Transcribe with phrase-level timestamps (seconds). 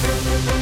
[0.00, 0.57] Thank you.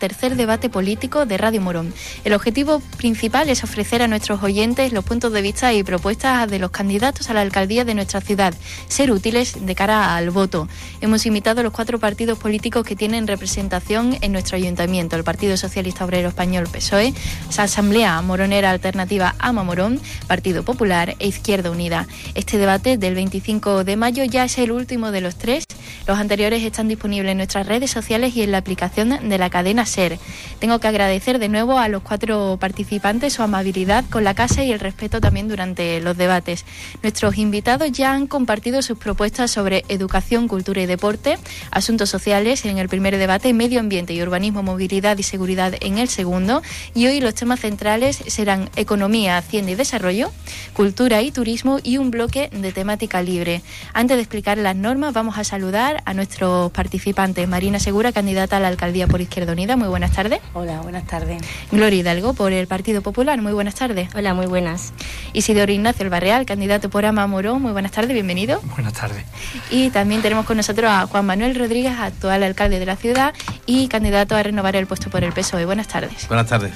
[0.00, 1.94] Tercer debate político de Radio Morón.
[2.24, 6.58] El objetivo principal es ofrecer a nuestros oyentes los puntos de vista y propuestas de
[6.58, 8.52] los candidatos a la alcaldía de nuestra ciudad,
[8.88, 10.66] ser útiles de cara al voto.
[11.00, 15.56] Hemos invitado a los cuatro partidos políticos que tienen representación en nuestro ayuntamiento, el Partido
[15.56, 17.14] Socialista Obrero Español PSOE,
[17.56, 22.08] Asamblea Moronera Alternativa AMA Morón, Partido Popular e Izquierda Unida.
[22.34, 25.64] Este debate del 25 de mayo ya es el último de los tres.
[26.06, 29.84] Los anteriores están disponibles en nuestras redes sociales y en la aplicación de la cadena
[29.90, 30.18] ser.
[30.58, 34.72] Tengo que agradecer de nuevo a los cuatro participantes su amabilidad con la casa y
[34.72, 36.64] el respeto también durante los debates.
[37.02, 41.38] Nuestros invitados ya han compartido sus propuestas sobre educación, cultura y deporte,
[41.70, 46.08] asuntos sociales en el primer debate, medio ambiente y urbanismo, movilidad y seguridad en el
[46.08, 46.62] segundo.
[46.94, 50.32] Y hoy los temas centrales serán economía, hacienda y desarrollo,
[50.72, 53.62] cultura y turismo y un bloque de temática libre.
[53.92, 57.48] Antes de explicar las normas, vamos a saludar a nuestros participantes.
[57.48, 60.40] Marina Segura, candidata a la alcaldía por Izquierda Unida muy buenas tardes.
[60.52, 61.42] Hola, buenas tardes.
[61.72, 64.10] Gloria Hidalgo, por el Partido Popular, muy buenas tardes.
[64.14, 64.92] Hola, muy buenas.
[65.32, 68.60] Isidoro Ignacio El Barreal, candidato por Ama Morón, muy buenas tardes, bienvenido.
[68.74, 69.24] Buenas tardes.
[69.70, 73.32] Y también tenemos con nosotros a Juan Manuel Rodríguez, actual alcalde de la ciudad
[73.64, 75.64] y candidato a renovar el puesto por el PSOE.
[75.64, 76.28] Buenas tardes.
[76.28, 76.72] Buenas tardes.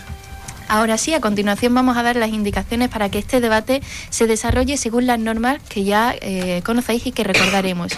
[0.66, 4.78] Ahora sí, a continuación vamos a dar las indicaciones para que este debate se desarrolle
[4.78, 7.92] según las normas que ya eh, conocéis y que recordaremos.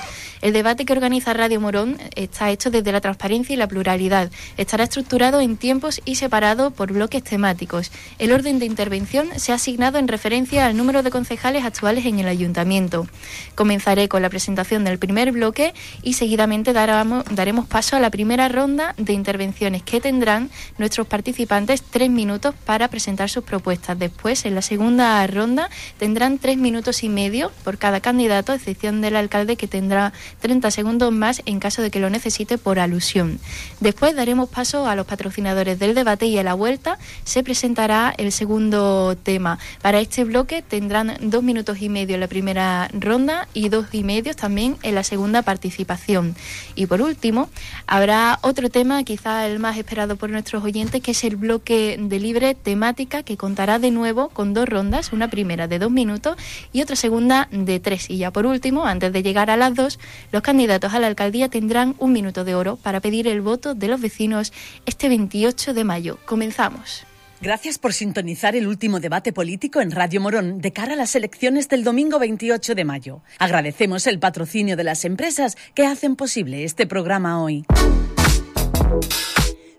[0.47, 4.31] El debate que organiza Radio Morón está hecho desde la transparencia y la pluralidad.
[4.57, 7.91] Estará estructurado en tiempos y separado por bloques temáticos.
[8.21, 12.21] El orden de intervención se ha asignado en referencia al número de concejales actuales en
[12.21, 13.09] el ayuntamiento.
[13.57, 18.95] Comenzaré con la presentación del primer bloque y seguidamente daremos paso a la primera ronda
[18.99, 23.99] de intervenciones que tendrán nuestros participantes tres minutos para presentar sus propuestas.
[23.99, 29.01] Después, en la segunda ronda, tendrán tres minutos y medio por cada candidato, a excepción
[29.01, 33.39] del alcalde que tendrá 30 segundos más en caso de que lo necesite por alusión.
[33.81, 38.33] Después daremos paso a los patrocinadores del debate y a la vuelta se presentará el
[38.33, 39.59] segundo tema.
[39.83, 44.03] Para este bloque tendrán dos minutos y medio en la primera ronda y dos y
[44.03, 46.37] medio también en la segunda participación.
[46.75, 47.49] Y por último,
[47.87, 52.21] habrá otro tema, quizá el más esperado por nuestros oyentes, que es el bloque de
[52.21, 56.37] libre temática que contará de nuevo con dos rondas, una primera de dos minutos
[56.73, 58.11] y otra segunda de tres.
[58.11, 59.99] Y ya por último, antes de llegar a las dos,
[60.33, 63.89] los candidatos a la alcaldía tendrán un minuto de oro para pedir el voto de
[63.89, 64.53] los vecinos
[64.87, 66.19] este 28 de mayo.
[66.27, 67.07] Comenzamos.
[67.41, 71.69] Gracias por sintonizar el último debate político en Radio Morón de cara a las elecciones
[71.69, 73.21] del domingo 28 de mayo.
[73.39, 77.67] Agradecemos el patrocinio de las empresas que hacen posible este programa hoy.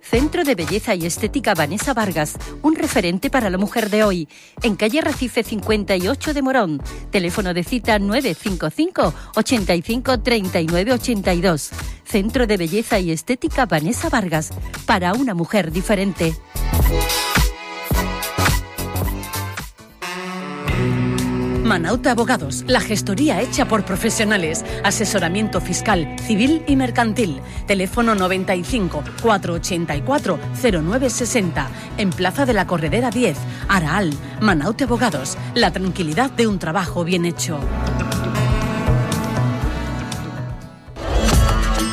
[0.09, 4.29] Centro de Belleza y Estética Vanessa Vargas, un referente para la mujer de hoy,
[4.63, 6.81] en calle Recife 58 de Morón.
[7.11, 11.71] Teléfono de cita 955 85 39 82.
[12.05, 14.51] Centro de Belleza y Estética Vanessa Vargas,
[14.85, 16.33] para una mujer diferente.
[21.67, 27.41] Manauta Abogados, la gestoría hecha por profesionales, asesoramiento fiscal, civil y mercantil.
[27.65, 34.13] Teléfono 95 484 0960, en Plaza de la Corredera 10, Araal.
[34.39, 37.59] Manauta Abogados, la tranquilidad de un trabajo bien hecho.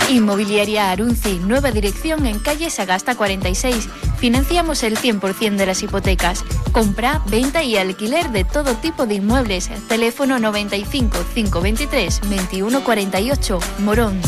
[0.08, 3.88] Inmobiliaria Arunci, nueva dirección en calle Sagasta 46.
[4.24, 6.46] Financiamos el 100% de las hipotecas.
[6.72, 9.68] Compra, venta y alquiler de todo tipo de inmuebles.
[9.86, 14.18] Teléfono 95 523 2148, Morón.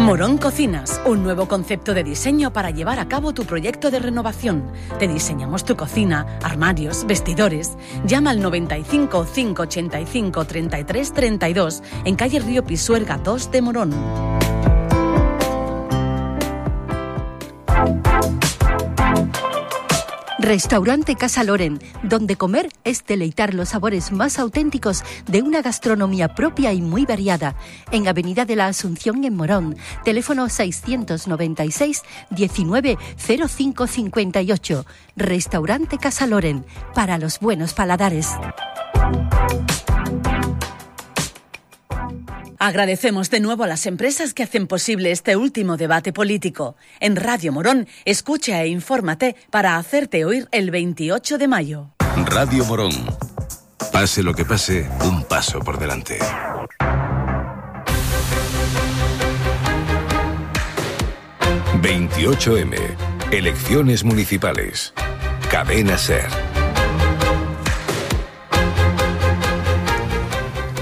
[0.00, 4.72] Morón Cocinas, un nuevo concepto de diseño para llevar a cabo tu proyecto de renovación.
[4.98, 7.76] Te diseñamos tu cocina, armarios, vestidores.
[8.06, 14.55] Llama al 95 585 33 32 en calle Río Pisuerga 2 de Morón.
[20.46, 26.72] Restaurante Casa Loren, donde comer es deleitar los sabores más auténticos de una gastronomía propia
[26.72, 27.56] y muy variada.
[27.90, 34.86] En Avenida de la Asunción en Morón, teléfono 696 19 0558.
[35.16, 36.64] Restaurante Casa Loren,
[36.94, 38.30] para los buenos paladares.
[42.66, 46.74] Agradecemos de nuevo a las empresas que hacen posible este último debate político.
[46.98, 51.90] En Radio Morón, escucha e infórmate para hacerte oír el 28 de mayo.
[52.24, 52.90] Radio Morón.
[53.92, 56.18] Pase lo que pase, un paso por delante.
[61.82, 62.76] ...28M...
[63.30, 64.92] Elecciones municipales.
[65.50, 66.45] Cadena Ser.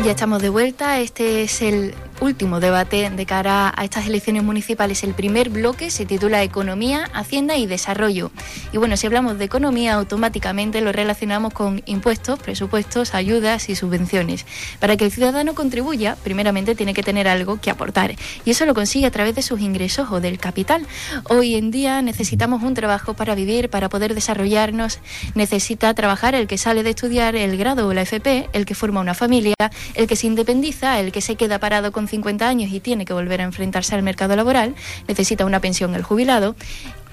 [0.04, 1.00] Ya estamos de vuelta.
[1.00, 5.02] Este es el último debate de cara a estas elecciones municipales.
[5.04, 8.30] El primer bloque se titula Economía, Hacienda y Desarrollo.
[8.72, 14.46] Y bueno, si hablamos de economía, automáticamente lo relacionamos con impuestos, presupuestos, ayudas y subvenciones.
[14.80, 18.14] Para que el ciudadano contribuya, primeramente tiene que tener algo que aportar.
[18.44, 20.86] Y eso lo consigue a través de sus ingresos o del capital.
[21.28, 24.98] Hoy en día necesitamos un trabajo para vivir, para poder desarrollarnos.
[25.34, 29.00] Necesita trabajar el que sale de estudiar el grado o la FP, el que forma
[29.00, 29.54] una familia,
[29.94, 33.12] el que se independiza, el que se queda parado con 50 años y tiene que
[33.12, 34.74] volver a enfrentarse al mercado laboral,
[35.08, 36.54] necesita una pensión el jubilado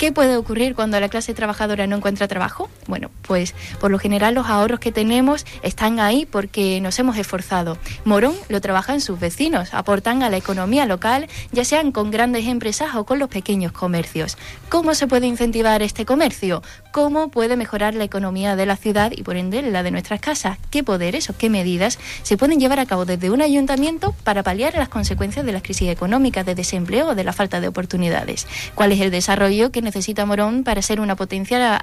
[0.01, 2.71] ¿Qué puede ocurrir cuando la clase trabajadora no encuentra trabajo?
[2.87, 7.77] Bueno, pues por lo general los ahorros que tenemos están ahí porque nos hemos esforzado.
[8.03, 12.95] Morón lo trabajan sus vecinos, aportan a la economía local, ya sean con grandes empresas
[12.95, 14.39] o con los pequeños comercios.
[14.69, 16.63] ¿Cómo se puede incentivar este comercio?
[16.91, 20.57] ¿Cómo puede mejorar la economía de la ciudad y por ende la de nuestras casas?
[20.71, 24.75] ¿Qué poderes o qué medidas se pueden llevar a cabo desde un ayuntamiento para paliar
[24.81, 28.47] las consecuencias de las crisis económicas, de desempleo o de la falta de oportunidades?
[28.75, 31.81] ¿Cuál es el desarrollo que necesita Morón para ser una potencia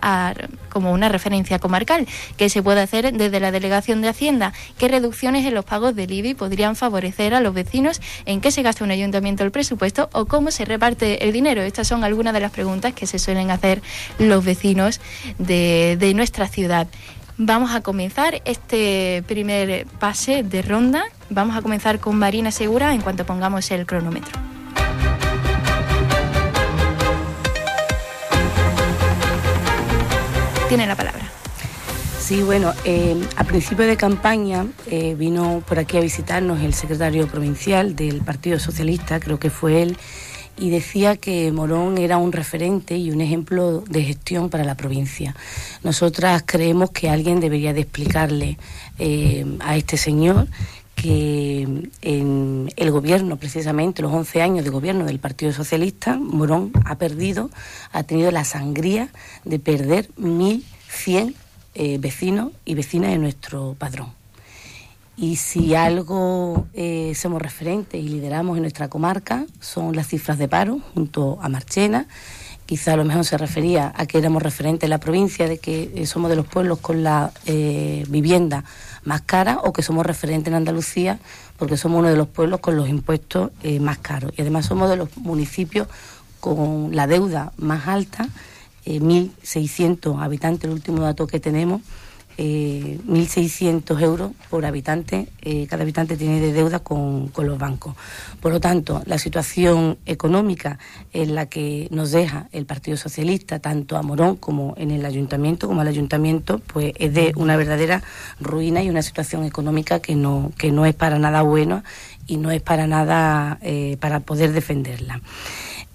[0.69, 2.07] como una referencia comarcal,
[2.37, 6.11] que se puede hacer desde la Delegación de Hacienda, qué reducciones en los pagos del
[6.11, 10.27] IBI podrían favorecer a los vecinos, en qué se gasta un ayuntamiento el presupuesto o
[10.27, 11.63] cómo se reparte el dinero.
[11.63, 13.81] Estas son algunas de las preguntas que se suelen hacer
[14.19, 15.01] los vecinos
[15.39, 16.89] de, de nuestra ciudad.
[17.41, 21.05] Vamos a comenzar este primer pase de ronda.
[21.31, 24.37] Vamos a comenzar con Marina Segura en cuanto pongamos el cronómetro.
[30.69, 31.23] Tiene la palabra.
[32.19, 37.29] Sí, bueno, eh, a principio de campaña eh, vino por aquí a visitarnos el secretario
[37.29, 39.97] provincial del Partido Socialista, creo que fue él,
[40.59, 45.35] y decía que Morón era un referente y un ejemplo de gestión para la provincia.
[45.83, 48.59] Nosotras creemos que alguien debería de explicarle
[48.99, 50.49] eh, a este señor
[50.95, 56.97] que en el gobierno, precisamente los 11 años de gobierno del Partido Socialista, Morón ha
[56.97, 57.51] perdido,
[57.93, 59.09] ha tenido la sangría
[59.45, 61.35] de perder 1.100
[61.77, 64.18] eh, vecinos y vecinas de nuestro padrón.
[65.19, 70.49] Y si algo eh, somos referentes y lideramos en nuestra comarca, son las cifras de
[70.49, 72.07] paro junto a Marchena.
[72.67, 75.91] Quizá a lo mejor se refería a que éramos referentes en la provincia, de que
[75.95, 78.65] eh, somos de los pueblos con la vivienda
[79.05, 81.19] más cara o que somos referentes en Andalucía
[81.59, 84.33] porque somos uno de los pueblos con los impuestos eh, más caros.
[84.37, 85.89] Y además somos de los municipios
[86.41, 88.29] con la deuda más alta,
[88.87, 91.83] 1.600 eh, habitantes, el último dato que tenemos,
[92.41, 97.97] eh, 1.600 euros por habitante, eh, cada habitante tiene de deuda con, los bancos.
[98.41, 100.79] Por lo tanto, la situación económica
[101.13, 105.67] en la que nos deja el Partido Socialista, tanto a Morón como en el ayuntamiento,
[105.67, 108.05] como al ayuntamiento, pues es de una verdadera
[108.39, 111.83] ruina y una situación económica que no, que no es para nada buena
[112.29, 115.21] y no es para nada eh, para poder defenderla.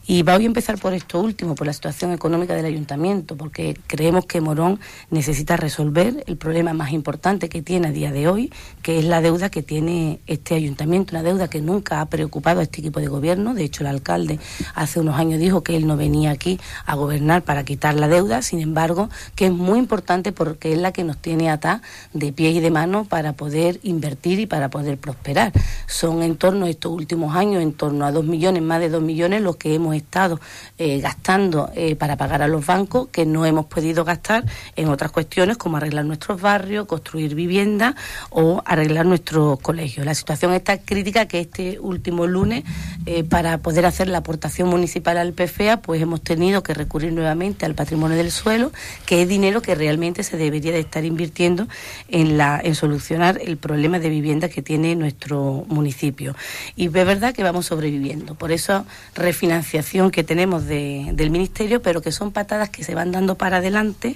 [0.06, 4.26] Y voy a empezar por esto último, por la situación económica del ayuntamiento, porque creemos
[4.26, 8.52] que Morón necesita resolver el problema más importante que tiene a día de hoy,
[8.82, 12.64] que es la deuda que tiene este ayuntamiento, una deuda que nunca ha preocupado a
[12.64, 13.54] este equipo de gobierno.
[13.54, 14.40] De hecho, el alcalde
[14.76, 18.42] hace unos años dijo que él no venía aquí a gobernar para quitar la deuda,
[18.42, 21.82] sin embargo, que es muy importante porque es la que nos tiene atada
[22.12, 25.54] de pie y de mano para poder invertir y para poder prosperar.
[25.88, 29.02] Son en torno a estos últimos años, en torno a dos millones, más de dos
[29.02, 30.40] millones, los que hemos estado
[30.78, 34.46] eh, gastando eh, para pagar a los bancos que no hemos podido gastar
[34.76, 37.96] en otras cuestiones como arreglar nuestros barrios, construir viviendas
[38.30, 40.06] o arreglar nuestros colegios.
[40.06, 42.64] La situación está crítica que este último lunes,
[43.06, 47.66] eh, para poder hacer la aportación municipal al PFEA, pues hemos tenido que recurrir nuevamente
[47.66, 48.72] al patrimonio del suelo,
[49.06, 51.68] que es dinero que realmente se debería de estar invirtiendo
[52.08, 56.36] en, la, en solucionar el problema de vivienda que tiene nuestro municipio.
[56.76, 58.36] Y es verdad que vamos sobreviviendo.
[58.36, 58.86] Por eso,
[59.16, 64.16] refinanciación que tenemos del Ministerio, pero que son patadas que se van dando para adelante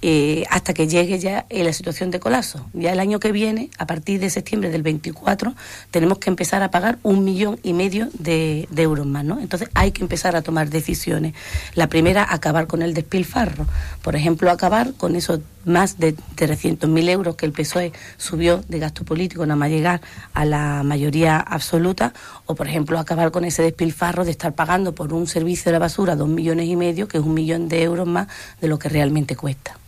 [0.00, 2.66] eh, hasta que llegue ya eh, la situación de colapso.
[2.72, 5.54] Ya el año que viene, a partir de septiembre del 24,
[5.90, 9.40] tenemos que empezar a pagar un millón y medio de, euros más, ¿no?
[9.40, 11.34] Entonces hay que empezar a tomar decisiones.
[11.74, 13.66] La primera, acabar con el despilfarro.
[14.02, 19.04] Por ejemplo, acabar con esos más de 300.000 euros que el PSOE subió de gasto
[19.04, 20.00] político nada más llegar
[20.32, 22.14] a la mayoría absoluta,
[22.46, 25.78] o por ejemplo acabar con ese despilfarro de estar pagando por un servicio de la
[25.78, 28.28] basura dos millones y medio, que es un millón de euros más
[28.60, 29.78] de lo que realmente cuesta.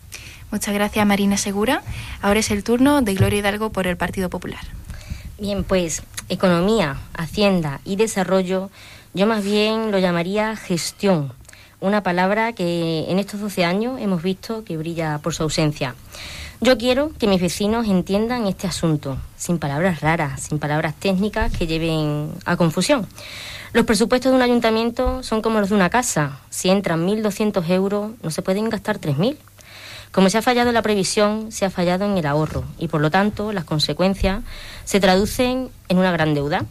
[0.50, 1.82] Muchas gracias Marina Segura.
[2.22, 4.62] Ahora es el turno de Gloria Hidalgo por el Partido Popular.
[5.38, 8.70] Bien, pues economía, hacienda y desarrollo,
[9.14, 11.32] yo más bien lo llamaría gestión
[11.80, 15.94] una palabra que en estos 12 años hemos visto que brilla por su ausencia.
[16.60, 21.66] Yo quiero que mis vecinos entiendan este asunto, sin palabras raras, sin palabras técnicas que
[21.66, 23.06] lleven a confusión.
[23.72, 26.40] Los presupuestos de un ayuntamiento son como los de una casa.
[26.50, 29.36] Si entran 1.200 euros, no se pueden gastar 3.000.
[30.10, 33.00] Como se ha fallado en la previsión, se ha fallado en el ahorro y por
[33.00, 34.42] lo tanto las consecuencias
[34.84, 36.64] se traducen en una gran deuda.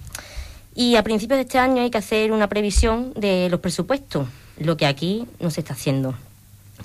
[0.76, 4.28] Y a principios de este año hay que hacer una previsión de los presupuestos,
[4.58, 6.16] lo que aquí no se está haciendo.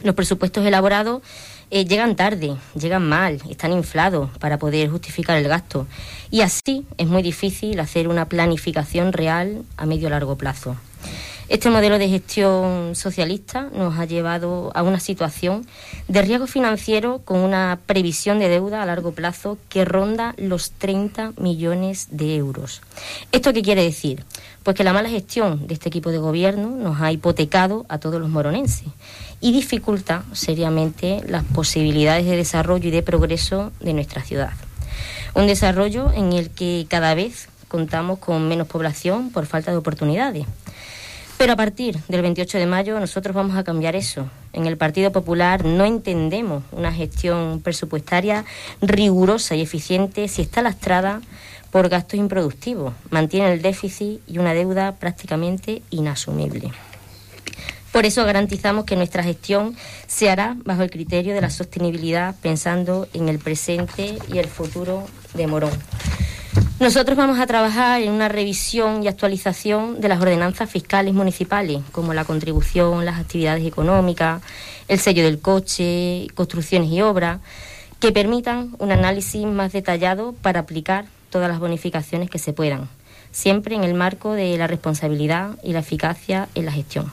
[0.04, 1.22] Los presupuestos elaborados
[1.74, 5.88] eh, llegan tarde, llegan mal, están inflados para poder justificar el gasto.
[6.30, 10.76] Y así es muy difícil hacer una planificación real a medio largo plazo.
[11.48, 15.66] Este modelo de gestión socialista nos ha llevado a una situación
[16.06, 21.32] de riesgo financiero con una previsión de deuda a largo plazo que ronda los 30
[21.38, 22.82] millones de euros.
[23.32, 24.24] ¿Esto qué quiere decir?
[24.64, 28.18] Pues que la mala gestión de este equipo de gobierno nos ha hipotecado a todos
[28.18, 28.88] los moronenses
[29.40, 34.52] y dificulta seriamente las posibilidades de desarrollo y de progreso de nuestra ciudad.
[35.34, 40.46] Un desarrollo en el que cada vez contamos con menos población por falta de oportunidades
[41.36, 44.30] pero a partir del 28 de mayo nosotros vamos a cambiar eso.
[44.52, 48.44] En el Partido Popular no entendemos una gestión presupuestaria
[48.80, 51.20] rigurosa y eficiente si está lastrada
[51.74, 56.70] por gastos improductivos, mantiene el déficit y una deuda prácticamente inasumible.
[57.90, 59.74] Por eso garantizamos que nuestra gestión
[60.06, 65.02] se hará bajo el criterio de la sostenibilidad, pensando en el presente y el futuro
[65.34, 65.72] de Morón.
[66.78, 72.14] Nosotros vamos a trabajar en una revisión y actualización de las ordenanzas fiscales municipales, como
[72.14, 74.42] la contribución, las actividades económicas,
[74.86, 77.40] el sello del coche, construcciones y obras,
[77.98, 82.88] que permitan un análisis más detallado para aplicar todas las bonificaciones que se puedan,
[83.32, 87.10] siempre en el marco de la responsabilidad y la eficacia en la gestión.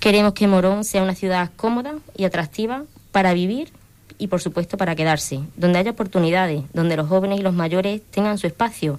[0.00, 2.82] Queremos que Morón sea una ciudad cómoda y atractiva
[3.12, 3.72] para vivir
[4.18, 8.38] y por supuesto para quedarse, donde haya oportunidades, donde los jóvenes y los mayores tengan
[8.38, 8.98] su espacio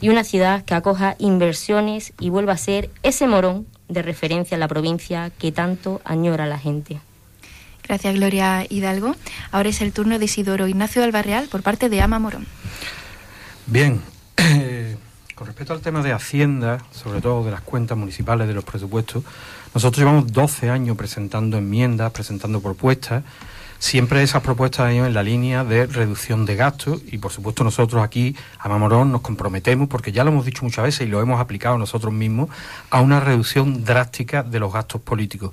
[0.00, 4.60] y una ciudad que acoja inversiones y vuelva a ser ese morón de referencia en
[4.60, 6.98] la provincia que tanto añora la gente.
[7.84, 9.14] Gracias, Gloria Hidalgo.
[9.52, 12.48] Ahora es el turno de Isidoro Ignacio Albarreal por parte de Ama Morón.
[13.66, 14.00] Bien,
[15.34, 19.24] con respecto al tema de Hacienda, sobre todo de las cuentas municipales, de los presupuestos,
[19.74, 23.22] nosotros llevamos 12 años presentando enmiendas, presentando propuestas
[23.82, 27.64] Siempre esas propuestas han ido en la línea de reducción de gastos y por supuesto
[27.64, 31.20] nosotros aquí a Mamorón nos comprometemos, porque ya lo hemos dicho muchas veces y lo
[31.20, 32.48] hemos aplicado nosotros mismos,
[32.90, 35.50] a una reducción drástica de los gastos políticos.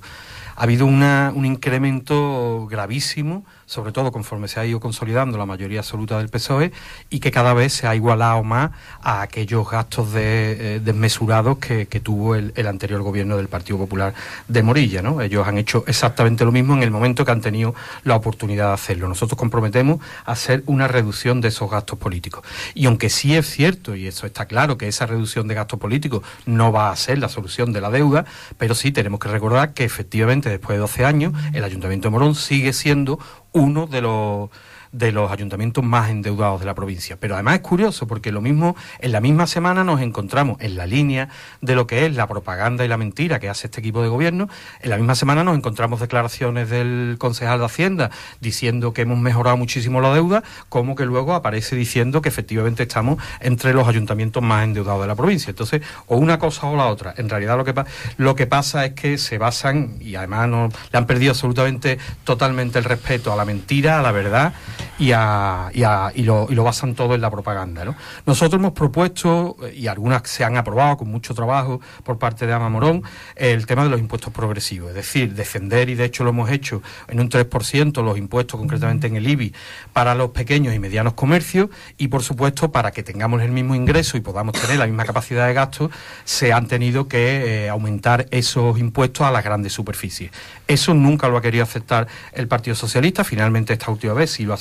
[0.54, 6.18] Ha habido un incremento gravísimo sobre todo conforme se ha ido consolidando la mayoría absoluta
[6.18, 6.72] del PSOE
[7.08, 12.34] y que cada vez se ha igualado más a aquellos gastos eh, desmesurados que, tuvo
[12.34, 14.12] el, anterior gobierno del Partido Popular
[14.48, 15.02] de Morilla.
[15.02, 15.20] ¿no?
[15.20, 18.72] Ellos han hecho exactamente lo mismo en el momento que han tenido la oportunidad de
[18.72, 19.06] hacerlo.
[19.06, 22.44] Nosotros comprometemos a hacer una reducción de esos gastos políticos.
[22.74, 26.24] Y aunque sí es cierto, y eso está claro, que esa reducción de gastos políticos
[26.44, 28.24] no va a ser la solución de la deuda,
[28.58, 32.34] pero sí tenemos que recordar que efectivamente después de 12 años el Ayuntamiento de Morón
[32.34, 33.20] sigue siendo
[33.52, 34.50] uno de los
[34.92, 37.16] de los ayuntamientos más endeudados de la provincia.
[37.18, 40.86] Pero además es curioso porque lo mismo, en la misma semana nos encontramos en la
[40.86, 41.28] línea
[41.60, 44.48] de lo que es la propaganda y la mentira que hace este equipo de gobierno,
[44.80, 49.56] en la misma semana nos encontramos declaraciones del concejal de Hacienda diciendo que hemos mejorado
[49.56, 54.64] muchísimo la deuda, como que luego aparece diciendo que efectivamente estamos entre los ayuntamientos más
[54.64, 55.50] endeudados de la provincia.
[55.50, 57.14] Entonces, o una cosa o la otra.
[57.16, 57.74] En realidad lo que,
[58.16, 62.78] lo que pasa es que se basan, y además no, le han perdido absolutamente totalmente
[62.78, 64.52] el respeto a la mentira, a la verdad,
[64.98, 67.84] y, a, y, a, y, lo, y, lo, basan todo en la propaganda.
[67.84, 67.94] ¿no?
[68.26, 72.68] Nosotros hemos propuesto, y algunas se han aprobado con mucho trabajo por parte de Ama
[72.68, 73.02] Morón,
[73.36, 76.82] el tema de los impuestos progresivos, es decir, defender, y de hecho lo hemos hecho
[77.08, 79.54] en un 3%, los impuestos concretamente en el IBI,
[79.92, 84.16] para los pequeños y medianos comercios, y por supuesto para que tengamos el mismo ingreso
[84.16, 85.90] y podamos tener la misma capacidad de gasto,
[86.24, 90.30] se han tenido que eh, aumentar esos impuestos a las grandes superficies.
[90.66, 94.54] Eso nunca lo ha querido aceptar el Partido Socialista, finalmente esta última vez sí lo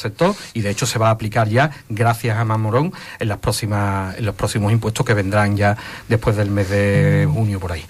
[0.53, 4.25] y de hecho se va a aplicar ya, gracias a Mamorón, en, las próximas, en
[4.25, 7.85] los próximos impuestos que vendrán ya después del mes de junio por ahí.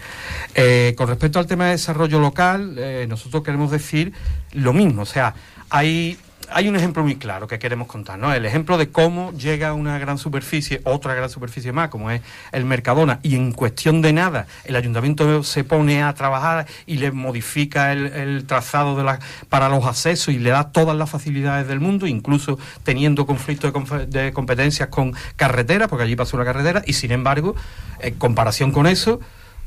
[0.56, 4.14] Eh, con respecto al tema de desarrollo local, eh, nosotros queremos decir
[4.54, 5.34] lo mismo, o sea,
[5.70, 6.18] hay
[6.52, 8.34] hay un ejemplo muy claro que queremos contar, ¿no?
[8.34, 12.66] El ejemplo de cómo llega una gran superficie, otra gran superficie más, como es el
[12.66, 17.92] Mercadona, y en cuestión de nada el ayuntamiento se pone a trabajar y le modifica
[17.92, 22.08] el, trazado de la, para los accesos y le da todas las facilidades del mundo,
[22.08, 23.74] incluso teniendo conflictos
[24.08, 27.56] de, competencias con carreteras, porque allí pasó una carretera, y sin embargo,
[28.00, 29.20] en comparación con eso,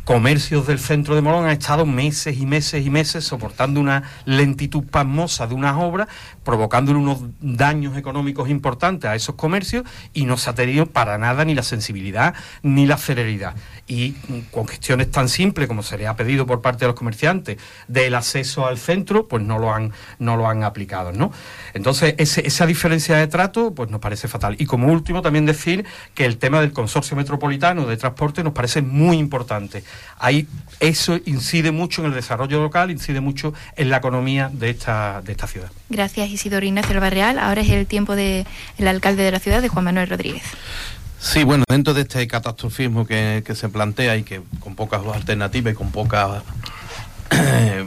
[0.04, 4.84] comercios del centro de Morón han estado meses y meses y meses soportando una lentitud
[4.84, 6.08] pasmosa de unas obras,
[6.44, 11.44] provocándole unos daños económicos importantes a esos comercios y no se ha tenido para nada
[11.44, 13.54] ni la sensibilidad ni la celeridad.
[13.86, 14.12] Y
[14.50, 18.14] con cuestiones tan simples como se le ha pedido por parte de los comerciantes del
[18.14, 21.32] acceso al centro, pues no lo han, no lo han aplicado, ¿no?
[21.74, 24.56] Entonces, esa diferencia de trato, pues nos parece fatal.
[24.58, 28.82] Y como último, también decir que el tema del consorcio metropolitano de transporte nos parece
[28.82, 29.84] muy importante.
[30.18, 30.46] Ahí
[30.80, 35.32] eso incide mucho en el desarrollo local, incide mucho en la economía de esta, de
[35.32, 35.70] esta ciudad.
[35.88, 37.38] Gracias, Isidoro Ignacio Barreal.
[37.38, 38.46] Ahora es el tiempo del
[38.86, 40.42] alcalde de la ciudad, de Juan Manuel Rodríguez.
[41.18, 45.76] Sí, bueno, dentro de este catastrofismo que, se plantea y que con pocas alternativas y
[45.76, 46.42] con pocas
[47.30, 47.84] eh,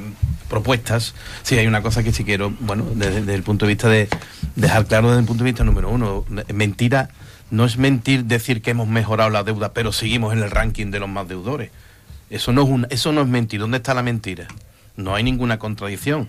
[0.50, 4.08] propuestas, sí hay una cosa que sí quiero, bueno, desde, el punto de vista de
[4.56, 7.10] dejar claro desde el punto de vista número uno, mentira
[7.52, 11.00] no es mentir decir que hemos mejorado la deuda, pero seguimos en el ranking de
[11.00, 11.72] los más deudores.
[12.36, 13.62] Eso no es, un, eso no es mentir.
[13.62, 14.50] ¿Dónde está la mentira?
[14.98, 16.28] No hay ninguna contradicción.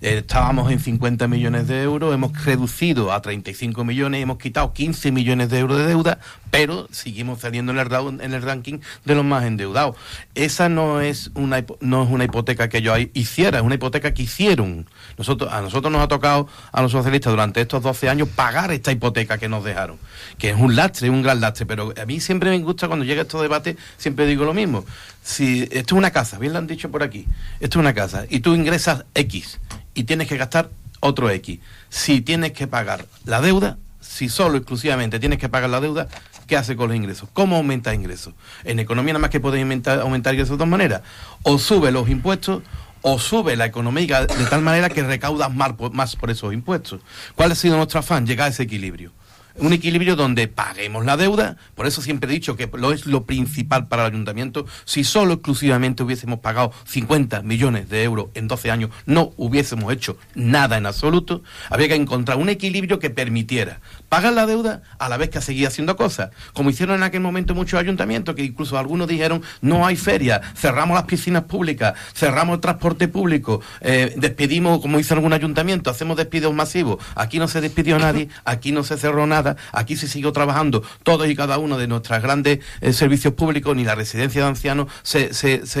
[0.00, 5.50] Estábamos en 50 millones de euros, hemos reducido a 35 millones, hemos quitado 15 millones
[5.50, 6.20] de euros de deuda,
[6.52, 9.96] pero seguimos saliendo en el, en el ranking de los más endeudados.
[10.36, 14.22] Esa no es una, no es una hipoteca que yo hiciera, es una hipoteca que
[14.22, 14.86] hicieron.
[15.16, 18.92] Nosotros, a nosotros nos ha tocado, a los socialistas, durante estos 12 años, pagar esta
[18.92, 19.98] hipoteca que nos dejaron,
[20.38, 23.22] que es un lastre, un gran lastre, pero a mí siempre me gusta cuando llega
[23.22, 24.84] estos debates, siempre digo lo mismo.
[25.24, 27.26] Si esto es una casa, bien lo han dicho por aquí,
[27.58, 29.58] esto es una casa, y tú ingresas X
[29.94, 31.60] y tienes que gastar otro X.
[31.88, 36.08] Si tienes que pagar la deuda, si solo exclusivamente tienes que pagar la deuda,
[36.46, 37.28] ¿qué hace con los ingresos?
[37.32, 38.34] ¿Cómo aumenta ingresos?
[38.64, 41.02] En economía nada más que puedes aumentar, ingresos de dos maneras.
[41.42, 42.62] O sube los impuestos
[43.02, 47.00] o sube la economía de tal manera que recaudas más más por esos impuestos.
[47.36, 48.26] ¿Cuál ha sido nuestro afán?
[48.26, 49.12] Llegar a ese equilibrio
[49.58, 53.24] un equilibrio donde paguemos la deuda, por eso siempre he dicho que lo es lo
[53.24, 58.70] principal para el ayuntamiento, si solo exclusivamente hubiésemos pagado 50 millones de euros en 12
[58.70, 64.32] años, no hubiésemos hecho nada en absoluto, había que encontrar un equilibrio que permitiera pagar
[64.32, 67.78] la deuda a la vez que seguir haciendo cosas, como hicieron en aquel momento muchos
[67.78, 73.08] ayuntamientos, que incluso algunos dijeron, no hay feria, cerramos las piscinas públicas, cerramos el transporte
[73.08, 78.28] público, eh, despedimos, como hizo algún ayuntamiento, hacemos despidos masivos, aquí no se despidió nadie,
[78.44, 82.22] aquí no se cerró nada, Aquí se siguió trabajando todos y cada uno de nuestros
[82.22, 85.30] grandes eh, servicios públicos, ni la residencia de ancianos se,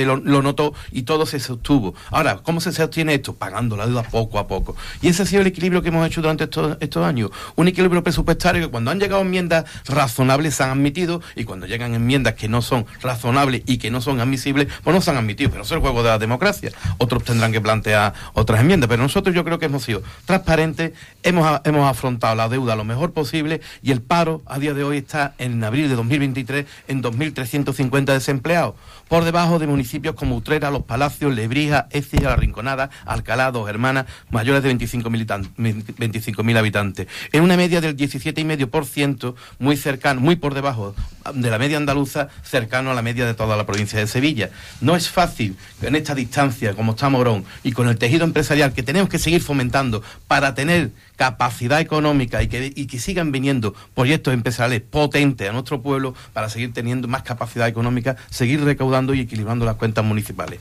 [0.04, 1.94] lo, notó y todo se sostuvo.
[2.10, 3.34] Ahora, ¿cómo se sostiene esto?
[3.34, 4.76] Pagando la deuda poco a poco.
[5.02, 7.30] Y ese ha sido el equilibrio que hemos hecho durante estos, estos años.
[7.56, 11.94] Un equilibrio presupuestario que cuando han llegado enmiendas razonables se han admitido y cuando llegan
[11.94, 15.50] enmiendas que no son razonables y que no son admisibles, pues no se han admitido.
[15.50, 16.72] Pero eso es el juego de la democracia.
[16.98, 18.88] Otros tendrán que plantear otras enmiendas.
[18.88, 23.12] Pero nosotros yo creo que hemos sido transparentes, hemos, hemos afrontado la deuda lo mejor
[23.12, 28.04] posible y el paro a día de hoy está en abril de 2023 en 2.350
[28.04, 28.74] desempleados,
[29.08, 34.06] por debajo de municipios como Utrera, Los Palacios, Lebrija, Écija, La Rinconada, Alcalá, Dos Hermanas,
[34.30, 40.94] mayores de 25.000 habitantes, en una media del 17,5%, muy cercano, muy por debajo
[41.34, 44.50] de la media andaluza, cercano a la media de toda la provincia de Sevilla.
[44.80, 48.82] No es fácil en esta distancia, como está Morón, y con el tejido empresarial que
[48.82, 54.32] tenemos que seguir fomentando para tener capacidad económica y que, y que sigan viniendo proyectos
[54.32, 59.66] empresariales potentes a nuestro pueblo para seguir teniendo más capacidad económica, seguir recaudando y equilibrando
[59.66, 60.60] las cuentas municipales.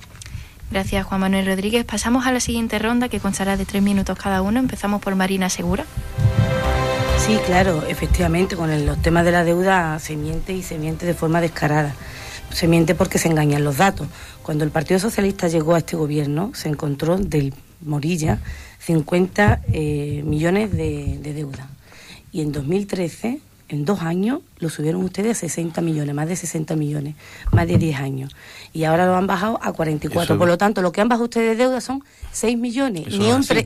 [0.71, 1.85] Gracias, Juan Manuel Rodríguez.
[1.85, 4.59] Pasamos a la siguiente ronda que constará de tres minutos cada uno.
[4.59, 5.85] Empezamos por Marina Segura.
[7.19, 11.13] Sí, claro, efectivamente, con los temas de la deuda se miente y se miente de
[11.13, 11.93] forma descarada.
[12.49, 14.07] Se miente porque se engañan los datos.
[14.41, 18.39] Cuando el Partido Socialista llegó a este gobierno, se encontró del Morilla
[18.87, 21.69] 50 eh, millones de, de deuda.
[22.31, 26.75] Y en 2013 en dos años lo subieron ustedes a 60 millones, más de 60
[26.75, 27.15] millones,
[27.51, 28.35] más de 10 años.
[28.73, 30.37] Y ahora lo han bajado a 44.
[30.37, 33.07] Por lo tanto, lo que han bajado ustedes de deuda son 6 millones,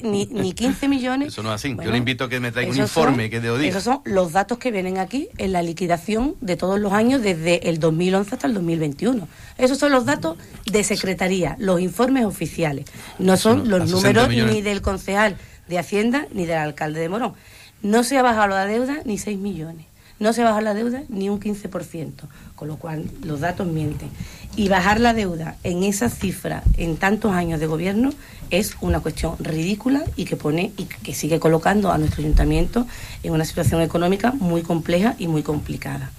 [0.03, 1.29] ni, ni, 15 millones.
[1.29, 1.75] Eso no es así.
[1.81, 4.57] Yo le invito a que me traiga un informe que de Esos son los datos
[4.57, 8.53] que vienen aquí en la liquidación de todos los años desde el 2011 hasta el
[8.55, 9.27] 2021.
[9.57, 12.85] Esos son los datos de Secretaría, los informes oficiales.
[13.19, 15.37] No son los números ni del concejal
[15.67, 17.33] de Hacienda ni del alcalde de Morón.
[17.81, 19.90] No se ha bajado la deuda ni 6 millones
[20.21, 22.11] no se baja la deuda ni un 15%,
[22.55, 24.07] con lo cual los datos mienten.
[24.55, 28.11] Y bajar la deuda en esa cifra en tantos años de gobierno
[28.51, 32.85] es una cuestión ridícula y que pone y que sigue colocando a nuestro ayuntamiento
[33.23, 36.11] en una situación económica muy compleja y muy complicada.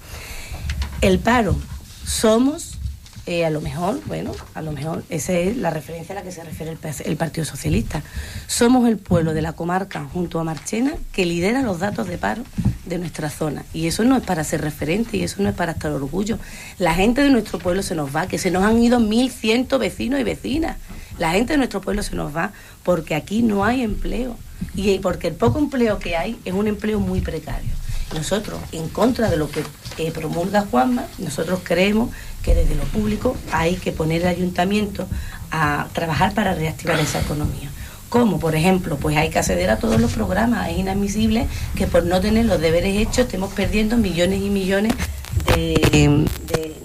[0.99, 1.55] El paro,
[2.05, 2.72] somos
[3.25, 6.31] eh, a lo mejor, bueno, a lo mejor esa es la referencia a la que
[6.33, 8.03] se refiere el, Partido Socialista.
[8.47, 12.43] Somos el pueblo de la comarca junto a Marchena que lidera los datos de paro
[12.85, 13.63] de nuestra zona.
[13.73, 16.37] Y eso no es para ser referente y eso no es para estar orgullo.
[16.79, 20.19] La gente de nuestro pueblo se nos va, que se nos han ido 1.100 vecinos
[20.19, 20.77] y vecinas.
[21.17, 22.51] La gente de nuestro pueblo se nos va
[22.83, 24.35] porque aquí no hay empleo
[24.75, 27.71] y porque el poco empleo que hay es un empleo muy precario.
[28.13, 29.63] Nosotros, en contra de lo que
[29.97, 32.09] eh, promulga Juanma, nosotros creemos
[32.41, 35.07] que desde lo público hay que poner el ayuntamiento
[35.51, 37.69] a trabajar para reactivar esa economía.
[38.09, 38.39] ¿Cómo?
[38.39, 40.69] Por ejemplo, pues hay que acceder a todos los programas.
[40.69, 44.93] Es inadmisible que por no tener los deberes hechos estemos perdiendo millones y millones
[45.55, 46.25] de,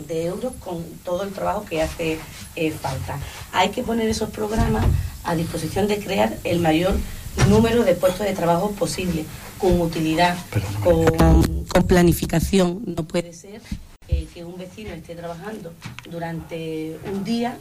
[0.09, 2.19] euros con todo el trabajo que hace
[2.57, 3.19] eh, falta.
[3.53, 4.85] Hay que poner esos programas
[5.25, 6.95] a disposición de crear el mayor
[7.49, 9.25] número de puestos de trabajo posible,
[9.59, 10.37] con utilidad,
[10.83, 12.83] con, planificación.
[12.87, 13.61] No puede ser
[14.09, 15.73] eh, que un vecino esté trabajando
[16.11, 17.57] durante un día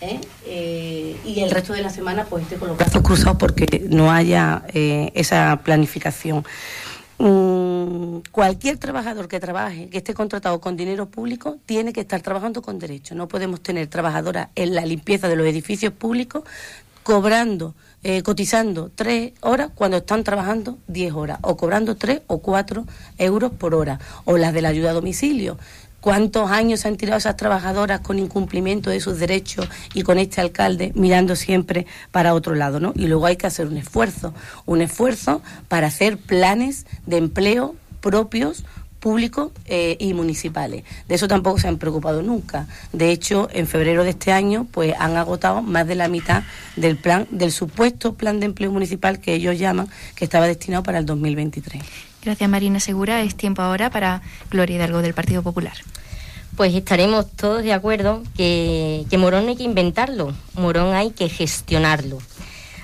[0.00, 0.20] ¿eh?
[0.46, 4.10] Eh, y el resto de la semana pues esté con los brazos cruzados porque no
[4.10, 6.44] haya esa planificación.
[7.18, 12.62] Mm, cualquier trabajador que trabaje, que esté contratado con dinero público, tiene que estar trabajando
[12.62, 13.16] con derecho.
[13.16, 16.44] No podemos tener trabajadoras en la limpieza de los edificios públicos
[17.02, 22.86] cobrando eh, cotizando tres horas cuando están trabajando diez horas, o cobrando tres o cuatro
[23.18, 25.58] euros por hora, o las de la ayuda a domicilio.
[26.00, 30.92] ¿Cuántos años han tirado esas trabajadoras con incumplimiento de sus derechos y con este alcalde
[30.94, 32.78] mirando siempre para otro lado?
[32.78, 32.92] ¿no?
[32.94, 34.32] Y luego hay que hacer un esfuerzo,
[34.64, 38.64] un esfuerzo para hacer planes de empleo propios
[39.00, 40.84] públicos eh, y municipales.
[41.08, 42.66] De eso tampoco se han preocupado nunca.
[42.92, 46.42] De hecho, en febrero de este año, pues han agotado más de la mitad
[46.76, 50.98] del plan, del supuesto plan de empleo municipal que ellos llaman, que estaba destinado para
[50.98, 51.82] el 2023.
[52.22, 53.22] Gracias, Marina Segura.
[53.22, 55.74] Es tiempo ahora para Gloria Hidalgo del Partido Popular.
[56.56, 61.28] Pues estaremos todos de acuerdo que, que Morón no hay que inventarlo, Morón hay que
[61.28, 62.18] gestionarlo.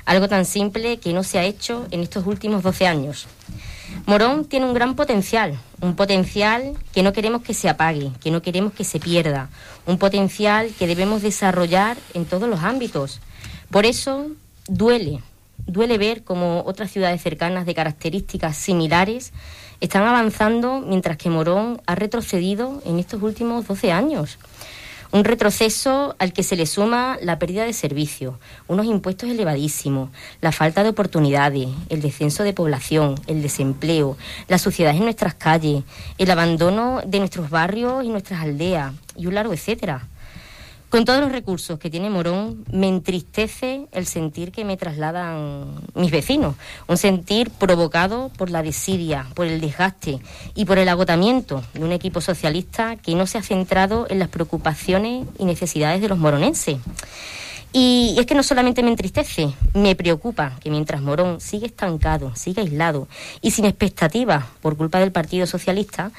[0.04, 3.26] Algo tan simple que no se ha hecho en estos últimos 12 años.
[4.06, 8.42] Morón tiene un gran potencial, un potencial que no queremos que se apague, que no
[8.42, 9.48] queremos que se pierda,
[9.86, 13.20] un potencial que debemos desarrollar en todos los ámbitos.
[13.70, 14.26] Por eso
[14.68, 15.22] duele,
[15.66, 19.32] duele ver cómo otras ciudades cercanas de características similares
[19.80, 24.38] están avanzando mientras que Morón ha retrocedido en estos últimos 12 años.
[25.14, 28.34] Un retroceso al que se le suma la pérdida de servicios,
[28.66, 34.16] unos impuestos elevadísimos, la falta de oportunidades, el descenso de población, el desempleo,
[34.48, 35.84] la suciedad en nuestras calles,
[36.18, 40.08] el abandono de nuestros barrios y nuestras aldeas y un largo etcétera.
[40.94, 46.12] Con todos los recursos que tiene Morón, me entristece el sentir que me trasladan mis
[46.12, 46.54] vecinos,
[46.86, 50.20] un sentir provocado por la desidia, por el desgaste
[50.54, 54.28] y por el agotamiento de un equipo socialista que no se ha centrado en las
[54.28, 56.76] preocupaciones y necesidades de los moronenses.
[57.72, 62.60] Y es que no solamente me entristece, me preocupa que mientras Morón sigue estancado, sigue
[62.60, 63.08] aislado
[63.42, 66.12] y sin expectativas por culpa del Partido Socialista,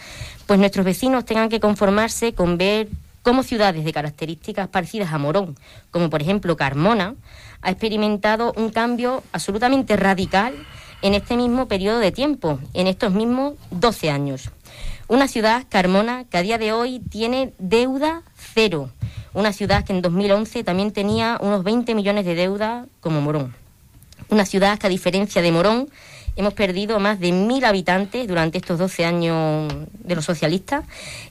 [0.47, 2.89] pues nuestros vecinos tengan que conformarse con ver
[3.25, 5.57] como ciudades de características parecidas a Morón,
[5.89, 7.15] como por ejemplo Carmona,
[7.63, 10.53] ha experimentado un cambio absolutamente radical
[11.01, 14.51] en este mismo periodo de tiempo, en estos mismos 12 años.
[15.07, 18.91] Una ciudad, Carmona, que a día de hoy tiene deuda cero.
[19.33, 23.55] Una ciudad que en 2011 también tenía unos 20 millones de deuda como Morón.
[24.29, 25.89] Una ciudad que a diferencia de Morón
[26.37, 30.83] Hemos perdido más de mil habitantes durante estos 12 años de los socialistas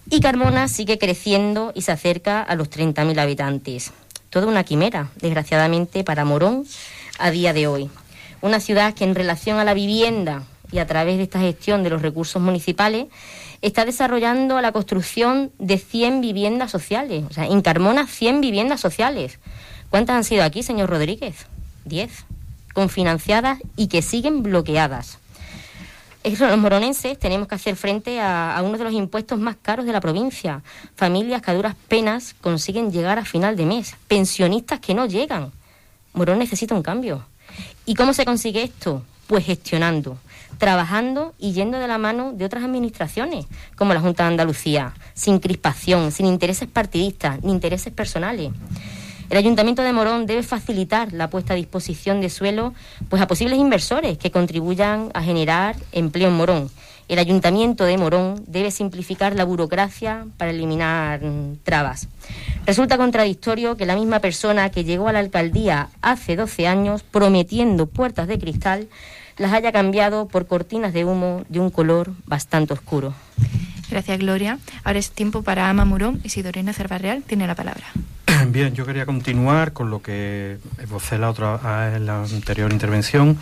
[0.09, 3.93] y Carmona sigue creciendo y se acerca a los 30.000 habitantes.
[4.31, 6.65] Toda una quimera, desgraciadamente, para Morón
[7.19, 7.91] a día de hoy.
[8.41, 11.91] Una ciudad que en relación a la vivienda y a través de esta gestión de
[11.91, 13.09] los recursos municipales
[13.61, 17.25] está desarrollando la construcción de 100 viviendas sociales.
[17.29, 19.39] O sea, en Carmona 100 viviendas sociales.
[19.91, 21.47] ¿Cuántas han sido aquí, señor Rodríguez?
[21.85, 22.25] 10
[22.75, 25.19] confinanciadas y que siguen bloqueadas.
[26.25, 30.01] Los moronenses tenemos que hacer frente a, uno de los impuestos más caros de la
[30.01, 30.63] provincia.
[30.97, 33.95] Familias que a duras penas consiguen llegar a final de mes.
[34.09, 35.53] Pensionistas que no llegan.
[36.15, 37.27] Morón necesita un cambio.
[37.85, 39.03] ¿Y cómo se consigue esto?
[39.27, 40.17] Pues gestionando,
[40.57, 43.45] trabajando y yendo de la mano de otras administraciones,
[43.77, 48.51] como la Junta de Andalucía, sin crispación, sin intereses partidistas ni intereses personales.
[49.31, 52.75] El Ayuntamiento de Morón debe facilitar la puesta a disposición de suelo
[53.09, 56.71] pues, a posibles inversores que contribuyan a generar empleo en Morón.
[57.07, 62.09] El Ayuntamiento de Morón debe simplificar la burocracia para eliminar mm, trabas.
[62.67, 67.87] Resulta contradictorio que la misma persona que llegó a la alcaldía hace 12 años prometiendo
[67.87, 68.89] puertas de cristal
[69.37, 73.13] las haya cambiado por cortinas de humo de un color bastante oscuro.
[73.91, 74.59] Gracias, Gloria.
[74.83, 77.87] Ahora es tiempo para Ama Murón y Cervarreal tiene la palabra.
[78.49, 83.39] Bien, yo quería continuar con lo que evocé la otra, en la anterior intervención,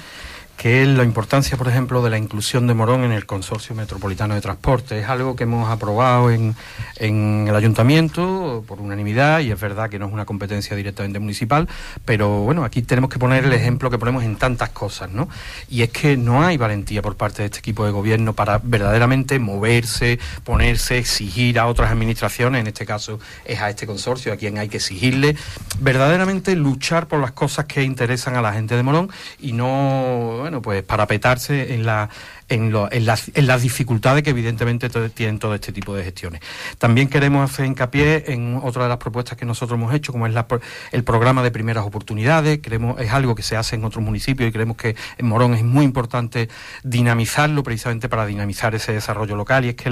[0.62, 4.36] que es la importancia, por ejemplo, de la inclusión de Morón en el Consorcio Metropolitano
[4.36, 5.00] de Transporte.
[5.00, 6.54] Es algo que hemos aprobado en,
[6.98, 11.68] en el Ayuntamiento por unanimidad y es verdad que no es una competencia directamente municipal,
[12.04, 15.28] pero bueno, aquí tenemos que poner el ejemplo que ponemos en tantas cosas, ¿no?
[15.68, 19.40] Y es que no hay valentía por parte de este equipo de gobierno para verdaderamente
[19.40, 24.58] moverse, ponerse, exigir a otras administraciones, en este caso es a este consorcio a quien
[24.58, 25.34] hay que exigirle,
[25.80, 30.51] verdaderamente luchar por las cosas que interesan a la gente de Morón y no, bueno,
[30.60, 32.10] pues parapetarse en la
[32.52, 36.40] en, en, las, en, las, dificultades que evidentemente tienen todo este tipo de gestiones.
[36.78, 40.34] También queremos hacer hincapié en otra de las propuestas que nosotros hemos hecho, como es
[40.34, 40.46] la,
[40.90, 42.60] el programa de primeras oportunidades.
[42.62, 45.64] Creemos, es algo que se hace en otros municipios y creemos que en Morón es
[45.64, 46.48] muy importante
[46.82, 49.90] dinamizarlo precisamente para dinamizar ese desarrollo local y es que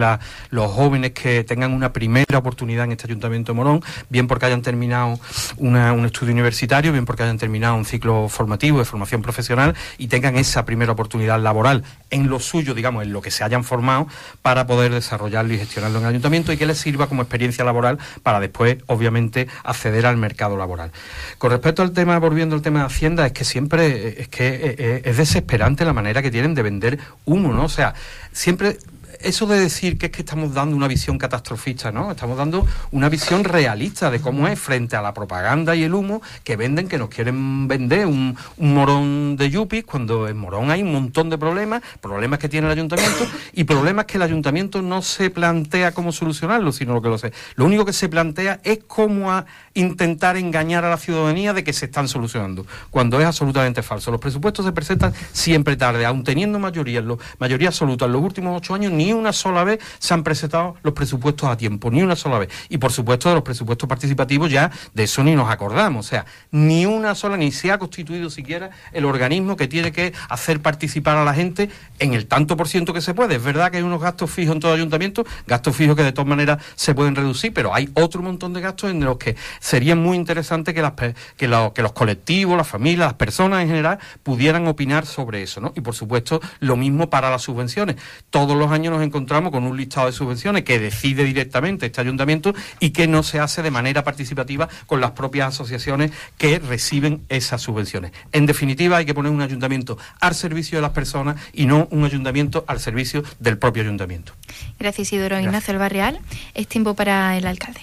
[0.51, 4.63] los jóvenes que tengan una primera oportunidad en este Ayuntamiento de Morón, bien porque hayan
[4.63, 5.19] terminado
[5.57, 10.09] una, un estudio universitario, bien porque hayan terminado un ciclo formativo de formación profesional y
[10.09, 14.07] tengan esa primera oportunidad laboral en los suyo, digamos, en lo que se hayan formado
[14.43, 17.99] para poder desarrollarlo y gestionarlo en el ayuntamiento y que les sirva como experiencia laboral
[18.23, 20.93] para después, obviamente, acceder al mercado laboral.
[21.39, 24.75] Con respecto al tema, volviendo al tema de Hacienda, es que siempre es que eh,
[24.79, 27.65] eh, es desesperante la manera que tienen de vender humo, ¿no?
[27.65, 27.95] O sea,
[28.33, 28.79] siempre
[29.23, 32.11] eso de decir que es que estamos dando una visión catastrofista, ¿no?
[32.11, 36.23] Estamos dando una visión realista de cómo es frente a la propaganda y el humo
[36.45, 40.93] que venden, que nos quieren vender un, morón de yuppies, cuando en Morón hay un
[40.93, 45.31] montón de problemas, problemas que tiene el ayuntamiento y problemas que el ayuntamiento no se
[45.31, 47.33] plantea cómo solucionarlo, sino lo que lo sé.
[47.57, 51.73] Lo único que se plantea es cómo a intentar engañar a la ciudadanía de que
[51.73, 54.11] se están solucionando, cuando es absolutamente falso.
[54.11, 57.03] Los presupuestos se presentan siempre tarde, aun teniendo mayoría,
[57.39, 60.95] mayoría absoluta en los últimos ocho años, ni una sola vez se han presentado los
[60.95, 62.51] presupuestos a tiempo, ni una sola vez.
[62.69, 66.07] Y por supuesto de los presupuestos participativos ya de eso ni nos acordamos.
[66.07, 70.13] O sea, ni una sola, ni se ha constituido siquiera el organismo que tiene que
[70.29, 73.37] hacer participar a la gente en el tanto por ciento que se puede.
[73.37, 76.29] Es verdad que hay unos gastos fijos en todo ayuntamiento, gastos fijos que de todas
[76.29, 80.17] maneras se pueden reducir, pero hay otro montón de gastos en los que sería muy
[80.17, 85.07] interesante que, las, que, que los colectivos, las familias, las personas en general pudieran opinar
[85.07, 85.73] sobre eso, ¿no?
[85.77, 87.97] Y por supuesto, lo mismo para las subvenciones.
[88.31, 92.55] Todos los años nos encontramos con un listado de subvenciones que decide directamente este ayuntamiento
[92.79, 97.63] y que no se hace de manera participativa con las propias asociaciones que reciben esas
[97.63, 98.13] subvenciones.
[98.33, 102.05] En definitiva, hay que poner un ayuntamiento al servicio de las personas y no un
[102.05, 104.33] ayuntamiento al servicio del propio ayuntamiento.
[104.79, 106.21] Gracias, Isidoro Ignacio Barreal.
[106.55, 107.81] Es tiempo para el alcalde.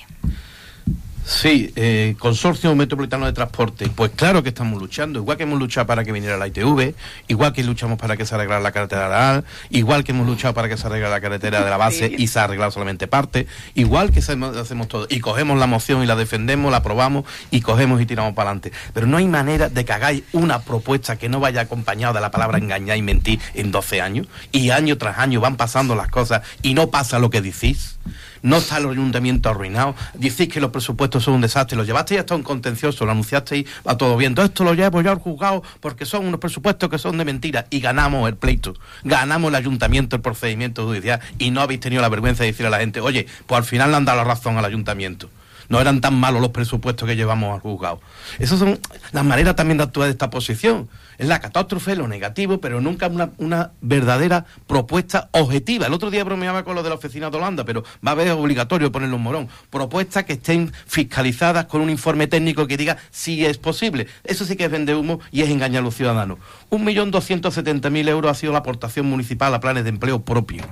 [1.28, 3.90] Sí, eh, Consorcio Metropolitano de Transporte.
[3.94, 6.96] Pues claro que estamos luchando, igual que hemos luchado para que viniera la ITV,
[7.28, 10.70] igual que luchamos para que se arreglara la carretera de igual que hemos luchado para
[10.70, 14.12] que se arregle la carretera de la base y se ha arreglado solamente parte, igual
[14.12, 15.06] que hacemos todo.
[15.10, 18.72] Y cogemos la moción y la defendemos, la aprobamos y cogemos y tiramos para adelante.
[18.94, 22.32] Pero no hay manera de que hagáis una propuesta que no vaya acompañada de la
[22.32, 26.44] palabra engañar y mentir en 12 años y año tras año van pasando las cosas
[26.62, 27.97] y no pasa lo que decís
[28.42, 32.36] no está el ayuntamiento arruinado, decís que los presupuestos son un desastre, lo llevasteis hasta
[32.36, 36.06] un contencioso, lo anunciasteis a todo bien, todo esto lo llevo yo al juzgado porque
[36.06, 40.22] son unos presupuestos que son de mentira y ganamos el pleito, ganamos el ayuntamiento, el
[40.22, 43.58] procedimiento judicial y no habéis tenido la vergüenza de decir a la gente, oye, pues
[43.58, 45.30] al final le han dado la razón al ayuntamiento
[45.70, 48.02] no eran tan malos los presupuestos que llevamos al juzgado.
[48.40, 48.80] Esas son
[49.12, 50.88] las maneras también de actuar de esta posición.
[51.18, 55.88] Es la catástrofe, lo negativo, pero nunca una, verdadera propuesta objetiva.
[55.88, 58.30] El otro día bromeaba con lo de la oficina de Holanda, pero va a haber
[58.32, 59.50] obligatorio ponerlo en morón.
[59.70, 64.08] Propuestas que estén fiscalizadas con un informe técnico que diga si es posible.
[64.24, 66.38] Eso sí que es vender humo y es engañar a los ciudadanos.
[66.70, 70.22] Un millón doscientos setenta mil euros ha sido la aportación municipal a planes de empleo
[70.22, 70.64] propio.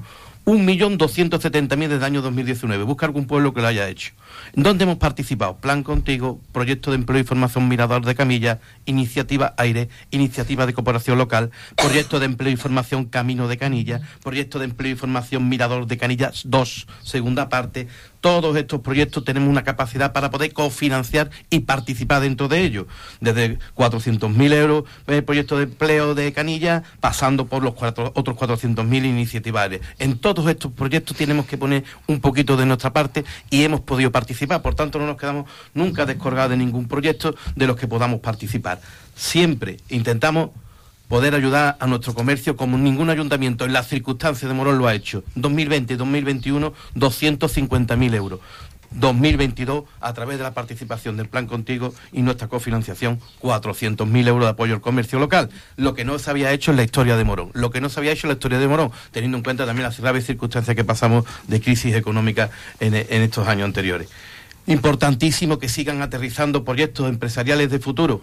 [0.45, 2.83] 1.270.000 desde el año 2019.
[2.83, 4.13] Busca algún pueblo que lo haya hecho.
[4.53, 5.57] ¿Dónde hemos participado?
[5.57, 11.17] Plan Contigo, Proyecto de Empleo y Formación Mirador de Camilla, Iniciativa Aire, Iniciativa de Cooperación
[11.17, 15.87] Local, Proyecto de Empleo y Formación Camino de Canilla, Proyecto de Empleo y Formación Mirador
[15.87, 17.87] de Canillas 2, segunda parte,
[18.25, 22.87] todos estos proyectos tenemos una capacidad para poder cofinanciar y participar dentro de ellos.
[23.21, 29.69] Desde 400.000 euros el proyecto de empleo de Canilla, pasando por los otros 400.000 iniciativas.
[29.99, 34.11] En todos estos proyectos tenemos que poner un poquito de nuestra parte y hemos podido
[34.11, 34.63] participar.
[34.63, 38.81] Por tanto, no nos quedamos nunca descolgados de ningún proyecto de los que podamos participar.
[39.15, 40.49] Siempre intentamos
[41.07, 44.95] poder ayudar a nuestro comercio como ningún ayuntamiento en las circunstancias de Morón lo ha
[44.95, 45.23] hecho.
[45.35, 48.39] 2020 y 2021, 250.000 euros.
[48.91, 54.51] 2022, a través de la participación del Plan Contigo y nuestra cofinanciación, 400.000 euros de
[54.51, 55.49] apoyo al comercio local.
[55.75, 57.51] Lo que no se había hecho en la historia de Morón.
[57.53, 59.83] Lo que no se había hecho en la historia de Morón, teniendo en cuenta también
[59.83, 64.09] las graves circunstancias que pasamos de crisis económica en, en estos años anteriores.
[64.67, 68.21] Importantísimo que sigan aterrizando proyectos empresariales de futuro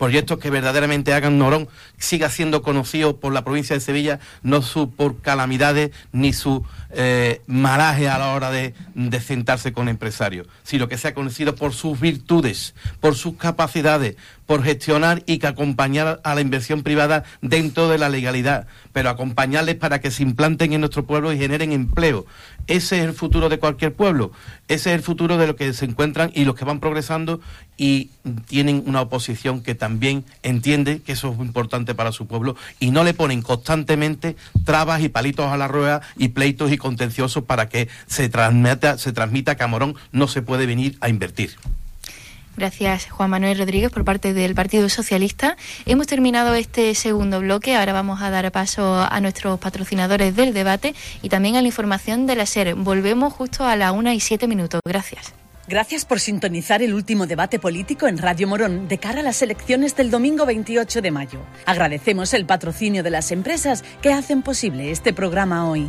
[0.00, 4.90] proyectos que verdaderamente hagan Morón siga siendo conocido por la provincia de Sevilla, no su,
[4.90, 10.88] por calamidades ni su eh, malaje a la hora de, de sentarse con empresarios, sino
[10.88, 16.34] que sea conocido por sus virtudes, por sus capacidades, por gestionar y que acompañar a
[16.34, 21.04] la inversión privada dentro de la legalidad, pero acompañarles para que se implanten en nuestro
[21.04, 22.24] pueblo y generen empleo.
[22.70, 24.30] Ese es el futuro de cualquier pueblo,
[24.68, 27.40] ese es el futuro de los que se encuentran y los que van progresando
[27.76, 28.10] y
[28.46, 33.02] tienen una oposición que también entiende que eso es importante para su pueblo y no
[33.02, 37.88] le ponen constantemente trabas y palitos a la rueda y pleitos y contenciosos para que
[38.06, 39.66] se transmita, se transmita que
[40.12, 41.56] no se puede venir a invertir.
[42.60, 45.56] Gracias, Juan Manuel Rodríguez, por parte del Partido Socialista.
[45.86, 47.74] Hemos terminado este segundo bloque.
[47.74, 52.26] Ahora vamos a dar paso a nuestros patrocinadores del debate y también a la información
[52.26, 52.74] de la SER.
[52.74, 54.82] Volvemos justo a la una y siete minutos.
[54.84, 55.32] Gracias.
[55.68, 59.96] Gracias por sintonizar el último debate político en Radio Morón de cara a las elecciones
[59.96, 61.40] del domingo 28 de mayo.
[61.64, 65.88] Agradecemos el patrocinio de las empresas que hacen posible este programa hoy.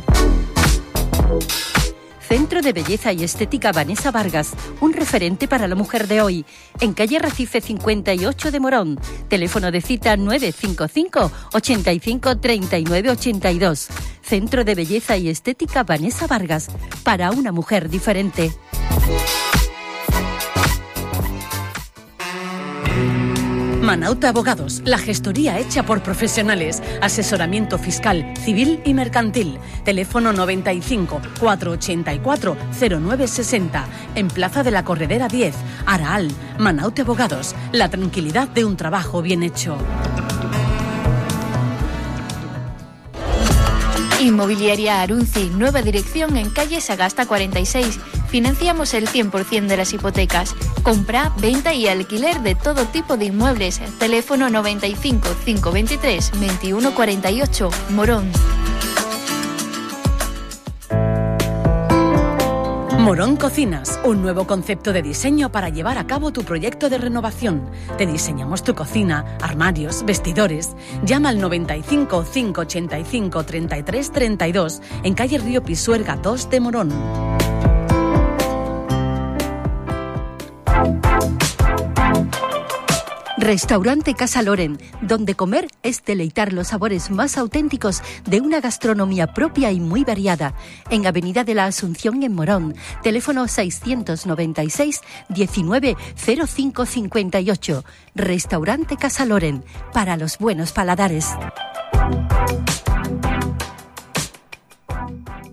[2.32, 6.46] Centro de Belleza y Estética Vanessa Vargas, un referente para la mujer de hoy,
[6.80, 8.98] en calle Recife 58 de Morón.
[9.28, 13.88] Teléfono de cita 955 85 39 82.
[14.22, 16.70] Centro de Belleza y Estética Vanessa Vargas,
[17.04, 18.50] para una mujer diferente.
[23.92, 29.58] Manauta Abogados, la gestoría hecha por profesionales, asesoramiento fiscal, civil y mercantil.
[29.84, 36.30] Teléfono 95 484 0960, en Plaza de la Corredera 10, Araal.
[36.58, 39.76] Manauta Abogados, la tranquilidad de un trabajo bien hecho.
[44.22, 47.98] Inmobiliaria Arunci, nueva dirección en calle Sagasta 46.
[48.32, 50.56] Financiamos el 100% de las hipotecas.
[50.82, 53.78] Compra, venta y alquiler de todo tipo de inmuebles.
[53.98, 58.32] Teléfono 95 523 2148, Morón.
[62.98, 67.68] Morón Cocinas, un nuevo concepto de diseño para llevar a cabo tu proyecto de renovación.
[67.98, 70.74] Te diseñamos tu cocina, armarios, vestidores.
[71.04, 76.92] Llama al 95 585 33 32 en calle Río Pisuerga 2 de Morón.
[83.42, 89.72] Restaurante Casa Loren, donde comer es deleitar los sabores más auténticos de una gastronomía propia
[89.72, 90.54] y muy variada.
[90.90, 97.84] En Avenida de la Asunción en Morón, teléfono 696 19 0558.
[98.14, 101.26] Restaurante Casa Loren, para los buenos paladares.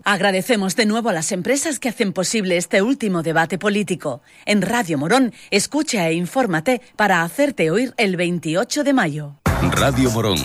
[0.10, 4.24] Agradecemos de nuevo a las empresas que hacen posible este último debate político.
[4.48, 9.36] En Radio Morón, escucha e infórmate para hacerte oír el 28 de mayo.
[9.69, 10.39] Radio Morón.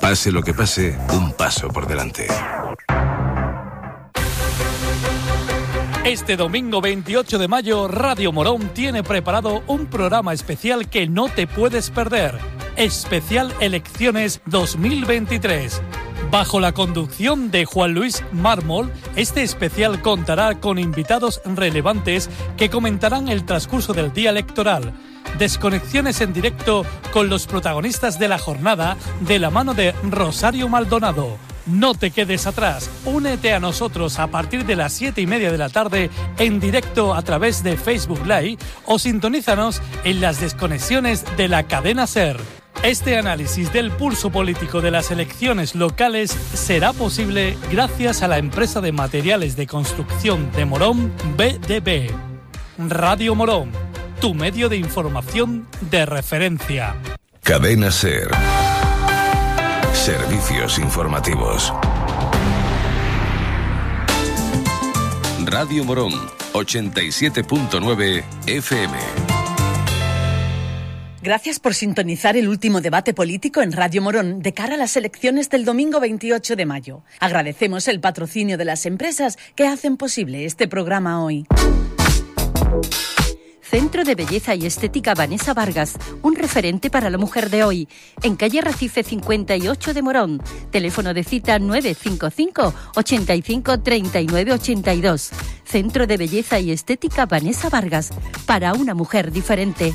[0.00, 2.26] Pase lo que pase, un paso por delante.
[6.06, 11.46] Este domingo 28 de mayo, Radio Morón tiene preparado un programa especial que no te
[11.46, 12.38] puedes perder.
[12.76, 15.82] Especial Elecciones 2023
[16.32, 23.28] Bajo la conducción de Juan Luis Mármol, este especial contará con invitados relevantes que comentarán
[23.28, 24.94] el transcurso del día electoral.
[25.38, 31.36] Desconexiones en directo con los protagonistas de la jornada de la mano de Rosario Maldonado.
[31.66, 35.58] No te quedes atrás, únete a nosotros a partir de las 7 y media de
[35.58, 41.48] la tarde en directo a través de Facebook Live o sintonízanos en las desconexiones de
[41.48, 42.61] la cadena Ser.
[42.82, 48.80] Este análisis del pulso político de las elecciones locales será posible gracias a la empresa
[48.80, 52.10] de materiales de construcción de Morón BDB.
[52.78, 53.70] Radio Morón,
[54.20, 56.96] tu medio de información de referencia.
[57.42, 58.30] Cadena Ser.
[59.92, 61.72] Servicios informativos.
[65.44, 66.12] Radio Morón,
[66.54, 69.31] 87.9 FM.
[71.22, 75.48] Gracias por sintonizar el último debate político en Radio Morón de cara a las elecciones
[75.50, 77.04] del domingo 28 de mayo.
[77.20, 81.46] Agradecemos el patrocinio de las empresas que hacen posible este programa hoy.
[83.60, 87.88] Centro de Belleza y Estética Vanessa Vargas, un referente para la mujer de hoy,
[88.24, 90.42] en calle Recife 58 de Morón.
[90.72, 95.30] Teléfono de cita 955 85 39 82.
[95.64, 98.10] Centro de Belleza y Estética Vanessa Vargas,
[98.44, 99.94] para una mujer diferente.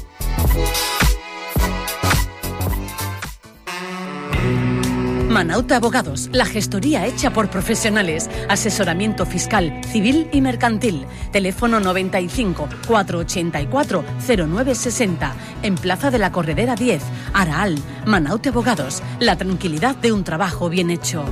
[5.37, 8.27] Manauta Abogados, la gestoría hecha por profesionales.
[8.49, 11.05] Asesoramiento fiscal, civil y mercantil.
[11.31, 15.35] Teléfono 95 484 0960.
[15.61, 17.77] En Plaza de la Corredera 10, Araal.
[18.07, 21.23] Manauta Abogados, la tranquilidad de un trabajo bien hecho.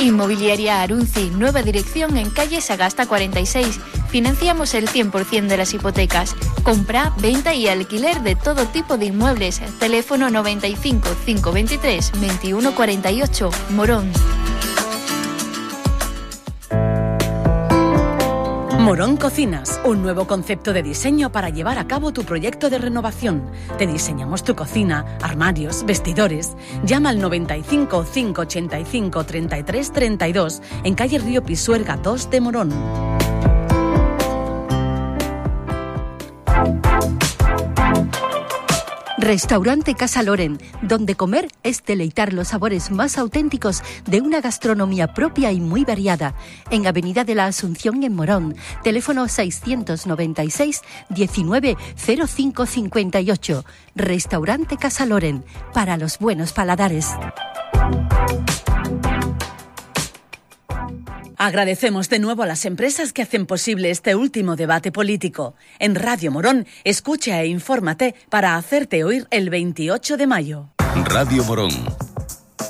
[0.00, 3.78] Inmobiliaria Arunzi, nueva dirección en calle Sagasta 46.
[4.10, 6.34] Financiamos el 100% de las hipotecas.
[6.64, 9.60] Compra, venta y alquiler de todo tipo de inmuebles.
[9.78, 14.10] Teléfono 95 523 2148, Morón.
[18.80, 23.48] Morón Cocinas, un nuevo concepto de diseño para llevar a cabo tu proyecto de renovación.
[23.78, 26.56] Te diseñamos tu cocina, armarios, vestidores.
[26.82, 32.70] Llama al 95 585 33 32 en calle Río Pisuerga 2 de Morón.
[39.30, 45.52] Restaurante Casa Loren, donde comer es deleitar los sabores más auténticos de una gastronomía propia
[45.52, 46.34] y muy variada.
[46.70, 48.56] En Avenida de la Asunción en Morón.
[48.82, 50.80] Teléfono 696
[51.10, 53.64] 19 0558.
[53.94, 55.44] Restaurante Casa Loren,
[55.74, 57.10] para los buenos paladares.
[61.42, 65.54] Agradecemos de nuevo a las empresas que hacen posible este último debate político.
[65.78, 70.68] En Radio Morón, escucha e infórmate para hacerte oír el 28 de mayo.
[71.06, 71.70] Radio Morón.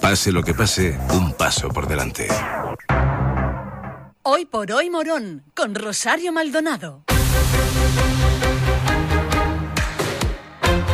[0.00, 2.28] Pase lo que pase, un paso por delante.
[4.22, 7.02] Hoy por hoy Morón, con Rosario Maldonado.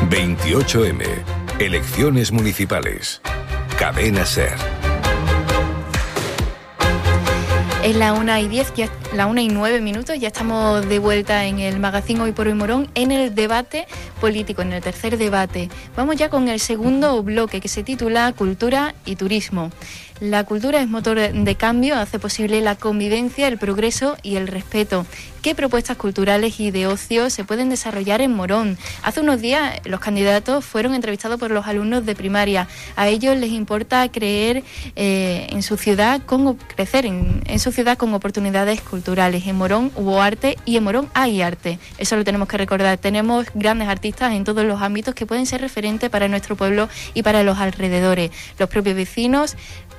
[0.08, 1.04] 28M.
[1.58, 3.20] Elecciones municipales.
[3.78, 4.85] Cadena Ser.
[7.86, 8.72] Es la una y diez,
[9.14, 12.54] la una y nueve minutos, ya estamos de vuelta en el magazine Hoy por Hoy
[12.54, 13.86] Morón en el debate
[14.20, 15.68] político, en el tercer debate.
[15.94, 19.70] Vamos ya con el segundo bloque que se titula Cultura y Turismo.
[20.20, 25.04] La cultura es motor de cambio, hace posible la convivencia, el progreso y el respeto.
[25.42, 28.78] ¿Qué propuestas culturales y de ocio se pueden desarrollar en Morón?
[29.02, 32.66] Hace unos días los candidatos fueron entrevistados por los alumnos de primaria.
[32.96, 34.64] A ellos les importa creer
[34.96, 39.46] eh, en su ciudad, con, crecer en, en su ciudad con oportunidades culturales.
[39.46, 41.78] En Morón hubo arte y en Morón hay arte.
[41.98, 42.96] Eso lo tenemos que recordar.
[42.98, 47.22] Tenemos grandes artistas en todos los ámbitos que pueden ser referentes para nuestro pueblo y
[47.22, 48.32] para los alrededores.
[48.58, 49.56] Los propios vecinos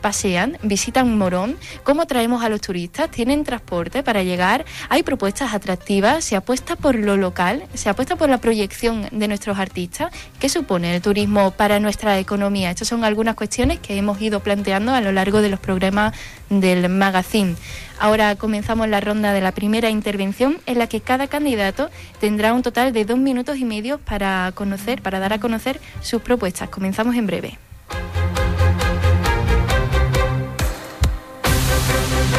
[0.08, 6.24] pasean, visitan Morón, cómo traemos a los turistas, tienen transporte para llegar, hay propuestas atractivas,
[6.24, 10.14] se apuesta por lo local, se apuesta por la proyección de nuestros artistas.
[10.40, 12.70] ¿Qué supone el turismo para nuestra economía?
[12.70, 16.16] Estas son algunas cuestiones que hemos ido planteando a lo largo de los programas
[16.50, 17.56] del magazine.
[18.00, 21.90] Ahora comenzamos la ronda de la primera intervención en la que cada candidato
[22.22, 26.22] tendrá un total de dos minutos y medio para conocer, para dar a conocer sus
[26.22, 26.70] propuestas.
[26.70, 27.60] Comenzamos en breve.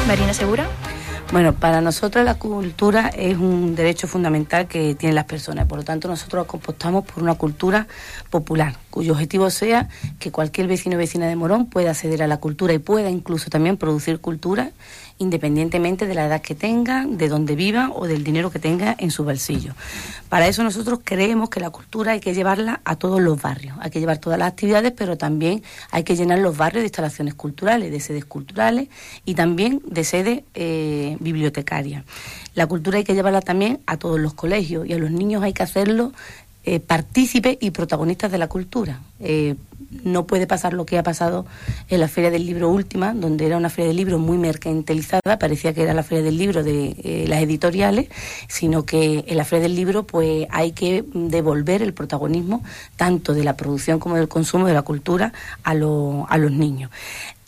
[0.09, 0.67] Marina Segura.
[1.33, 5.67] Bueno, para nosotros la cultura es un derecho fundamental que tienen las personas.
[5.67, 7.87] Por lo tanto, nosotros compostamos por una cultura
[8.31, 12.39] popular, cuyo objetivo sea que cualquier vecino o vecina de Morón pueda acceder a la
[12.39, 14.71] cultura y pueda incluso también producir cultura
[15.19, 19.11] independientemente de la edad que tenga, de dónde viva o del dinero que tenga en
[19.11, 19.75] su bolsillo.
[20.29, 23.91] Para eso nosotros creemos que la cultura hay que llevarla a todos los barrios, hay
[23.91, 27.91] que llevar todas las actividades, pero también hay que llenar los barrios de instalaciones culturales,
[27.91, 28.89] de sedes culturales
[29.25, 32.05] y también de sedes eh, bibliotecarias.
[32.55, 35.53] La cultura hay que llevarla también a todos los colegios y a los niños hay
[35.53, 36.13] que hacerlo
[36.65, 39.01] eh, partícipes y protagonistas de la cultura.
[39.21, 39.55] Eh,
[39.91, 41.47] no puede pasar lo que ha pasado
[41.89, 45.73] en la Feria del Libro última, donde era una feria del libro muy mercantilizada, parecía
[45.73, 48.09] que era la Feria del Libro de eh, las editoriales,
[48.49, 52.63] sino que en la Feria del Libro pues hay que devolver el protagonismo
[52.97, 55.33] tanto de la producción como del consumo de la cultura
[55.65, 56.91] a, a los niños.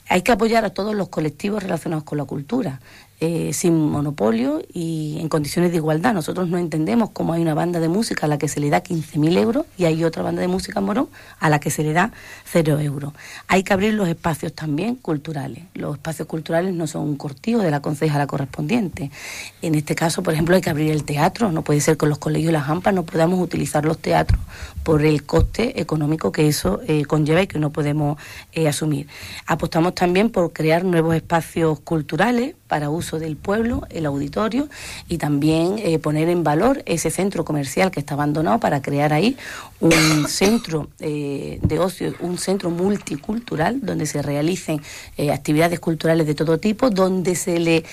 [0.09, 2.81] Hay que apoyar a todos los colectivos relacionados con la cultura.
[3.23, 6.11] Eh, sin monopolio y en condiciones de igualdad.
[6.11, 8.81] Nosotros no entendemos cómo hay una banda de música a la que se le da
[8.81, 11.07] 15.000 euros y hay otra banda de música Morón
[11.39, 12.11] a la que se le da
[12.45, 13.13] 0 euros.
[13.47, 15.65] Hay que abrir los espacios también culturales.
[15.75, 19.11] Los espacios culturales no son un cortijo de la concejala correspondiente.
[19.61, 21.51] En este caso, por ejemplo, hay que abrir el teatro.
[21.51, 24.41] No puede ser que los colegios y las AMPA no podamos utilizar los teatros
[24.83, 28.17] por el coste económico que eso eh, conlleva y que no podemos
[28.53, 29.05] eh, asumir.
[29.45, 34.69] Apostamos también por crear nuevos espacios culturales para uso del pueblo, el auditorio,
[35.07, 39.37] y también eh, poner en valor ese centro comercial que está abandonado para crear ahí
[39.79, 39.91] un
[40.27, 44.81] centro eh, de ocio, un centro multicultural donde se realicen
[45.17, 47.83] eh, actividades culturales de todo tipo, donde se le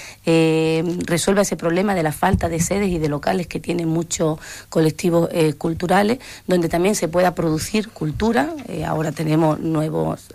[1.07, 4.39] resuelva ese problema de la falta de sedes y de locales que tienen muchos
[4.69, 8.55] colectivos culturales, donde también se pueda producir cultura.
[8.87, 10.29] ahora tenemos nuevos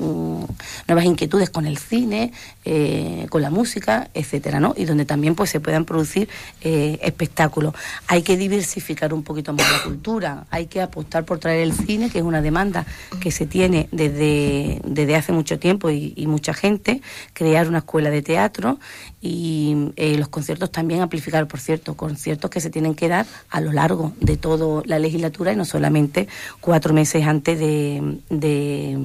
[0.00, 0.44] Mm,
[0.88, 2.32] nuevas inquietudes con el cine,
[2.64, 4.72] eh, con la música, etcétera, ¿no?
[4.76, 6.28] Y donde también pues se puedan producir
[6.62, 7.74] eh, espectáculos.
[8.06, 12.08] Hay que diversificar un poquito más la cultura, hay que apostar por traer el cine,
[12.08, 12.86] que es una demanda
[13.20, 17.02] que se tiene desde, desde hace mucho tiempo y, mucha gente,
[17.34, 18.78] crear una escuela de teatro
[19.20, 23.60] y eh, los conciertos también amplificar, por cierto, conciertos que se tienen que dar a
[23.60, 26.26] lo largo de toda la legislatura y no solamente
[26.60, 28.96] cuatro meses antes de de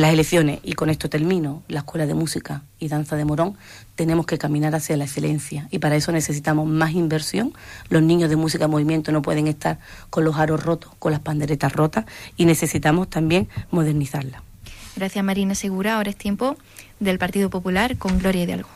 [0.00, 3.56] las elecciones, y con esto termino, la Escuela de Música y Danza de Morón,
[3.94, 7.52] tenemos que caminar hacia la excelencia y para eso necesitamos más inversión.
[7.88, 9.78] Los niños de música movimiento no pueden estar
[10.10, 14.42] con los aros rotos, con las panderetas rotas y necesitamos también modernizarla.
[14.96, 15.96] Gracias Marina Segura.
[15.96, 16.56] Ahora es tiempo
[17.00, 18.68] del Partido Popular con Gloria Hidalgo.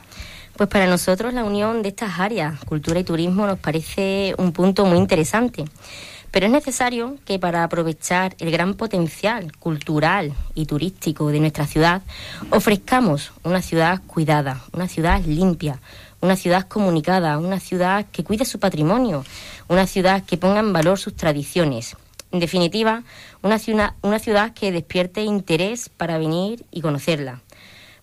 [0.57, 4.85] Pues para nosotros la unión de estas áreas, cultura y turismo, nos parece un punto
[4.85, 5.65] muy interesante.
[6.31, 12.01] Pero es necesario que para aprovechar el gran potencial cultural y turístico de nuestra ciudad,
[12.51, 15.79] ofrezcamos una ciudad cuidada, una ciudad limpia,
[16.21, 19.23] una ciudad comunicada, una ciudad que cuide su patrimonio,
[19.67, 21.95] una ciudad que ponga en valor sus tradiciones.
[22.31, 23.03] En definitiva,
[23.41, 27.41] una ciudad, una ciudad que despierte interés para venir y conocerla.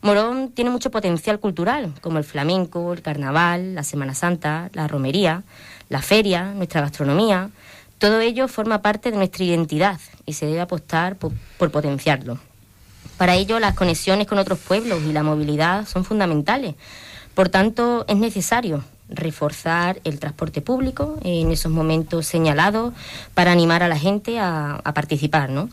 [0.01, 5.45] Morón tiene mucho potencial cultural, como el flamenco, el carnaval, la Semana Santa, la romería,
[5.89, 7.51] la feria, nuestra gastronomía,
[8.05, 11.33] todo ello forma parte de nuestra identidad y se debe apostar por,
[11.71, 12.39] potenciarlo.
[13.17, 16.75] Para ello, las conexiones con otros pueblos y la movilidad son fundamentales.
[17.33, 22.93] Por tanto, es necesario reforzar el transporte público en esos momentos señalados
[23.33, 25.49] para animar a la gente a, a participar.
[25.49, 25.71] ¿no?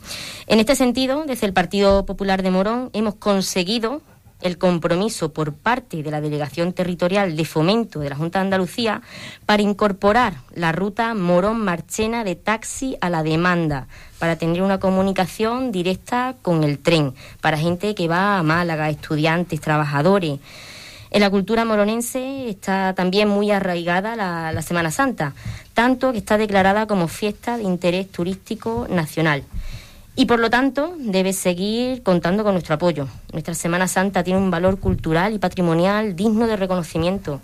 [0.47, 4.01] En este sentido, desde el Partido Popular de Morón hemos conseguido
[4.41, 9.01] el compromiso por parte de la Delegación Territorial de Fomento de la Junta de Andalucía
[9.45, 13.87] para incorporar la ruta Morón-Marchena de taxi a la demanda,
[14.19, 19.61] para tener una comunicación directa con el tren, para gente que va a Málaga, estudiantes,
[19.61, 20.39] trabajadores.
[21.09, 25.33] En la cultura moronense está también muy arraigada la, la Semana Santa,
[25.73, 29.43] tanto que está declarada como fiesta de interés turístico nacional
[30.15, 33.07] y por lo tanto debe seguir contando con nuestro apoyo.
[33.31, 37.41] Nuestra Semana Santa tiene un valor cultural y patrimonial digno de reconocimiento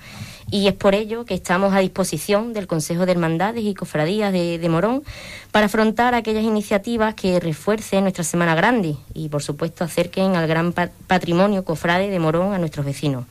[0.50, 4.66] y es por ello que estamos a disposición del Consejo de Hermandades y Cofradías de,
[4.70, 5.04] Morón
[5.52, 10.74] para afrontar aquellas iniciativas que refuercen nuestra Semana Grande y por supuesto acerquen al gran
[10.74, 13.26] patrimonio cofrade de Morón a nuestros vecinos.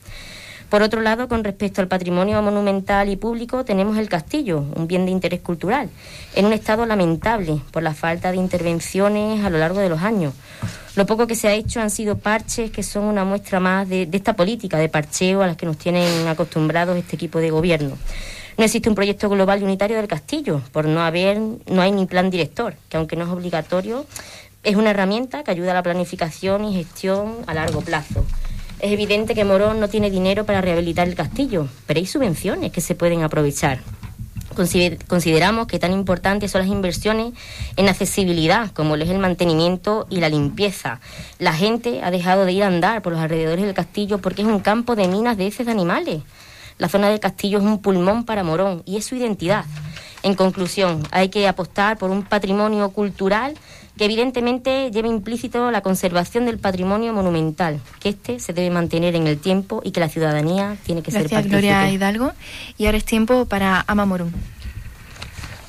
[0.69, 5.05] Por otro lado, con respecto al patrimonio monumental y público, tenemos el castillo, un bien
[5.05, 5.89] de interés cultural,
[6.35, 10.35] en un estado lamentable por la falta de intervenciones a lo largo de los años.
[10.97, 14.09] Lo poco que se ha hecho han sido parches que son una muestra más de,
[14.11, 17.97] esta política de parcheo a las que nos tienen acostumbrados este equipo de gobierno.
[18.59, 22.07] No existe un proyecto global y unitario del castillo, por no haber, no hay ni
[22.07, 24.05] plan director, que aunque no es obligatorio,
[24.65, 28.25] es una herramienta que ayuda a la planificación y gestión a largo plazo.
[28.79, 32.83] Es evidente que Morón no tiene dinero para rehabilitar el castillo, pero hay subvenciones que
[32.83, 33.81] se pueden aprovechar.
[34.55, 37.35] Consideramos que tan importantes son las inversiones
[37.77, 41.01] en accesibilidad, como lo es el mantenimiento y la limpieza.
[41.39, 44.49] La gente ha dejado de ir a andar por los alrededores del castillo porque es
[44.49, 46.23] un campo de minas de heces de animales.
[46.79, 49.65] La zona del castillo es un pulmón para Morón y es su identidad.
[50.23, 53.55] En conclusión, hay que apostar por un patrimonio cultural
[53.97, 59.27] que evidentemente lleva implícito la conservación del patrimonio monumental, que este se debe mantener en
[59.27, 61.49] el tiempo y que la ciudadanía tiene que ser partícipe.
[61.49, 62.33] Gloria Hidalgo.
[62.79, 64.31] Y ahora es tiempo para Amamorum.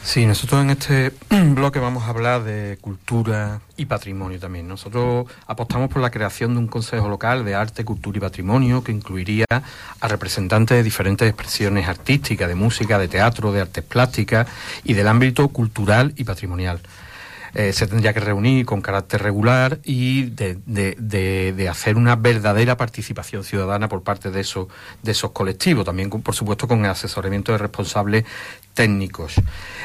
[0.08, 4.66] Sí, nosotros en este bloque vamos a hablar de cultura y patrimonio también.
[4.66, 8.94] Nosotros apostamos por la creación de un Consejo Local de Arte, Cultura y Patrimonio que
[8.94, 14.48] incluiría a representantes de diferentes expresiones artísticas, de música, de teatro, de artes plásticas
[14.86, 16.80] y del ámbito cultural y patrimonial.
[17.54, 23.44] Eh, se tendría que reunir con carácter regular y de, de, hacer una verdadera participación
[23.44, 24.68] ciudadana por parte de esos,
[25.02, 28.26] de esos colectivos, también por supuesto con el asesoramiento de responsables
[28.74, 29.36] técnicos.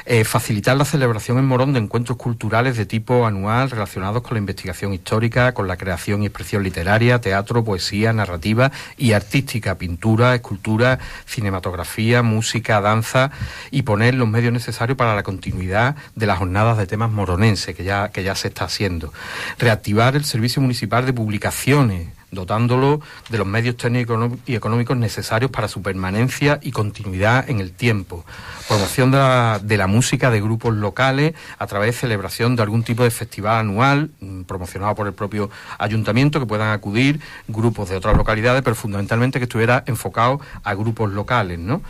[0.05, 4.41] Eh, facilitar la celebración en Morón de encuentros culturales de tipo anual relacionados con la
[4.41, 10.99] investigación histórica, con la creación y expresión literaria, teatro, poesía, narrativa y artística, pintura, escultura,
[11.27, 13.31] cinematografía, música, danza
[13.71, 17.85] y poner los medios necesarios para la continuidad de las jornadas de temas moronenses que
[17.85, 19.13] ya, que ya se está haciendo.
[19.59, 25.69] Reactivar el servicio municipal de publicaciones dotándolo de los medios técnicos y económicos necesarios para
[25.69, 28.25] su permanencia y continuidad en el tiempo.
[28.67, 32.83] Promoción de la, de la música de grupos locales a través de celebración de algún
[32.83, 37.97] tipo de festival anual mm, promocionado por el propio ayuntamiento, que puedan acudir grupos de
[37.97, 41.83] otras localidades, pero fundamentalmente que estuviera enfocado a grupos locales, ¿no?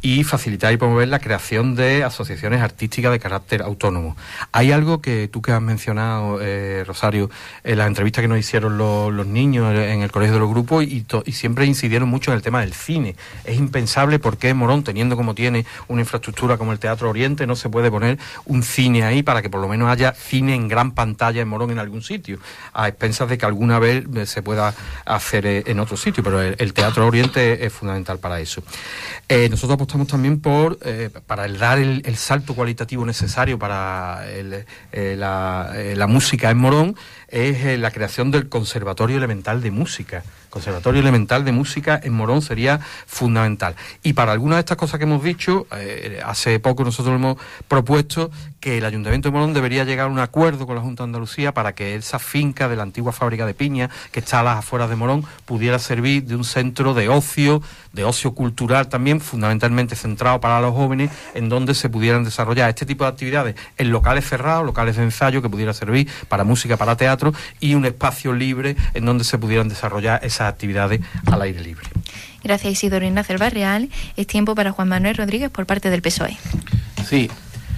[0.00, 4.16] Y facilitar y promover la creación de asociaciones artísticas de carácter autónomo.
[4.52, 7.30] Hay algo que tú que has mencionado, eh, Rosario,
[7.64, 11.04] en las entrevistas que nos hicieron los, niños en el colegio de los grupos y,
[11.24, 13.16] y, siempre incidieron mucho en el tema del cine.
[13.44, 17.68] Es impensable porque Morón, teniendo como tiene una infraestructura como el Teatro Oriente, no se
[17.68, 21.40] puede poner un cine ahí para que por lo menos haya cine en gran pantalla
[21.40, 22.38] en Morón en algún sitio,
[22.72, 24.74] a expensas de que alguna vez eh, se pueda
[25.04, 28.62] hacer eh, en otro sitio, pero el, Teatro Oriente es fundamental para eso.
[29.28, 30.78] nosotros apostamos también por,
[31.26, 36.96] para el dar el, salto cualitativo necesario para el, la música en Morón,
[37.30, 42.80] es la creación del Conservatorio Elemental de Música Conservatorio Elemental de Música en Morón sería
[43.06, 43.76] fundamental.
[44.02, 47.36] Y para algunas de estas cosas que hemos dicho, eh, hace poco nosotros hemos
[47.68, 51.08] propuesto que el Ayuntamiento de Morón debería llegar a un acuerdo con la Junta de
[51.08, 54.58] Andalucía para que esa finca de la antigua fábrica de piña, que está a las
[54.58, 59.96] afueras de Morón, pudiera servir de un centro de ocio, de ocio cultural también, fundamentalmente
[59.96, 64.28] centrado para los jóvenes, en donde se pudieran desarrollar este tipo de actividades en locales
[64.28, 68.76] cerrados, locales de ensayo que pudiera servir para música, para teatro y un espacio libre
[68.94, 71.86] en donde se pudieran desarrollar esas actividades al aire libre.
[72.42, 73.90] Gracias Isidoro Ignacio Barreal.
[74.16, 76.36] Es tiempo para Juan Manuel Rodríguez por parte del PSOE.
[77.08, 77.30] Sí,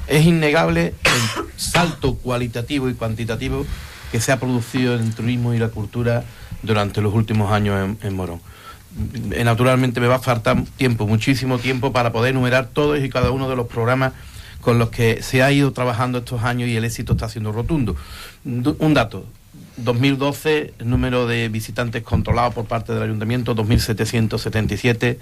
[0.06, 3.66] es innegable el salto cualitativo y cuantitativo
[4.10, 6.24] que se ha producido en el turismo y la cultura
[6.62, 8.40] durante los últimos años en, Morón.
[9.32, 13.30] Eh, naturalmente me va a faltar tiempo, muchísimo tiempo, para poder enumerar todos y cada
[13.30, 14.12] uno de los programas
[14.60, 17.96] con los que se ha ido trabajando estos años y el éxito está siendo rotundo.
[18.44, 19.26] Un dato,
[19.76, 25.18] 2012, el número de visitantes controlados por parte del ayuntamiento, 2.777.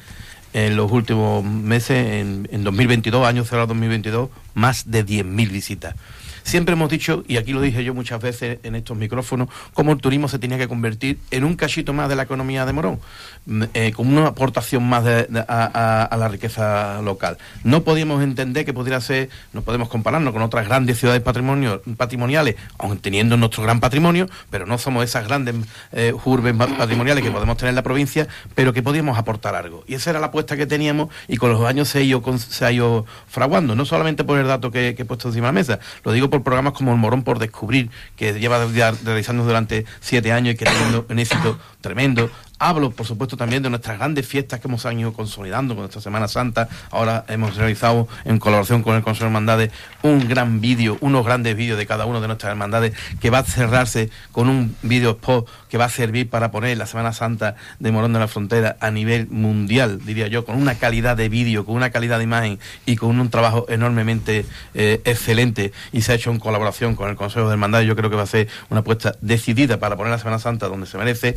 [0.53, 5.94] En los últimos meses, en, en 2022, año cerrado 2022, más de 10.000 visitas.
[6.43, 9.99] Siempre hemos dicho, y aquí lo dije yo muchas veces en estos micrófonos, cómo el
[9.99, 13.01] turismo se tenía que convertir en un cachito más de la economía de Morón,
[13.47, 17.38] mm, eh, con una aportación más a, la riqueza local.
[17.64, 22.99] No podíamos entender que pudiera ser, no podemos compararnos con otras grandes ciudades patrimoniales, aun
[22.99, 25.55] teniendo nuestro gran patrimonio, pero no somos esas grandes
[25.93, 29.84] eh, urbes patrimoniales que podemos tener en la provincia, pero que podíamos aportar algo.
[29.86, 32.64] Y esa era la apuesta que teníamos y con los años se ha ido, se
[32.64, 35.53] ha ido fraguando, no solamente por el dato que, que he puesto encima de la
[35.53, 38.64] mesa, lo digo por programas como El Morón por Descubrir, que lleva
[39.05, 42.31] realizando durante siete años y que teniendo un éxito tremendo.
[42.62, 46.28] Hablo, por supuesto, también de nuestras grandes fiestas que hemos ido consolidando con nuestra Semana
[46.28, 46.68] Santa.
[46.90, 49.70] Ahora hemos realizado, en colaboración con el Consejo de Hermandades,
[50.02, 53.44] un gran vídeo, unos grandes vídeos de cada una de nuestras hermandades, que va a
[53.44, 57.92] cerrarse con un vídeo spot que va a servir para poner la Semana Santa de
[57.92, 61.76] Morón de la Frontera a nivel mundial, diría yo, con una calidad de vídeo, con
[61.76, 64.44] una calidad de imagen y con un trabajo enormemente
[64.74, 65.72] eh, excelente.
[65.92, 67.88] Y se ha hecho en colaboración con el Consejo de Hermandades.
[67.88, 70.86] Yo creo que va a ser una apuesta decidida para poner la Semana Santa donde
[70.86, 71.36] se merece.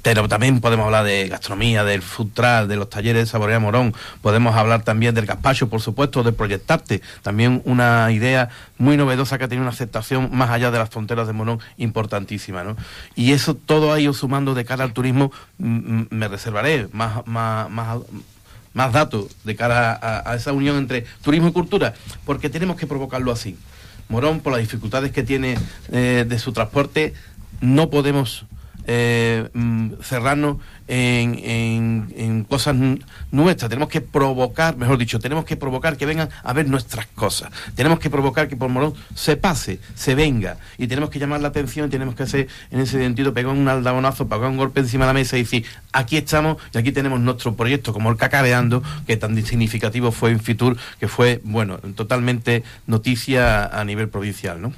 [0.00, 2.30] Pero también podemos hablar de gastronomía, del food
[2.66, 3.92] de los talleres de Saborea Morón,
[4.22, 8.48] podemos hablar también del gazpacho, por supuesto, de Proyectarte, también una idea
[8.78, 12.64] muy novedosa que ha tenido una aceptación más allá de las fronteras de Morón importantísima,
[12.64, 12.76] ¿no?
[13.14, 17.68] Y eso todo ha ido sumando de cara al turismo, me reservaré más, más,
[18.72, 21.92] más, datos de cara a, esa unión entre turismo y cultura,
[22.24, 23.58] porque tenemos que provocarlo así.
[24.08, 25.58] Morón, por las dificultades que tiene
[25.90, 27.14] eh, de su transporte,
[27.60, 28.46] no podemos
[28.86, 30.58] eh, mm, cerrarnos
[30.88, 32.76] en, cosas
[33.30, 37.50] nuestras, tenemos que provocar, mejor dicho, tenemos que provocar que vengan a ver nuestras cosas,
[37.74, 41.48] tenemos que provocar que por Morón se pase, se venga, y tenemos que llamar la
[41.48, 45.10] atención, tenemos que hacer en ese sentido, pegar un aldabonazo, pegar un golpe encima de
[45.10, 49.16] la mesa y decir, aquí estamos y aquí tenemos nuestro proyecto como el Cacareando, que
[49.16, 54.72] tan significativo fue en Fitur, que fue, bueno, totalmente noticia a nivel provincial, ¿no?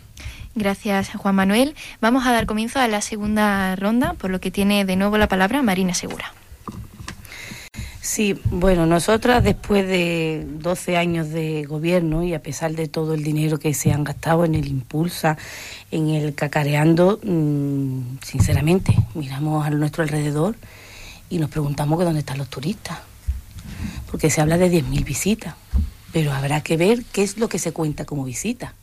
[0.57, 1.75] Gracias, Juan Manuel.
[2.01, 5.27] Vamos a dar comienzo a la segunda ronda, por lo que tiene de nuevo la
[5.27, 6.33] palabra Marina Segura.
[8.01, 13.25] Sí, bueno, nosotras después de 12 años de gobierno y a pesar de todo el
[13.25, 15.37] dinero que se han gastado en el Impulsa,
[15.91, 20.55] en el Cacareando, mm, sinceramente, miramos a nuestro alrededor
[21.31, 22.99] y nos preguntamos que dónde están los turistas,
[24.09, 25.55] porque se habla de 10.000 visitas,
[26.13, 28.75] pero habrá que ver qué es lo que se cuenta como visita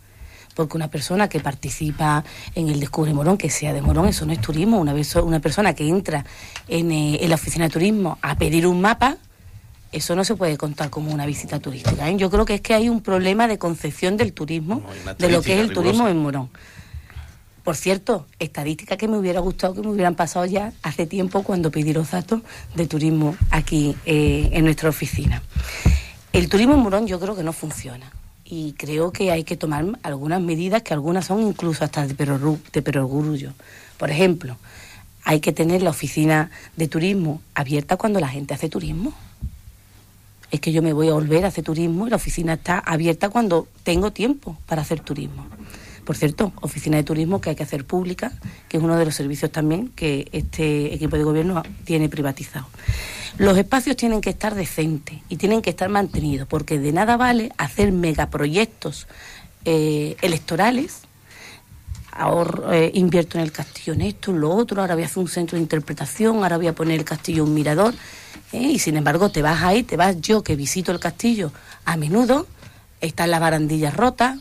[0.53, 2.23] porque una persona que participa
[2.55, 4.79] en el Descubre Morón, que sea de Morón, eso no es turismo.
[4.79, 6.25] Una, vez, una persona que entra
[6.67, 9.17] en, eh, en la oficina de turismo a pedir un mapa,
[9.91, 12.09] eso no se puede contar como una visita turística.
[12.09, 12.15] ¿eh?
[12.17, 14.83] Yo creo que es que hay un problema de concepción del turismo,
[15.17, 16.49] de lo que es el turismo en Morón.
[17.63, 21.69] Por cierto, estadística que me hubiera gustado que me hubieran pasado ya hace tiempo cuando
[21.69, 22.41] pedí los datos
[22.73, 25.43] de turismo aquí eh, en nuestra oficina.
[26.33, 28.11] El turismo en Morón yo creo que no funciona
[28.51, 32.13] y creo que hay que tomar algunas medidas que algunas son incluso hasta de
[32.81, 33.53] perogrullo.
[33.97, 34.57] Por ejemplo,
[35.23, 39.13] hay que tener la oficina de turismo abierta cuando la gente hace turismo.
[40.51, 43.29] Es que yo me voy a volver a hacer turismo y la oficina está abierta
[43.29, 45.45] cuando tengo tiempo para hacer turismo.
[46.05, 48.31] Por cierto, oficina de turismo que hay que hacer pública,
[48.67, 52.67] que es uno de los servicios también que este equipo de gobierno tiene privatizado.
[53.37, 57.51] Los espacios tienen que estar decentes y tienen que estar mantenidos, porque de nada vale
[57.57, 59.07] hacer megaproyectos
[59.65, 61.01] eh, electorales.
[62.11, 65.19] Ahora eh, invierto en el castillo en esto, en lo otro, ahora voy a hacer
[65.19, 67.93] un centro de interpretación, ahora voy a poner el castillo un mirador,
[68.51, 71.53] eh, y sin embargo te vas ahí, te vas yo que visito el castillo
[71.85, 72.47] a menudo,
[72.99, 74.39] están las barandillas rotas,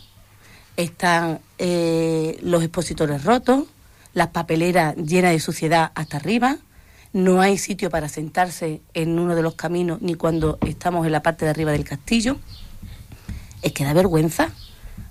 [0.82, 3.64] están eh, los expositores rotos,
[4.14, 6.58] las papeleras llenas de suciedad hasta arriba,
[7.12, 11.22] no hay sitio para sentarse en uno de los caminos ni cuando estamos en la
[11.22, 12.36] parte de arriba del castillo.
[13.62, 14.50] Es que da vergüenza,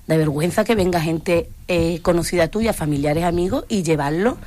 [0.08, 4.38] da vergüenza que venga gente eh, conocida tuya, familiares, amigos, y llevarlo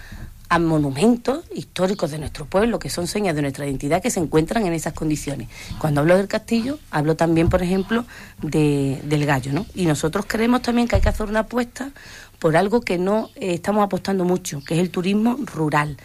[0.53, 4.67] a monumentos históricos de nuestro pueblo, que son señas de nuestra identidad, que se encuentran
[4.67, 5.49] en esas condiciones.
[5.79, 8.05] Cuando hablo del castillo, hablo también, por ejemplo,
[8.43, 9.65] del gallo, ¿no?
[9.75, 11.93] Y nosotros creemos también que hay que hacer una apuesta
[12.39, 15.97] por algo que no eh, estamos apostando mucho, que es el turismo rural.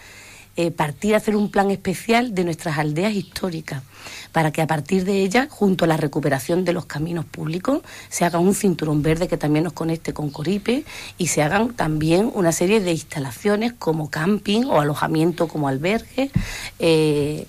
[0.59, 3.83] Eh, partir a hacer un plan especial de nuestras aldeas históricas,
[4.31, 8.25] para que a partir de ellas, junto a la recuperación de los caminos públicos, se
[8.25, 10.83] haga un cinturón verde que también nos conecte con Coripe
[11.19, 16.31] y se hagan también una serie de instalaciones como camping o alojamiento como albergue.
[16.79, 17.45] Eh,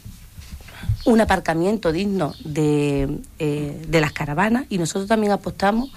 [1.07, 5.91] un aparcamiento digno de, eh, de las caravanas y nosotros también apostamos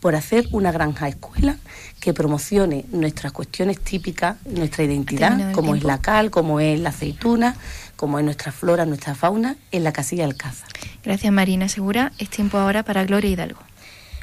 [0.00, 1.56] por hacer una granja escuela
[2.00, 7.56] que promocione nuestras cuestiones típicas, nuestra identidad, como es la cal, como es la aceituna,
[7.96, 10.68] como es nuestra flora, nuestra fauna, en la casilla Alcázar.
[11.02, 12.12] Gracias Marina Segura.
[12.18, 13.60] Es tiempo ahora para Gloria Hidalgo.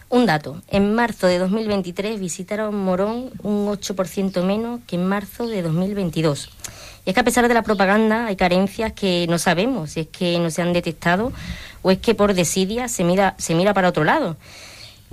[0.10, 5.64] Un dato, en marzo de 2023 visitaron Morón un 8% menos que en marzo de
[5.64, 6.52] 2022.
[7.04, 10.08] Y es que a pesar de la propaganda hay carencias que no sabemos si es
[10.08, 11.34] que no se han detectado
[11.82, 14.38] o es que por desidia se mira, se mira para otro lado.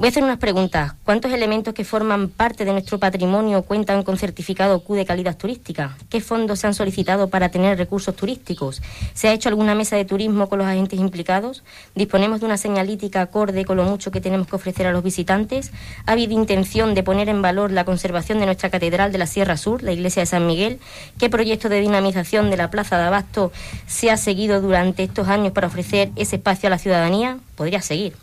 [0.00, 0.94] Voy a hacer unas preguntas.
[1.04, 5.94] ¿Cuántos elementos que forman parte de nuestro patrimonio cuentan con certificado Q de calidad turística?
[6.08, 8.80] ¿Qué fondos se han solicitado para tener recursos turísticos?
[9.12, 11.64] ¿Se ha hecho alguna mesa de turismo con los agentes implicados?
[11.94, 15.70] ¿Disponemos de una señalítica acorde con lo mucho que tenemos que ofrecer a los visitantes?
[16.06, 19.58] ¿Ha habido intención de poner en valor la conservación de nuestra catedral de la Sierra
[19.58, 20.80] Sur, la iglesia de San Miguel?
[21.18, 23.52] ¿Qué proyecto de dinamización de la Plaza de Abasto
[23.86, 27.36] se ha seguido durante estos años para ofrecer ese espacio a la ciudadanía?
[27.60, 28.14] Podría seguir.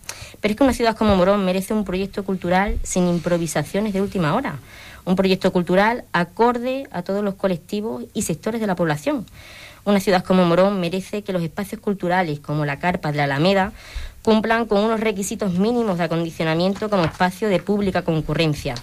[0.42, 4.34] Pero es que una ciudad como Morón merece un proyecto cultural sin improvisaciones de última
[4.34, 4.58] hora.
[5.06, 9.28] Un proyecto cultural acorde a todos los colectivos y sectores de la población.
[9.86, 13.74] Una ciudad como Morón merece que los espacios culturales, como la carpa de la Alameda,
[14.24, 18.74] cumplan con unos requisitos mínimos de acondicionamiento como espacio de pública concurrencia.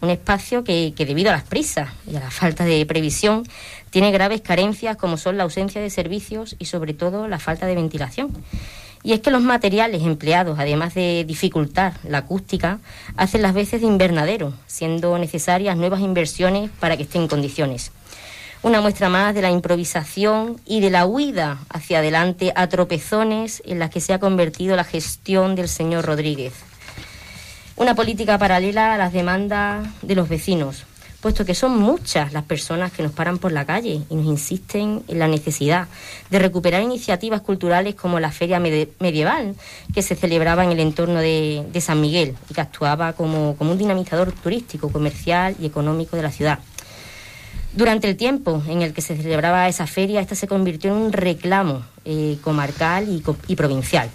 [0.00, 3.42] Un espacio que, debido a las prisas y a la falta de previsión,
[3.90, 7.74] tiene graves carencias como son la ausencia de servicios y sobre todo la falta de
[7.74, 8.30] ventilación.
[9.04, 12.80] Y es que los materiales empleados, además de dificultar la acústica,
[13.18, 17.92] hacen las veces de invernadero, siendo necesarias nuevas inversiones para que esté en condiciones.
[18.62, 23.78] Una muestra más de la improvisación y de la huida hacia adelante a tropezones en
[23.78, 26.54] las que se ha convertido la gestión del señor Rodríguez.
[27.76, 30.86] Una política paralela a las demandas de los vecinos,
[31.24, 35.02] puesto que son muchas las personas que nos paran por la calle y nos insisten
[35.08, 35.88] en la necesidad
[36.28, 39.54] de recuperar iniciativas culturales como la Feria Medieval,
[39.94, 44.32] que se celebraba en el entorno de, San Miguel y que actuaba como, un dinamizador
[44.32, 46.58] turístico, comercial y económico de la ciudad.
[47.72, 51.12] Durante el tiempo en el que se celebraba esa feria, esta se convirtió en un
[51.14, 53.08] reclamo eh, comarcal
[53.48, 54.10] y provincial.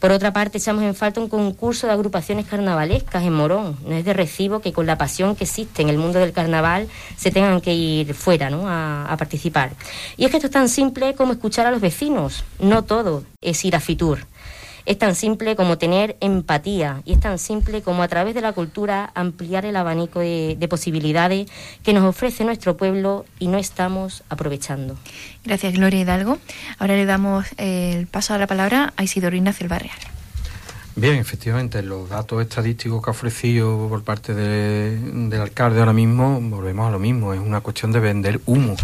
[0.00, 3.76] Por otra parte, echamos en falta un concurso de agrupaciones carnavalescas en Morón.
[3.86, 6.88] No es de recibo que con la pasión que existe en el mundo del carnaval
[7.16, 8.68] se tengan que ir fuera ¿no?
[8.68, 9.72] a, a participar.
[10.16, 12.44] Y es que esto es tan simple como escuchar a los vecinos.
[12.60, 14.26] No todo es ir a Fitur.
[14.86, 18.52] Es tan simple como tener empatía y es tan simple como a través de la
[18.52, 21.48] cultura ampliar el abanico de, posibilidades
[21.82, 24.96] que nos ofrece nuestro pueblo y no estamos aprovechando.
[25.44, 26.38] Gracias, Gloria Hidalgo.
[26.78, 29.98] Ahora le damos el paso a la palabra a Isidoro Ignacio El Barreal.
[30.94, 36.88] Bien, efectivamente, los datos estadísticos que ha ofrecido por parte del alcalde ahora mismo, volvemos
[36.88, 38.76] a lo mismo, es una cuestión de vender humo.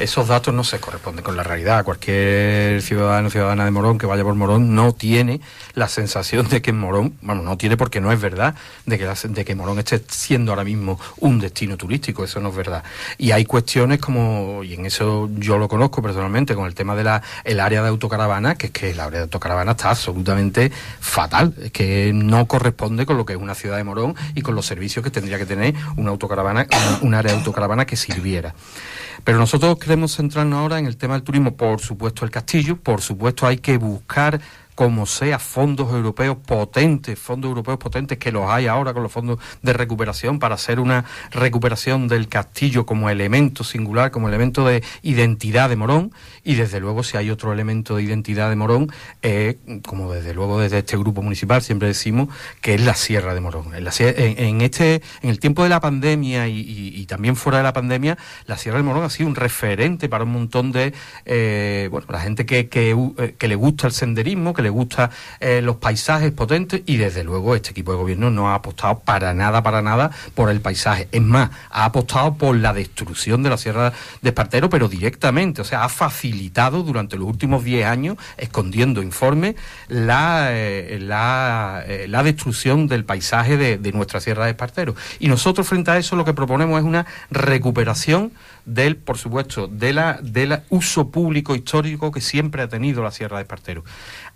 [0.00, 1.84] Esos datos no se corresponden con la realidad.
[1.84, 5.40] Cualquier ciudadano o ciudadana de Morón que vaya por Morón no tiene
[5.74, 8.54] la sensación de que Morón, bueno, no tiene porque no es verdad,
[8.86, 12.56] de que, de que Morón esté siendo ahora mismo un destino turístico, eso no es
[12.56, 12.82] verdad.
[13.18, 17.04] Y hay cuestiones como, y en eso yo lo conozco personalmente, con el tema de
[17.04, 21.54] la el área de autocaravana, que es que el área de autocaravana está absolutamente fatal,
[21.62, 24.64] es que no corresponde con lo que es una ciudad de Morón y con los
[24.64, 26.66] servicios que tendría que tener una autocaravana,
[27.02, 28.54] un área de autocaravana que sirviera.
[29.24, 33.00] Pero nosotros queremos centrarnos ahora en el tema del turismo, por supuesto el castillo, por
[33.00, 34.40] supuesto hay que buscar
[34.80, 39.38] como sea, fondos europeos potentes, fondos europeos potentes que los hay ahora con los fondos
[39.60, 45.68] de recuperación para hacer una recuperación del castillo como elemento singular, como elemento de identidad
[45.68, 46.14] de Morón
[46.44, 50.58] y desde luego si hay otro elemento de identidad de Morón, eh, como desde luego
[50.58, 52.30] desde este grupo municipal siempre decimos
[52.62, 53.74] que es la Sierra de Morón.
[53.74, 53.86] En,
[54.62, 58.16] este, en el tiempo de la pandemia y, también fuera de la pandemia,
[58.46, 60.94] la Sierra de Morón ha sido un referente para un montón de,
[61.26, 65.10] eh, bueno, la gente que, que, eh, que le gusta el senderismo, que le gusta
[65.40, 69.34] eh, los paisajes potentes y desde luego este equipo de gobierno no ha apostado para
[69.34, 71.08] nada, para nada por el paisaje.
[71.12, 73.92] Es más, ha apostado por la destrucción de la Sierra
[74.22, 79.56] de Espartero, pero directamente, o sea, ha facilitado durante los últimos 10 años, escondiendo informes,
[79.88, 84.94] la, eh, la, eh, la, destrucción del paisaje de, de nuestra Sierra de Espartero.
[85.18, 88.32] Y nosotros frente a eso lo que proponemos es una recuperación
[88.64, 93.38] del, por supuesto, de la, del uso público histórico que siempre ha tenido la Sierra
[93.38, 93.84] de Espartero.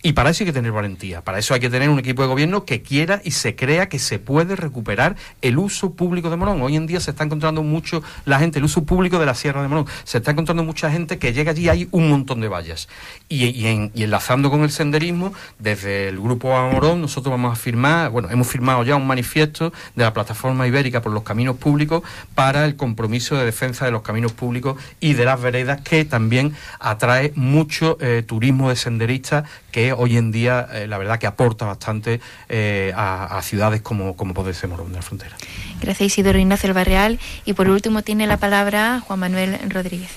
[0.06, 2.28] Y para eso hay que tener valentía, para eso hay que tener un equipo de
[2.28, 6.60] gobierno que quiera y se crea que se puede recuperar el uso público de Morón.
[6.60, 9.62] Hoy en día se está encontrando mucho la gente, el uso público de la Sierra
[9.62, 9.86] de Morón.
[10.04, 12.86] Se está encontrando mucha gente que llega allí y hay un montón de vallas.
[13.30, 18.28] Y, enlazando con el senderismo, desde el Grupo a Morón, nosotros vamos a firmar, bueno,
[18.28, 22.02] hemos firmado ya un manifiesto de la Plataforma Ibérica por los Caminos Públicos
[22.34, 26.54] para el compromiso de defensa de los caminos públicos y de las veredas, que también
[26.78, 29.44] atrae mucho eh, turismo de senderistas
[29.74, 34.32] que hoy en día eh, la verdad que aporta bastante eh, a, ciudades como, como
[34.32, 35.36] puede ser Morón de la Frontera.
[35.80, 40.10] Gracias Isidoro Ignacio El Barreal y por último tiene la palabra Juan Manuel Rodríguez.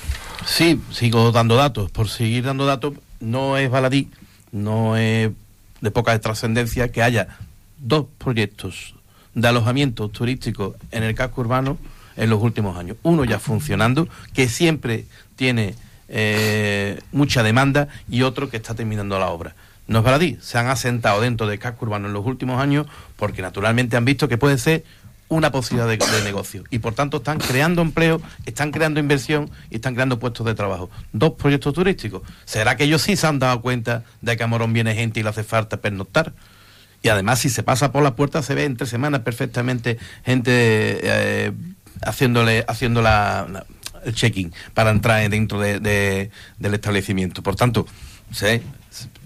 [0.46, 1.90] Sí, sigo dando datos.
[1.90, 4.12] Por seguir dando datos, no es baladí,
[4.52, 5.32] no es
[5.82, 7.40] de poca trascendencia que haya
[7.80, 8.94] dos proyectos
[9.34, 11.80] de alojamiento turístico en el casco urbano
[12.16, 12.98] en los últimos años.
[13.02, 15.06] Uno ya funcionando, que siempre
[15.36, 15.74] tiene
[16.10, 19.56] eh, mucha demanda y otro que está terminando la obra.
[19.88, 23.42] No es baladí, se han asentado dentro del casco urbano en los últimos años porque
[23.42, 24.84] naturalmente han visto que puede ser
[25.30, 29.94] una posibilidad de, negocio y por tanto están creando empleo, están creando inversión y están
[29.94, 30.90] creando puestos de trabajo.
[31.12, 32.22] Dos proyectos turísticos.
[32.46, 35.24] ¿Será que ellos sí se han dado cuenta de que a Morón viene gente y
[35.24, 36.34] le hace falta pernoctar?
[37.04, 40.52] Y además si se pasa por la puerta se ve entre semanas perfectamente gente
[41.04, 41.52] eh,
[42.02, 43.66] haciéndole, haciendo la,
[44.08, 47.44] el check-in para entrar dentro de, del establecimiento.
[47.44, 47.86] Por tanto,
[48.32, 48.62] se,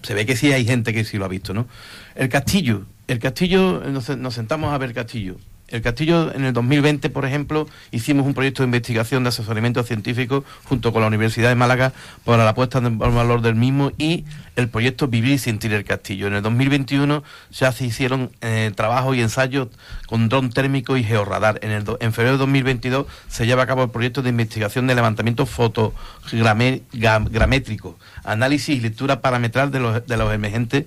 [0.01, 1.67] se ve que sí hay gente que sí lo ha visto, ¿no?
[2.15, 5.37] El castillo, el castillo, nos, nos sentamos a ver el castillo.
[5.71, 10.43] El Castillo, en el 2020, por ejemplo, hicimos un proyecto de investigación de asesoramiento científico
[10.65, 11.93] junto con la Universidad de Málaga
[12.25, 14.25] para la puesta en valor del mismo y
[14.57, 16.27] el proyecto Vivir y Sentir el Castillo.
[16.27, 19.69] En el 2021 ya se hicieron eh, trabajos y ensayos
[20.07, 21.59] con dron térmico y georradar.
[21.61, 24.95] En, el en febrero de 2022 se lleva a cabo el proyecto de investigación de
[24.95, 30.83] levantamiento fotogramétrico, análisis y lectura parametral de los, de los emergentes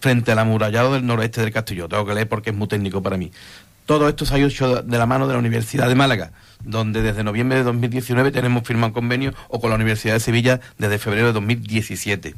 [0.00, 1.88] frente al amurallado del noroeste del castillo.
[1.88, 3.30] Tengo que leer porque es muy técnico para mí.
[3.86, 6.32] Todo esto se ha hecho de la mano de la Universidad de Málaga,
[6.64, 10.60] donde desde noviembre de 2019 tenemos firmado un convenio, o con la Universidad de Sevilla
[10.76, 12.34] desde febrero de 2017.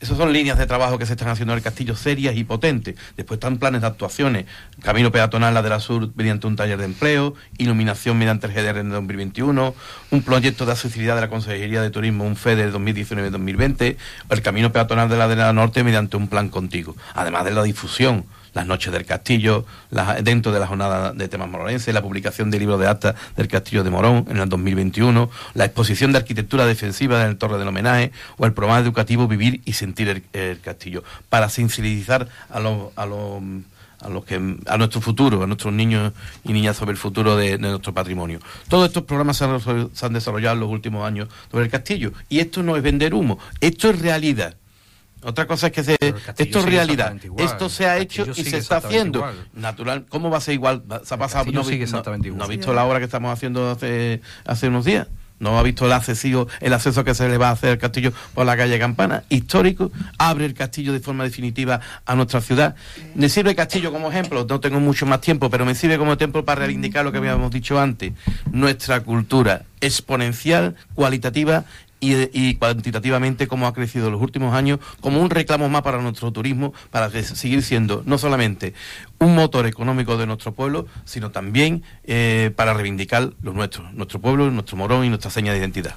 [0.00, 2.96] Esas son líneas de trabajo que se están haciendo en el castillo serias y potentes.
[3.16, 4.46] Después están planes de actuaciones.
[4.82, 8.78] Camino peatonal la de la Sur mediante un taller de empleo, iluminación mediante el GDR
[8.78, 9.74] en 2021,
[10.10, 13.96] un proyecto de accesibilidad de la Consejería de Turismo, un FEDER 2019-2020,
[14.30, 16.96] el camino peatonal de la de la Norte mediante un plan contigo.
[17.14, 18.24] Además de la difusión
[18.54, 19.64] las noches del castillo,
[20.22, 23.84] dentro de la jornada de temas moronenses, la publicación del libro de actas del castillo
[23.84, 28.12] de Morón en el 2021, la exposición de arquitectura defensiva en el Torre del Homenaje
[28.36, 32.96] o el programa educativo Vivir y Sentir el, Castillo, para sensibilizar a los...
[32.96, 33.42] A los
[34.02, 37.58] a los que a nuestro futuro, a nuestros niños y niñas sobre el futuro de,
[37.58, 38.40] nuestro patrimonio.
[38.68, 39.60] Todos estos programas se han,
[39.94, 43.12] se han, desarrollado en los últimos años sobre el castillo y esto no es vender
[43.12, 44.56] humo, esto es realidad.
[45.22, 45.96] Otra cosa es que se,
[46.38, 47.14] esto es realidad.
[47.38, 49.24] esto se ha hecho y se está haciendo.
[49.52, 50.82] Natural, ¿cómo va a ser igual?
[51.04, 51.50] Se ha pasado.
[51.52, 52.38] No, sigue exactamente igual.
[52.38, 55.08] ¿No ha visto la obra que estamos haciendo hace, hace unos días?
[55.40, 58.12] no ha visto el acceso, el acceso que se le va a hacer al castillo
[58.34, 62.76] por la calle Campana, histórico, abre el castillo de forma definitiva a nuestra ciudad.
[63.14, 66.12] Me sirve el castillo como ejemplo, no tengo mucho más tiempo, pero me sirve como
[66.12, 68.12] ejemplo para reivindicar lo que habíamos dicho antes,
[68.52, 71.64] nuestra cultura exponencial, cualitativa
[72.00, 76.32] y, cuantitativamente cómo ha crecido en los últimos años, como un reclamo más para nuestro
[76.32, 78.74] turismo, para seguir siendo no solamente
[79.18, 84.50] un motor económico de nuestro pueblo, sino también eh, para reivindicar los nuestros, nuestro pueblo,
[84.50, 85.94] nuestro morón y nuestra seña de identidad.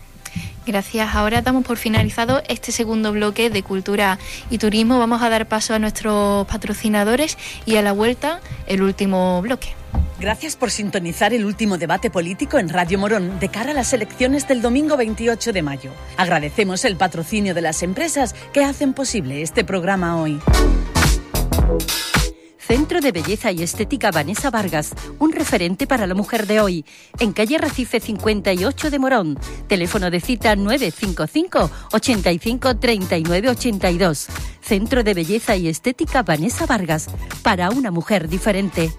[0.66, 1.14] Gracias.
[1.16, 4.18] Ahora damos por finalizado este segundo bloque de cultura
[4.50, 5.00] y turismo.
[5.00, 9.76] Vamos a dar paso a nuestros patrocinadores y a la vuelta el último bloque.
[10.20, 14.48] Gracias por sintonizar el último debate político en Radio Morón de cara a las elecciones
[14.48, 15.92] del domingo 28 de mayo.
[16.16, 20.40] Agradecemos el patrocinio de las empresas que hacen posible este programa hoy.
[22.66, 26.86] Centro de Belleza y Estética Vanessa Vargas, un referente para la mujer de hoy,
[27.20, 29.38] en calle Recife 58 de Morón.
[29.68, 34.28] Teléfono de cita 955 85 39 82.
[34.62, 37.10] Centro de Belleza y Estética Vanessa Vargas,
[37.42, 38.94] para una mujer diferente.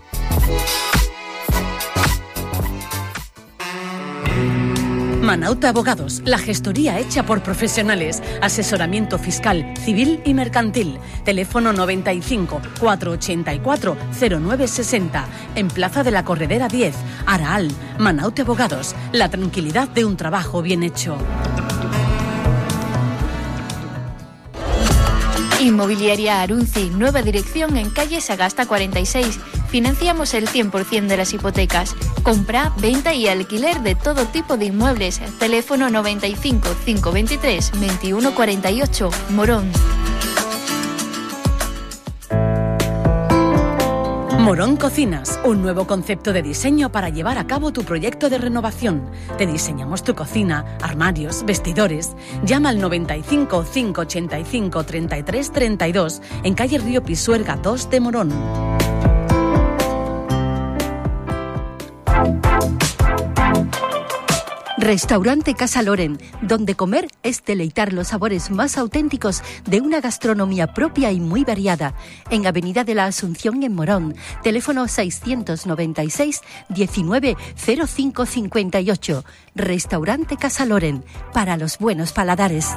[5.24, 10.98] Manauta Abogados, la gestoría hecha por profesionales, asesoramiento fiscal, civil y mercantil.
[11.24, 16.94] Teléfono 95 484 0960, en Plaza de la Corredera 10,
[17.24, 17.70] Araal.
[17.98, 21.16] Manauta Abogados, la tranquilidad de un trabajo bien hecho.
[25.64, 29.38] Inmobiliaria Arunzi, nueva dirección en calle Sagasta 46.
[29.74, 31.96] Financiamos el 100% de las hipotecas.
[32.22, 35.20] Compra, venta y alquiler de todo tipo de inmuebles.
[35.40, 39.68] Teléfono 95 523 2148, Morón.
[44.38, 49.10] Morón Cocinas, un nuevo concepto de diseño para llevar a cabo tu proyecto de renovación.
[49.38, 52.14] Te diseñamos tu cocina, armarios, vestidores.
[52.44, 58.93] Llama al 95 585 33 32 en calle Río Pisuerga 2 de Morón.
[64.84, 71.10] Restaurante Casa Loren, donde comer es deleitar los sabores más auténticos de una gastronomía propia
[71.10, 71.94] y muy variada.
[72.28, 79.24] En Avenida de la Asunción en Morón, teléfono 696 19 0558.
[79.54, 82.68] Restaurante Casa Loren, para los buenos paladares.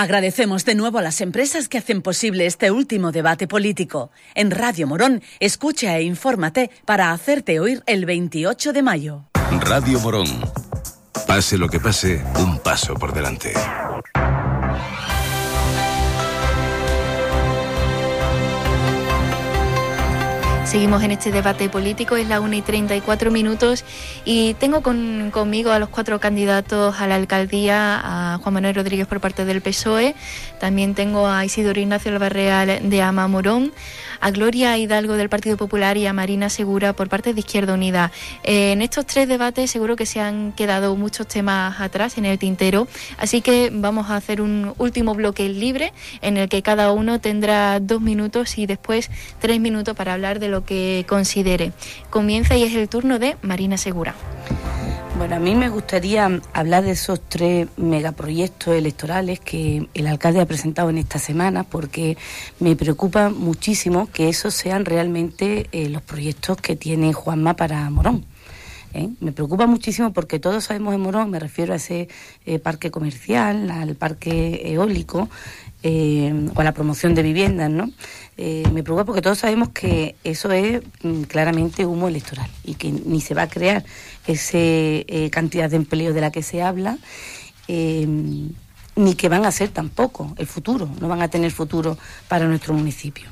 [0.00, 4.10] Agradecemos de nuevo a las empresas que hacen posible este último debate político.
[4.34, 9.24] En Radio Morón, escucha e infórmate para hacerte oír el 28 de mayo.
[9.60, 10.26] Radio Morón.
[11.26, 13.52] Pase lo que pase, un paso por delante.
[20.70, 23.84] Seguimos en este debate político, es la 1 y 34 minutos
[24.24, 29.18] y tengo conmigo a los cuatro candidatos a la alcaldía, a Juan Manuel Rodríguez por
[29.18, 30.14] parte del PSOE,
[30.60, 33.72] también tengo a Isidoro Ignacio Albarreal de Ama Morón,
[34.20, 38.12] a Gloria Hidalgo del Partido Popular y a Marina Segura por parte de Izquierda Unida.
[38.44, 42.38] Eh, en estos tres debates seguro que se han quedado muchos temas atrás en el
[42.38, 47.20] tintero, así que vamos a hacer un último bloque libre en el que cada uno
[47.20, 49.10] tendrá dos minutos y después
[49.40, 51.72] tres minutos para hablar de lo que considere.
[52.10, 54.14] Comienza y es el turno de Marina Segura.
[55.18, 60.46] Bueno, a mí me gustaría hablar de esos tres megaproyectos electorales que el alcalde ha
[60.46, 62.16] presentado en esta semana, porque
[62.58, 68.24] me preocupa muchísimo que esos sean realmente eh, los proyectos que tiene Juanma para Morón.
[68.94, 69.08] ¿Eh?
[69.20, 72.08] Me preocupa muchísimo porque todos sabemos en Morón, me refiero a ese
[72.46, 75.28] eh, parque comercial, al parque eólico
[75.82, 77.90] o a la promoción de viviendas, ¿no?
[78.36, 83.20] me preocupa porque todos sabemos que eso es mm, claramente humo electoral y que ni
[83.20, 83.84] se va a crear
[84.26, 86.98] esa eh, cantidad de empleo de la que se habla,
[87.68, 88.06] eh,
[88.96, 91.96] ni que van a ser tampoco el futuro, no van a tener futuro
[92.28, 93.28] para nuestro municipio.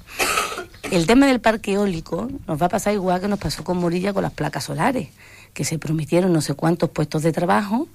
[0.91, 4.13] El tema del parque eólico nos va a pasar igual que nos pasó con Morilla
[4.13, 5.09] con las placas solares,
[5.59, 7.89] que se prometieron no sé cuántos puestos de trabajo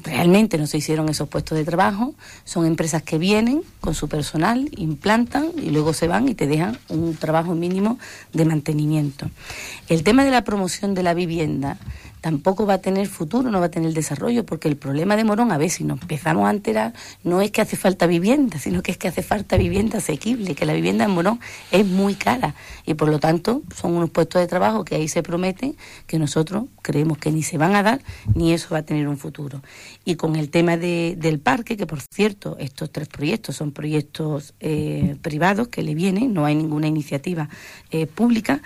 [0.00, 2.14] realmente no se hicieron esos puestos de trabajo,
[2.44, 6.78] son empresas que vienen con su personal, implantan y luego se van y te dejan
[6.88, 7.98] un trabajo mínimo
[8.32, 9.28] de mantenimiento.
[9.88, 11.78] El tema de la promoción de la vivienda
[12.24, 15.52] tampoco va a tener futuro, no va a tener desarrollo, porque el problema de Morón,
[15.52, 18.92] a ver si nos empezamos a enterar, no es que hace falta vivienda, sino que
[18.92, 21.38] es que hace falta vivienda asequible, que la vivienda en Morón
[21.70, 22.54] es muy cara
[22.86, 26.64] y por lo tanto son unos puestos de trabajo que ahí se prometen que nosotros
[26.80, 28.00] creemos que ni se van a dar
[28.34, 29.60] ni eso va a tener un futuro.
[30.06, 35.16] Y con el tema del parque, que por cierto, estos tres proyectos son proyectos eh,
[35.20, 37.50] privados que le vienen, no hay ninguna iniciativa
[37.90, 38.62] eh, pública,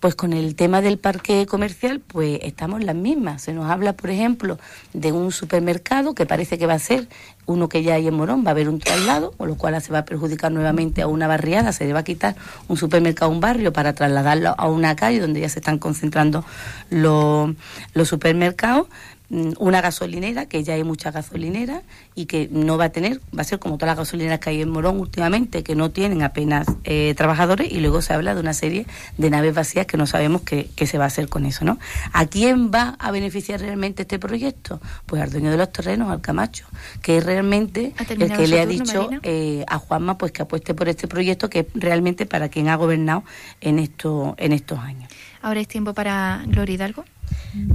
[0.00, 3.42] Pues con el tema del parque comercial, pues estamos las mismas.
[3.42, 4.58] Se nos habla, por ejemplo,
[4.94, 7.06] de un supermercado que parece que va a ser
[7.44, 9.92] uno que ya hay en Morón, va a haber un traslado, con lo cual se
[9.92, 12.34] va a perjudicar nuevamente a una barriada, se le va a quitar
[12.68, 16.44] un supermercado a un barrio para trasladarlo a una calle donde ya se están concentrando
[16.88, 17.50] los,
[17.92, 18.86] los supermercados
[19.30, 21.82] una gasolinera, que ya hay muchas gasolineras
[22.16, 24.62] y que no va a tener, va a ser como todas las gasolineras que hay
[24.62, 28.54] en Morón últimamente, que no tienen apenas eh, trabajadores y luego se habla de una
[28.54, 28.86] serie
[29.18, 31.78] de naves vacías que no sabemos qué, se va a hacer con eso, ¿no?
[32.12, 34.80] ¿A quién va a beneficiar realmente este proyecto?
[35.06, 36.66] Pues al dueño de los terrenos, al Camacho,
[37.00, 40.88] que es realmente el que le ha dicho eh, a Juanma pues que apueste por
[40.88, 43.22] este proyecto que es realmente para quien ha gobernado
[43.60, 45.08] en, esto, en estos años.
[45.42, 47.04] Ahora es tiempo para Gloria Hidalgo.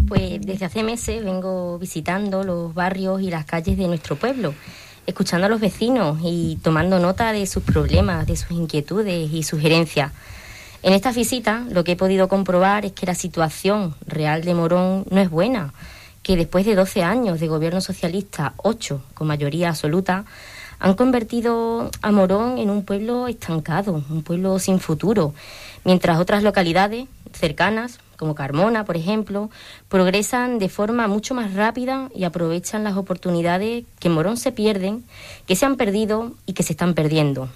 [0.07, 4.53] Pues desde hace meses vengo visitando los barrios y las calles de nuestro pueblo,
[5.05, 10.11] escuchando a los vecinos y tomando nota de sus problemas, de sus inquietudes y sugerencias.
[10.83, 15.05] En esta visita lo que he podido comprobar es que la situación real de Morón
[15.09, 15.73] no es buena,
[16.21, 20.25] que después de 12 años de gobierno socialista, 8 con mayoría absoluta,
[20.79, 25.33] han convertido a Morón en un pueblo estancado, un pueblo sin futuro,
[25.83, 29.49] mientras otras localidades cercanas como Carmona, por ejemplo,
[29.89, 35.03] progresan de forma mucho más rápida y aprovechan las oportunidades que en Morón se pierden,
[35.47, 37.49] que se han perdido y que se están perdiendo.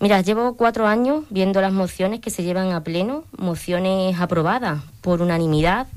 [0.00, 5.22] Mira, llevo cuatro años viendo las mociones que se llevan a pleno, mociones aprobadas por
[5.22, 5.88] unanimidad,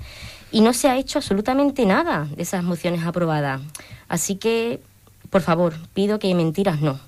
[0.51, 3.61] y no se ha hecho absolutamente nada de esas mociones aprobadas.
[4.09, 4.81] Así que,
[5.29, 6.99] por favor, pido que mentiras no.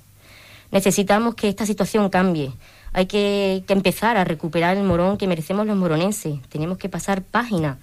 [0.70, 2.52] Necesitamos que esta situación cambie.
[2.94, 6.40] Hay que, empezar a recuperar el Morón que merecemos los moronenses.
[6.48, 7.78] Tenemos que pasar página.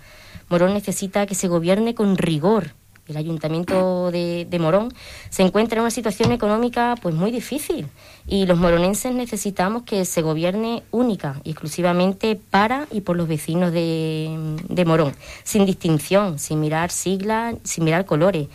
[0.49, 2.74] Morón necesita que se gobierne con rigor.
[3.07, 4.93] El ayuntamiento de, Morón
[5.30, 7.88] se encuentra en una situación económica pues muy difícil
[8.26, 13.74] y los moronenses necesitamos que se gobierne única y exclusivamente para y por los vecinos
[13.74, 18.47] de, de Morón, sin distinción, sin mirar siglas, sin mirar colores.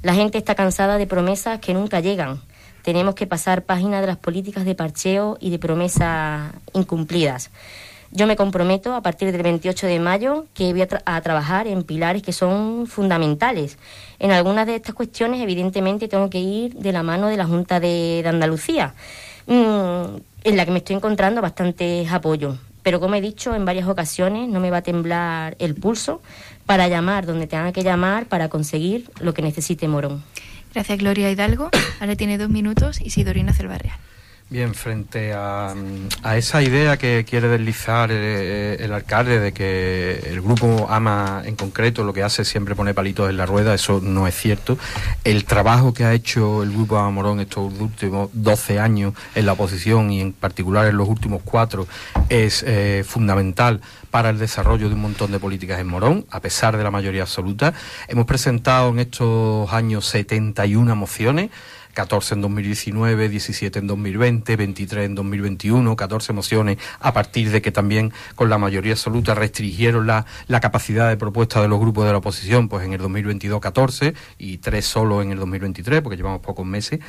[0.00, 2.40] La gente está cansada de promesas que nunca llegan
[2.82, 7.50] tenemos que pasar página de las políticas de parcheo y de promesas incumplidas.
[8.12, 12.22] Yo me comprometo a partir del 28 de mayo que voy a, trabajar en pilares
[12.22, 13.78] que son fundamentales.
[14.18, 17.78] En algunas de estas cuestiones, evidentemente, tengo que ir de la mano de la Junta
[17.78, 18.94] de, Andalucía,
[19.46, 22.56] mm, en la que me estoy encontrando bastante apoyo.
[22.82, 26.20] Pero como he dicho en varias ocasiones, no me va a temblar el pulso
[26.66, 30.24] para llamar donde tenga que llamar para conseguir lo que necesite Morón.
[30.72, 31.70] Gracias, Gloria Hidalgo.
[32.00, 33.98] Ahora tiene dos minutos y Sidorina Celvarreal.
[34.50, 35.76] Bien, frente a,
[36.34, 42.12] esa idea que quiere deslizar el, alcalde de que el grupo AMA en concreto lo
[42.12, 44.76] que hace es siempre pone palitos en la rueda, eso no es cierto.
[45.22, 49.52] El trabajo que ha hecho el grupo AMA Morón estos últimos 12 años en la
[49.52, 51.86] oposición y en particular en los últimos cuatro
[52.28, 53.80] es eh, fundamental
[54.10, 57.22] para el desarrollo de un montón de políticas en Morón, a pesar de la mayoría
[57.22, 57.74] absoluta.
[58.08, 61.50] Hemos presentado en estos años 71 mociones.
[61.94, 67.72] 14 en 2019, 17 en 2020, 23 en 2021, 14 mociones a partir de que
[67.72, 72.12] también con la mayoría absoluta restringieron la, la capacidad de propuesta de los grupos de
[72.12, 76.40] la oposición, pues en el 2022 14 y tres solo en el 2023, porque llevamos
[76.40, 77.00] pocos meses.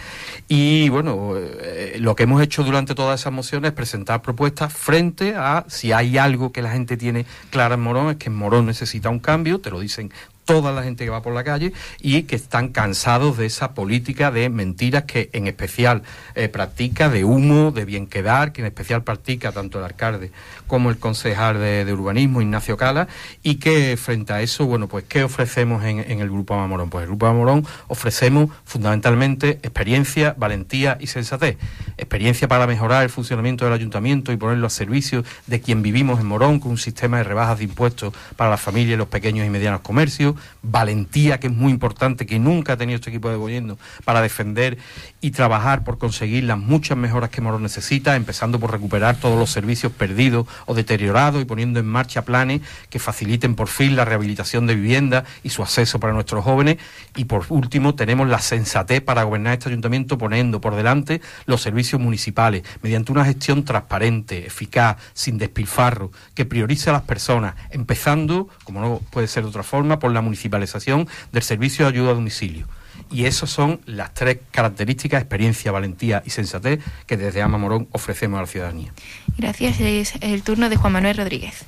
[0.48, 5.36] Y bueno, eh, lo que hemos hecho durante todas esas mociones es presentar propuestas frente
[5.36, 9.10] a si hay algo que la gente tiene clara en Morón, es que Morón necesita
[9.10, 10.12] un cambio, te lo dicen
[10.46, 14.32] toda la gente que va por la calle y que están cansados de esa política
[14.32, 16.04] de mentiras que en especial
[16.36, 20.32] eh, practica, de humo, de bien quedar, que en especial practica tanto el alcalde
[20.68, 23.08] como el concejal de, urbanismo, Ignacio Cala,
[23.44, 26.90] y que frente a eso, bueno, pues ¿qué ofrecemos en, el Grupo Amorón?
[26.90, 31.58] Pues el Grupo Amorón ofrecemos fundamentalmente experiencia, valentía y sensatez.
[31.98, 36.28] Experiencia para mejorar el funcionamiento del ayuntamiento y ponerlo a servicio de quien vivimos en
[36.28, 39.50] Morón con un sistema de rebajas de impuestos para las familias y los pequeños y
[39.50, 40.31] medianos comercios
[40.62, 44.78] valentía, que es muy importante, que nunca ha tenido este equipo de gobierno para defender
[45.22, 49.52] y trabajar por conseguir las muchas mejoras que Morón necesita, empezando por recuperar todos los
[49.52, 54.68] servicios perdidos o deteriorados y poniendo en marcha planes que faciliten por fin la rehabilitación
[54.68, 56.78] de viviendas y su acceso para nuestros jóvenes.
[57.16, 62.02] Y por último, tenemos la sensatez para gobernar este ayuntamiento poniendo por delante los servicios
[62.02, 68.82] municipales mediante una gestión transparente, eficaz, sin despilfarro, que priorice a las personas, empezando, como
[68.82, 72.68] no puede ser de otra forma, por la municipalización del servicio de ayuda a domicilio.
[73.10, 78.38] Y esas son las tres características, experiencia, valentía y sensatez, que desde Ama Morón ofrecemos
[78.38, 78.94] a la ciudadanía.
[79.38, 79.80] Gracias.
[79.80, 81.66] Es el turno de Juan Manuel Rodríguez.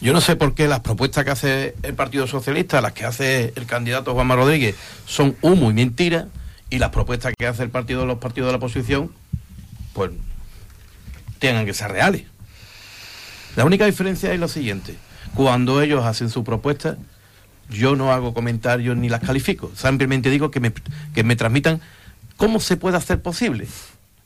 [0.00, 3.52] Yo no sé por qué las propuestas que hace el Partido Socialista, las que hace
[3.56, 4.76] el candidato Juan Manuel Rodríguez,
[5.06, 6.28] son humo y mentira,
[6.68, 9.12] y las propuestas que hace el partido de los partidos de la oposición,
[9.92, 10.10] pues
[11.38, 12.24] tengan que ser reales.
[13.54, 14.96] La única diferencia es lo siguiente.
[15.34, 16.98] Cuando ellos hacen su propuesta,
[17.70, 19.70] yo no hago comentarios ni las califico.
[19.74, 20.72] Simplemente digo que me,
[21.14, 21.80] que me transmitan
[22.36, 23.66] cómo se puede hacer posible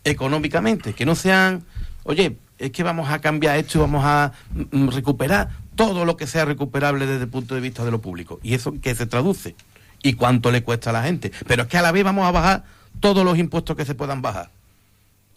[0.04, 1.64] económicamente, que no sean,
[2.04, 6.16] oye, es que vamos a cambiar esto y vamos a mm, mm, recuperar todo lo
[6.16, 8.38] que sea recuperable desde el punto de vista de lo público.
[8.42, 9.54] ¿Y eso qué se traduce?
[10.02, 11.32] ¿Y cuánto le cuesta a la gente?
[11.46, 12.64] Pero es que a la vez vamos a bajar
[13.00, 14.50] todos los impuestos que se puedan bajar.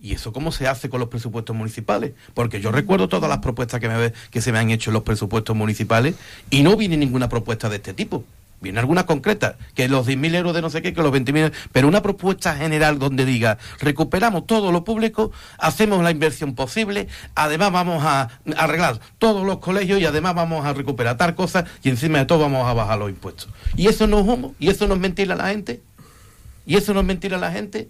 [0.04, 2.12] ¿Y eso cómo se hace con los presupuestos municipales?
[2.34, 6.16] Porque yo recuerdo todas las propuestas que, se me han hecho en los presupuestos municipales
[6.50, 8.26] y no viene ninguna propuesta de este tipo.
[8.60, 11.88] Viene alguna concreta, que los 10.000 euros de no sé qué, que los 20.000 pero
[11.88, 18.04] una propuesta general donde diga, recuperamos todo lo público, hacemos la inversión posible, además vamos
[18.04, 22.26] a arreglar todos los colegios y además vamos a recuperar tal cosa y encima de
[22.26, 23.48] todo vamos a bajar los impuestos.
[23.78, 24.54] ¿Y eso no es humo?
[24.60, 25.82] ¿Y eso no es mentir a la gente?
[26.66, 27.88] ¿Y eso no es mentir a la gente?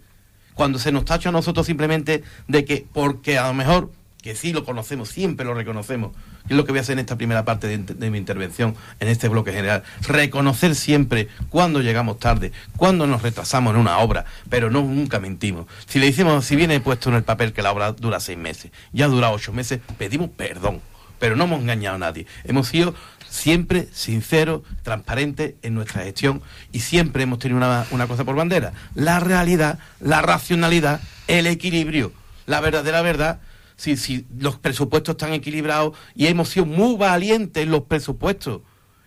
[0.54, 4.54] Cuando se nos tacha a nosotros simplemente de que, porque a lo mejor, que sí
[4.54, 6.12] lo conocemos, siempre lo reconocemos,
[6.48, 9.28] es lo que voy a hacer en esta primera parte de, mi intervención, en este
[9.28, 14.82] bloque general, reconocer siempre cuando llegamos tarde, cuando nos retrasamos en una obra, pero no
[14.82, 15.68] nunca mentimos.
[15.88, 18.72] Si le decimos, si viene puesto en el papel que la obra dura seis meses,
[18.92, 20.82] ya dura ocho meses, pedimos perdón,
[21.20, 22.26] pero no hemos engañado a nadie.
[22.44, 22.94] Hemos sido
[23.34, 29.20] siempre sincero, transparente en nuestra gestión y siempre hemos tenido una, cosa por bandera, la
[29.20, 32.14] realidad, la racionalidad, el equilibrio,
[32.46, 33.42] la verdadera verdad.
[33.76, 38.62] Si, si los presupuestos están equilibrados y hemos sido muy valientes en los presupuestos,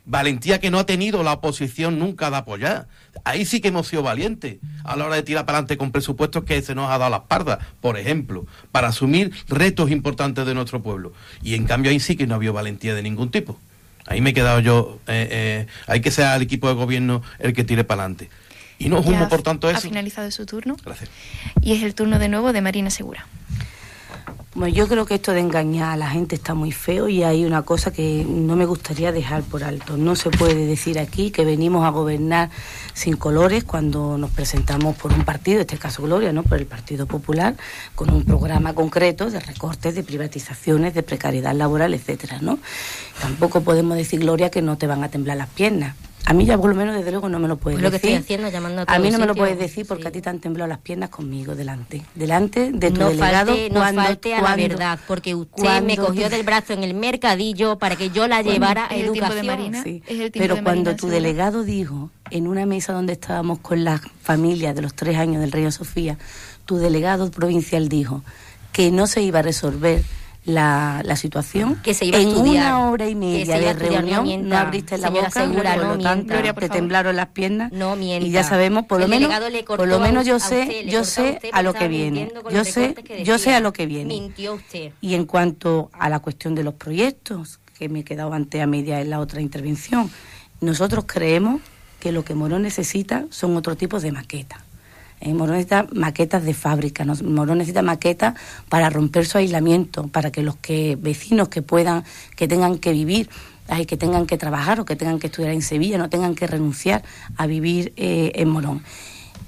[0.04, 2.88] valentía que no ha tenido la oposición nunca de apoyar.
[3.22, 6.42] Ahí sí que hemos sido valientes a la hora de tirar para adelante con presupuestos
[6.42, 10.82] que se nos ha dado la espalda, por ejemplo, para asumir retos importantes de nuestro
[10.82, 11.12] pueblo.
[11.44, 13.60] Y en cambio ahí sí que no ha habido valentía de ningún tipo.
[14.06, 14.98] Ahí me he quedado yo.
[15.06, 18.30] Eh, eh, hay que ser el equipo de gobierno el que tire para adelante.
[18.78, 19.78] Y no humo, por tanto, eso.
[19.78, 20.76] Ha finalizado su turno.
[20.84, 21.10] Gracias.
[21.62, 23.26] Y es el turno de nuevo de Marina Segura.
[24.56, 27.44] Bueno, yo creo que esto de engañar a la gente está muy feo y hay
[27.44, 29.98] una cosa que no me gustaría dejar por alto.
[29.98, 32.48] No se puede decir aquí que venimos a gobernar
[32.94, 36.42] sin colores cuando nos presentamos por un partido, en este caso Gloria, ¿no?
[36.42, 37.54] por el Partido Popular,
[37.94, 42.58] con un programa concreto de recortes, de privatizaciones, de precariedad laboral, etcétera, ¿no?
[43.20, 45.96] Tampoco podemos decir Gloria que no te van a temblar las piernas
[46.26, 48.10] a mí ya por lo menos desde luego no me lo puedes pues decir.
[48.10, 50.10] Lo que estoy haciendo, llamando a, a mí no me lo puedes decir porque a
[50.10, 52.02] ti te han temblado las piernas conmigo delante.
[52.16, 53.52] Delante de tu no delegado.
[53.52, 57.78] Falte, no falte a la verdad, porque usted me cogió del brazo en el mercadillo
[57.78, 59.46] para que yo la llevara a educación.
[59.46, 59.84] Marina,
[60.32, 64.94] Pero cuando tu delegado dijo en una mesa donde estábamos con las familias de los
[64.94, 66.18] tres años del Rey Sofía,
[66.64, 68.24] tu delegado provincial dijo
[68.72, 70.02] que no se iba a resolver
[70.46, 71.76] la, la situación.
[71.82, 75.10] Que se iba en a estudiar, una hora y media de reunión no, abriste la
[75.10, 78.26] boca, segura, por lo tanto te temblaron las piernas no mienta.
[78.26, 79.30] y ya sabemos, por lo menos,
[79.66, 82.94] por lo menos yo sé, yo sé a lo que viene, yo sé,
[83.24, 84.14] yo sé a lo que viene.
[84.14, 84.92] Mintió usted.
[85.00, 88.66] Y en cuanto a la cuestión de los proyectos, que me he quedado ante a
[88.66, 90.10] media en la otra intervención,
[90.60, 91.60] nosotros creemos
[92.00, 94.65] que lo que Morón necesita son otro tipo de maquetas
[95.20, 98.34] eh, Morón necesita maquetas de fábrica, Morón necesita maquetas
[98.68, 102.04] para romper su aislamiento, para que los que vecinos que puedan,
[102.36, 103.28] que tengan que vivir,
[103.68, 106.46] ay, que tengan que trabajar o que tengan que estudiar en Sevilla, no tengan que
[106.46, 107.02] renunciar
[107.36, 108.82] a vivir eh, en Morón.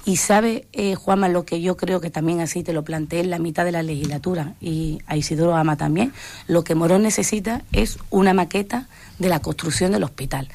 [0.05, 3.29] Y sabe, eh, Juanma, lo que yo creo que también así te lo planteé en
[3.29, 6.13] la mitad de la legislatura, y a Isidoro Ama también,
[6.47, 8.87] lo que Morón necesita es una maqueta
[9.19, 10.47] de la construcción del hospital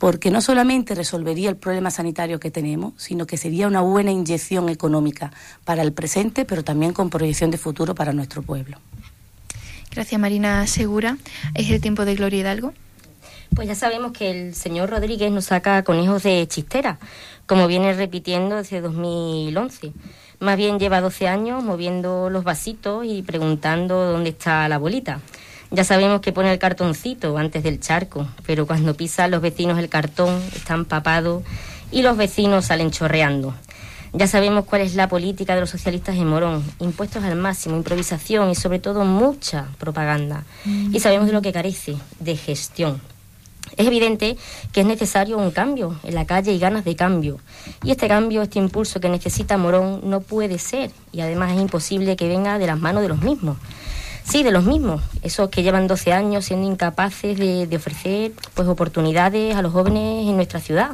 [0.00, 4.70] porque no solamente resolvería el problema sanitario que tenemos, sino que sería una buena inyección
[4.70, 5.30] económica
[5.64, 8.78] para el presente, pero también con proyección de futuro para nuestro pueblo.
[9.90, 11.18] Gracias, Marina Segura.
[11.54, 12.72] ¿Es el tiempo de Gloria Hidalgo?
[13.54, 16.98] Pues ya sabemos que el señor Rodríguez nos saca conejos de chistera,
[17.44, 19.92] como viene repitiendo desde 2011.
[20.38, 25.20] Más bien lleva 12 años moviendo los vasitos y preguntando dónde está la bolita.
[25.70, 29.88] Ya sabemos que pone el cartoncito antes del charco, pero cuando pisan los vecinos el
[29.88, 31.44] cartón está empapado
[31.92, 33.54] y los vecinos salen chorreando.
[34.12, 36.64] Ya sabemos cuál es la política de los socialistas en Morón.
[36.80, 40.42] Impuestos al máximo, improvisación y sobre todo mucha propaganda.
[40.64, 43.00] Y sabemos de lo que carece, de gestión.
[43.76, 44.36] Es evidente
[44.72, 47.38] que es necesario un cambio en la calle y ganas de cambio.
[47.84, 50.90] Y este cambio, este impulso que necesita Morón no puede ser.
[51.12, 53.58] Y además es imposible que venga de las manos de los mismos.
[54.24, 59.56] Sí, de los mismos, esos que llevan 12 años siendo incapaces de, ofrecer pues oportunidades
[59.56, 60.90] a los jóvenes en nuestra ciudad,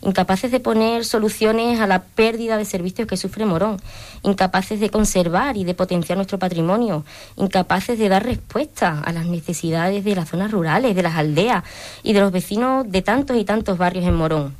[0.00, 3.78] incapaces de poner soluciones a la pérdida de servicios que sufre Morón,
[4.22, 7.04] incapaces de conservar y de potenciar nuestro patrimonio,
[7.36, 11.64] incapaces de dar respuesta a las necesidades de las zonas rurales, de las aldeas
[12.04, 14.54] y de los vecinos de tantos y tantos barrios en Morón.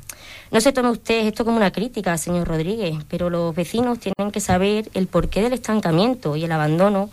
[0.51, 4.39] No se tome usted esto como una crítica, señor Rodríguez, pero los vecinos tienen que
[4.39, 7.11] saber el porqué del estancamiento y el abandono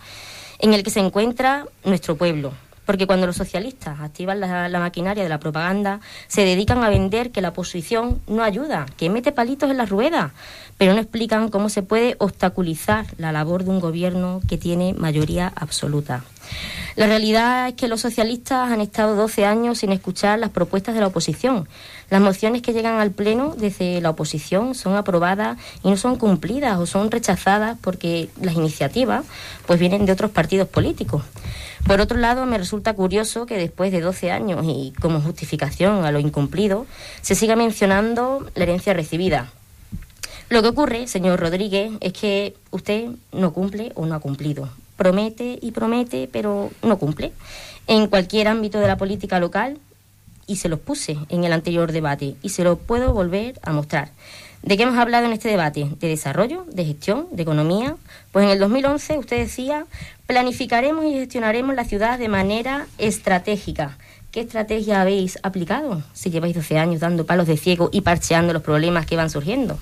[0.59, 2.53] en el que se encuentra nuestro pueblo.
[2.87, 5.99] Porque cuando los socialistas activan la, maquinaria de la propaganda,
[6.29, 10.31] se dedican a vender que la oposición no ayuda, que mete palitos en la rueda,
[10.77, 15.51] pero no explican cómo se puede obstaculizar la labor de un gobierno que tiene mayoría
[15.53, 16.23] absoluta.
[16.95, 21.01] La realidad es que los socialistas han estado 12 años sin escuchar las propuestas de
[21.01, 21.67] la oposición.
[22.09, 26.79] Las mociones que llegan al Pleno desde la oposición son aprobadas y no son cumplidas
[26.79, 29.25] o son rechazadas porque las iniciativas
[29.65, 31.23] pues vienen de otros partidos políticos.
[31.87, 36.11] Por otro lado, me resulta curioso que después de 12 años y como justificación a
[36.11, 36.85] lo incumplido,
[37.21, 39.51] se siga mencionando la herencia recibida.
[40.49, 45.59] Lo que ocurre, señor Rodríguez, es que usted no cumple o no ha cumplido promete
[45.61, 47.31] y promete, pero no cumple.
[47.85, 49.77] En cualquier ámbito de la política local,
[50.47, 54.11] y se los puse en el anterior debate, y se lo puedo volver a mostrar.
[54.67, 55.87] ¿De qué hemos hablado en este debate?
[55.97, 57.95] ¿De desarrollo, de gestión, de economía?
[58.33, 59.85] Pues en el 2011 usted decía,
[60.25, 63.97] planificaremos y gestionaremos la ciudad de manera estratégica.
[64.29, 68.61] ¿Qué estrategia habéis aplicado si lleváis 12 años dando palos de ciego y parcheando los
[68.61, 69.79] problemas que van surgiendo?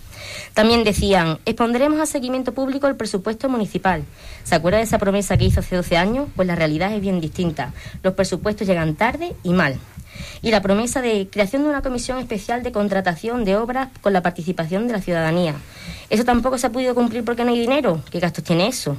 [0.54, 4.04] También decían, expondremos a seguimiento público el presupuesto municipal.
[4.44, 6.30] ¿Se acuerda de esa promesa que hizo hace 12 años?
[6.36, 7.74] Pues la realidad es bien distinta.
[8.04, 9.80] Los presupuestos llegan tarde y mal.
[10.42, 14.22] Y la promesa de creación de una comisión especial de contratación de obras con la
[14.22, 15.56] participación de la ciudadanía.
[16.10, 18.02] Eso tampoco se ha podido cumplir porque no hay dinero.
[18.12, 18.98] ¿Qué gastos tiene eso?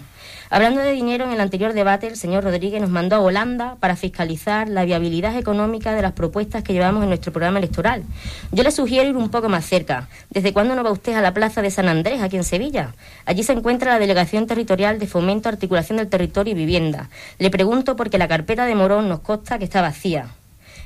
[0.48, 3.96] Hablando de dinero, en el anterior debate el señor Rodríguez nos mandó a Holanda para
[3.96, 8.04] fiscalizar la viabilidad económica de las propuestas que llevamos en nuestro programa electoral.
[8.52, 10.08] Yo le sugiero ir un poco más cerca.
[10.30, 12.94] ¿Desde cuándo no va usted a la plaza de San Andrés, aquí en Sevilla?
[13.24, 17.10] Allí se encuentra la Delegación Territorial de Fomento, Articulación del Territorio y Vivienda.
[17.38, 20.28] Le pregunto porque la carpeta de Morón nos consta que está vacía.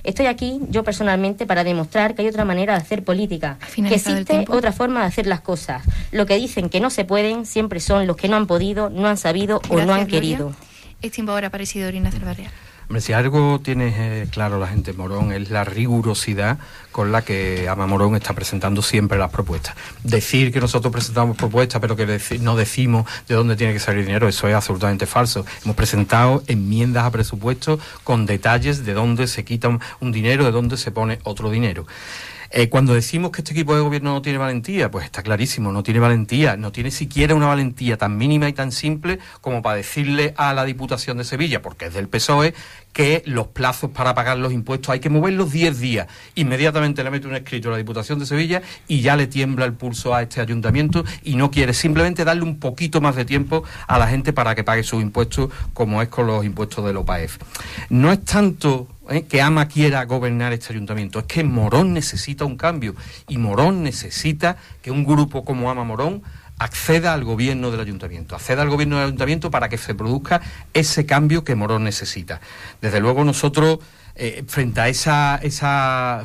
[0.03, 4.47] Estoy aquí, yo personalmente, para demostrar que hay otra manera de hacer política, que existe
[4.49, 5.83] otra forma de hacer las cosas.
[6.11, 9.09] Lo que dicen que no se pueden siempre son los que no han podido, no
[9.09, 10.55] han sabido o no han querido.
[11.03, 12.21] Es tiempo ahora para Isidoro Ignacio
[12.91, 13.03] Barrial.
[13.03, 16.59] si algo tiene eh, claro la gente Morón es la rigurosidad
[16.91, 19.77] con la que Ama Morón está presentando siempre las propuestas.
[20.03, 24.29] Decir que nosotros presentamos propuestas pero que no decimos de dónde tiene que salir dinero,
[24.29, 25.47] eso es absolutamente falso.
[25.65, 30.77] Hemos presentado enmiendas a presupuesto con detalles de dónde se quita un dinero, de dónde
[30.77, 31.87] se pone otro dinero.
[32.53, 35.85] Eh, cuando decimos que este equipo de gobierno no tiene valentía, pues está clarísimo, no
[35.85, 40.35] tiene valentía, no tiene siquiera una valentía tan mínima y tan simple como para decirle
[40.37, 42.53] a la Diputación de Sevilla, porque es del PSOE,
[42.93, 46.09] que los plazos para pagar los impuestos hay que moverlos 10 días.
[46.35, 49.75] Inmediatamente le mete un escrito a la Diputación de Sevilla y ya le tiembla el
[49.75, 53.97] pulso a este ayuntamiento y no quiere simplemente darle un poquito más de tiempo a
[53.97, 57.39] la gente para que pague sus impuestos como es con los impuestos del OPAEF.
[57.91, 59.25] No es tanto ¿eh?
[59.25, 61.19] que Ama quiera gobernar este ayuntamiento.
[61.19, 62.95] Es que Morón necesita un cambio
[63.29, 66.23] y Morón necesita que un grupo como Ama Morón
[66.59, 70.41] acceda al gobierno del ayuntamiento, acceda al gobierno del ayuntamiento para que se produzca
[70.75, 72.41] ese cambio que Morón necesita.
[72.81, 73.79] Desde luego nosotros,
[74.15, 76.23] eh, frente a esa, esa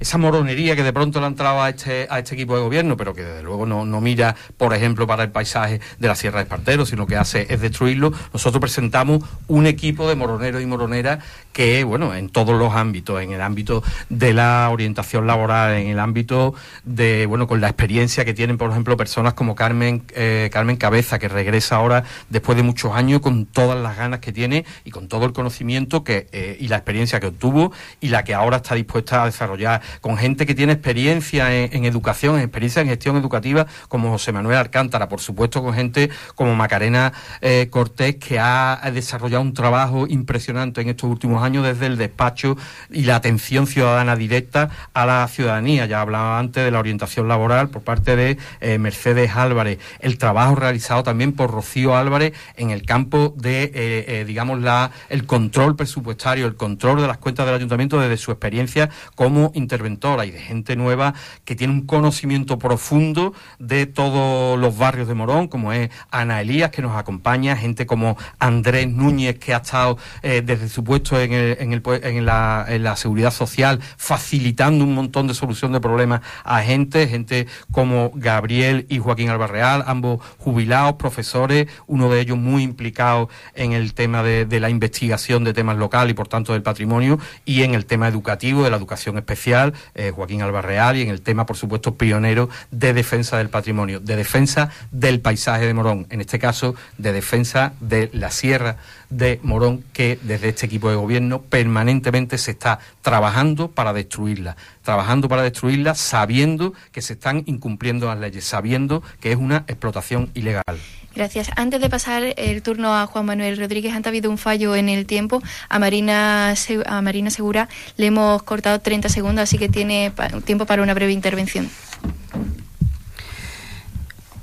[0.00, 2.96] esa moronería que de pronto le ha entrado a este, a este equipo de gobierno,
[2.96, 6.44] pero que desde luego no, mira, por ejemplo, para el paisaje de la Sierra de
[6.44, 11.84] Espartero, sino que hace es destruirlo, nosotros presentamos un equipo de moroneros y moroneras que,
[11.84, 16.54] bueno, en todos los ámbitos, en el ámbito de la orientación laboral, en el ámbito
[16.84, 21.18] de, bueno, con la experiencia que tienen, por ejemplo, personas como Carmen, eh, Carmen Cabeza,
[21.18, 25.08] que regresa ahora después de muchos años con todas las ganas que tiene y con
[25.08, 28.74] todo el conocimiento que, eh, y la experiencia que obtuvo y la que ahora está
[28.74, 34.10] dispuesta a desarrollar con gente que tiene experiencia en, educación, experiencia en gestión educativa, como
[34.10, 39.54] José Manuel Alcántara, por supuesto con gente como Macarena eh, Cortés, que ha, desarrollado un
[39.54, 42.56] trabajo impresionante en estos últimos años desde el despacho
[42.90, 45.86] y la atención ciudadana directa a la ciudadanía.
[45.86, 50.54] Ya hablaba antes de la orientación laboral por parte de eh, Mercedes Álvarez, el trabajo
[50.54, 56.46] realizado también por Rocío Álvarez en el campo de, eh, digamos, la, el control presupuestario,
[56.46, 60.76] el control de las cuentas del ayuntamiento desde su experiencia como interventora y de gente
[60.76, 61.14] nueva
[61.46, 66.70] que tiene un conocimiento profundo de todos los barrios de Morón, como es Ana Elías,
[66.70, 71.32] que nos acompaña, gente como Andrés Núñez, que ha estado eh, desde su puesto en,
[71.32, 75.80] el, en, el, en, la, en, la, seguridad social, facilitando un montón de solución de
[75.80, 82.36] problemas a gente, gente como Gabriel y Joaquín Albarreal, ambos jubilados, profesores, uno de ellos
[82.36, 86.52] muy implicado en el tema de, de la investigación de temas locales y por tanto
[86.52, 89.61] del patrimonio, y en el tema educativo, de la educación especial,
[89.94, 94.16] eh, Joaquín Albarreal, y en el tema, por supuesto, pionero de defensa del patrimonio, de
[94.16, 98.76] defensa del paisaje de Morón, en este caso de defensa de la sierra
[99.10, 105.28] de Morón, que desde este equipo de gobierno permanentemente se está trabajando para destruirla, trabajando
[105.28, 110.78] para destruirla sabiendo que se están incumpliendo las leyes, sabiendo que es una explotación ilegal.
[111.14, 111.50] Gracias.
[111.56, 114.88] Antes de pasar el turno a Juan Manuel Rodríguez, antes ha habido un fallo en
[114.88, 115.42] el tiempo.
[115.68, 116.54] A Marina,
[116.86, 120.12] a Marina Segura le hemos cortado 30 segundos, así que tiene
[120.44, 121.68] tiempo para una breve intervención.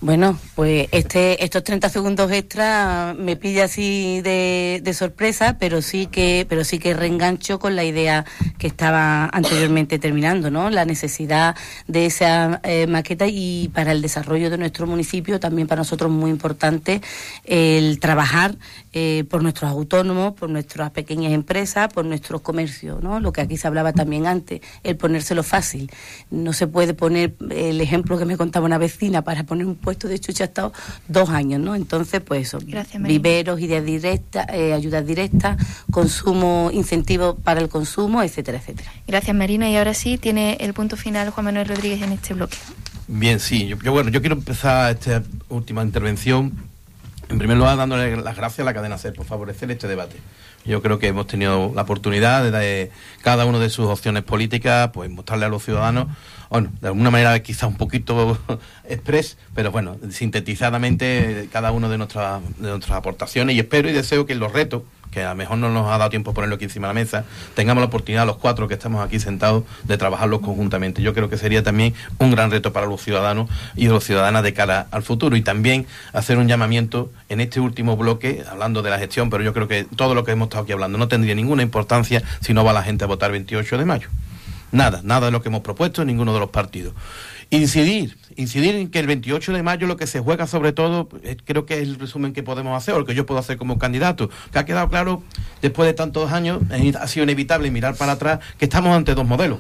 [0.02, 6.46] Bueno, pues este, estos 30 segundos extra me pilla así de, sorpresa, pero sí que,
[6.48, 8.24] pero sí que reengancho con la idea
[8.58, 10.70] que estaba anteriormente terminando, ¿no?
[10.70, 11.58] La necesidad
[11.88, 16.32] de esa eh, maqueta y para el desarrollo de nuestro municipio también para nosotros muy
[16.32, 17.02] importante
[17.44, 18.56] el trabajar
[18.94, 23.20] eh, por nuestros autónomos, por nuestras pequeñas empresas, por nuestros comercios, ¿no?
[23.20, 25.92] Lo que aquí se hablaba también antes, el ponérselo fácil.
[26.32, 30.08] No se puede poner el ejemplo que me contaba una vecina para poner un puesto
[30.08, 30.74] de chucha ha estado
[31.08, 31.76] dos años, ¿no?
[31.76, 32.60] Entonces, pues eso,
[33.00, 35.58] viveros, ideas directas, eh, ayudas directas,
[35.92, 38.92] consumo, incentivos para el consumo, etcétera, etcétera.
[39.08, 39.70] Gracias, Marina.
[39.70, 42.58] Y ahora sí, tiene el punto final Juan Manuel Rodríguez en este bloque.
[43.08, 43.68] Bien, sí.
[43.68, 46.69] Yo, bueno, yo quiero empezar esta última intervención
[47.30, 50.18] en primer lugar, dándole las gracias a la cadena SER por favorecer este debate.
[50.66, 52.92] Yo creo que hemos tenido la oportunidad de,
[53.22, 56.08] cada una de sus opciones políticas, pues mostrarle a los ciudadanos,
[56.50, 58.38] bueno, de alguna manera quizá un poquito
[58.90, 64.26] express, pero bueno, sintetizadamente cada una de nuestras, de nuestras aportaciones y espero y deseo
[64.26, 66.88] que los retos que a lo mejor no nos ha dado tiempo ponerlo aquí encima
[66.88, 67.26] de la mesa,
[67.56, 71.02] tengamos la oportunidad, los cuatro que estamos aquí sentados, de trabajarlos conjuntamente.
[71.02, 74.54] Yo creo que sería también un gran reto para los ciudadanos y los ciudadanas de
[74.54, 75.36] cara al futuro.
[75.36, 79.54] Y también hacer un llamamiento en este último bloque, hablando de la gestión, pero yo
[79.54, 82.64] creo que todo lo que hemos estado aquí hablando no tendría ninguna importancia si no
[82.64, 84.10] va la gente a votar 28 de mayo.
[84.72, 86.94] Nada, nada de lo que hemos propuesto en ninguno de los partidos.
[87.52, 91.36] Incidir, incidir en que el 28 de mayo lo que se juega sobre todo, eh,
[91.44, 93.80] creo que es el resumen que podemos hacer, o lo que yo puedo hacer como
[93.80, 95.24] candidato, que ha quedado claro
[95.62, 99.60] después de tantos años, ha sido inevitable mirar para atrás, que estamos ante dos modelos.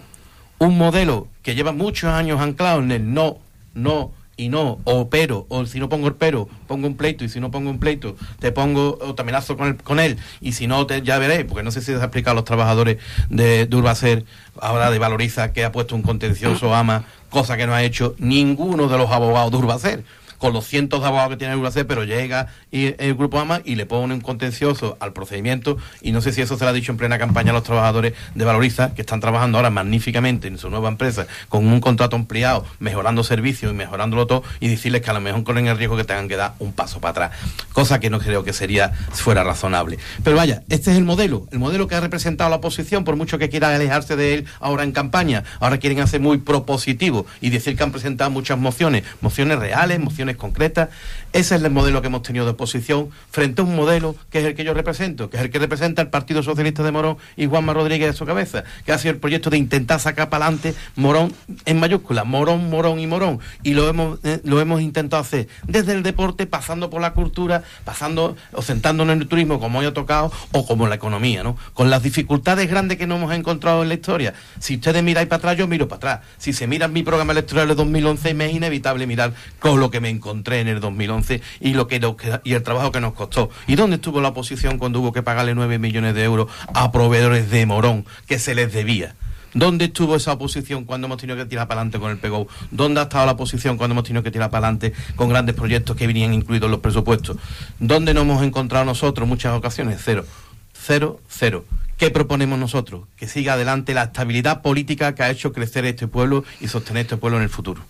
[0.59, 3.39] Un modelo que lleva muchos años anclado en el no,
[3.73, 7.29] no, y no, o pero, o si no pongo el pero, pongo un pleito, y
[7.29, 10.65] si no pongo un pleito, te pongo o te amenazo con, con él, y si
[10.65, 12.99] no, te, ya veré, porque no sé si se ha explicado a los trabajadores
[13.29, 14.25] de, de
[14.61, 18.87] ahora de Valoriza, que ha puesto un contencioso AMA, cosa que no ha hecho ninguno
[18.87, 20.03] de los abogados de Urbacer
[20.39, 23.61] con los cientos de abogados que tiene el UAC, pero llega y, el Grupo AMA
[23.63, 26.73] y le pone un contencioso al procedimiento y no sé si eso se lo ha
[26.73, 30.57] dicho en plena campaña a los trabajadores de Valoriza, que están trabajando ahora magníficamente en
[30.57, 35.09] su nueva empresa con un contrato ampliado, mejorando servicios y mejorándolo todo y decirles que
[35.11, 37.31] a lo mejor corren el riesgo que tengan que dar un paso para atrás,
[37.73, 39.99] cosa que no creo que sería fuera razonable.
[40.23, 43.37] Pero vaya, este es el modelo, el modelo que ha representado la oposición, por mucho
[43.37, 47.75] que quiera alejarse de él ahora en campaña, ahora quieren hacer muy propositivo y decir
[47.75, 50.89] que han presentado muchas mociones, mociones reales, mociones concretas.
[51.31, 54.45] Ese es el modelo que hemos tenido de oposición frente a un modelo que es
[54.45, 57.45] el que yo represento, que es el que representa el Partido Socialista de Morón y
[57.45, 60.73] Juanma Rodríguez a su cabeza, que ha sido el proyecto de intentar sacar para adelante
[60.95, 61.31] Morón
[61.65, 63.39] en mayúscula, Morón, Morón y Morón.
[63.61, 67.61] Y lo hemos, eh, lo hemos intentado hacer desde el deporte, pasando por la cultura,
[67.85, 71.57] pasando o sentándonos en el turismo, como hoy ha tocado, o como la economía, ¿no?
[71.75, 74.33] Con las dificultades grandes que nos hemos encontrado en la historia.
[74.57, 76.19] Si ustedes miráis para atrás, yo miro para atrás.
[76.39, 79.99] Si se miran mi programa electoral de 2011, me es inevitable mirar con lo que
[79.99, 81.18] me encontré en el 2011
[81.59, 81.99] y lo que
[82.43, 83.49] y el trabajo que nos costó.
[83.67, 87.49] ¿Y dónde estuvo la oposición cuando hubo que pagarle 9 millones de euros a proveedores
[87.49, 89.15] de Morón que se les debía?
[89.53, 92.47] ¿Dónde estuvo esa oposición cuando hemos tenido que tirar para adelante con el PEGO?
[92.69, 95.95] ¿Dónde ha estado la oposición cuando hemos tenido que tirar para adelante con grandes proyectos
[95.95, 97.37] que venían incluidos en los presupuestos?
[97.79, 100.01] ¿Dónde nos hemos encontrado nosotros muchas ocasiones?
[100.03, 100.25] Cero.
[100.73, 101.65] Cero, cero.
[101.97, 103.07] ¿Qué proponemos nosotros?
[103.17, 107.17] Que siga adelante la estabilidad política que ha hecho crecer este pueblo y sostener este
[107.17, 107.81] pueblo en el futuro.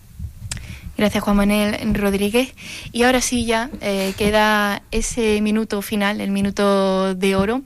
[0.99, 2.53] Gracias Juan Manuel Rodríguez.
[2.91, 7.61] Y ahora sí ya eh, queda ese minuto final, el minuto de oro.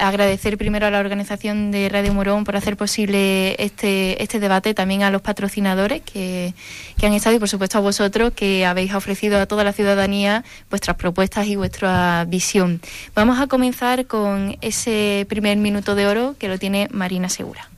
[0.00, 5.04] Agradecer primero a la organización de Radio Morón por hacer posible este, este debate, también
[5.04, 6.54] a los patrocinadores que,
[6.98, 10.42] que han estado y por supuesto a vosotros que habéis ofrecido a toda la ciudadanía
[10.68, 12.80] vuestras propuestas y vuestra visión.
[13.14, 17.70] Vamos a comenzar con ese primer minuto de oro que lo tiene Marina Segura.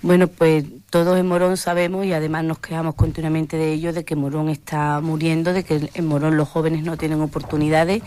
[0.00, 4.14] Bueno, pues todos en Morón sabemos y además nos quejamos continuamente de ello, de que
[4.14, 8.02] Morón está muriendo, de que en Morón los jóvenes no tienen oportunidades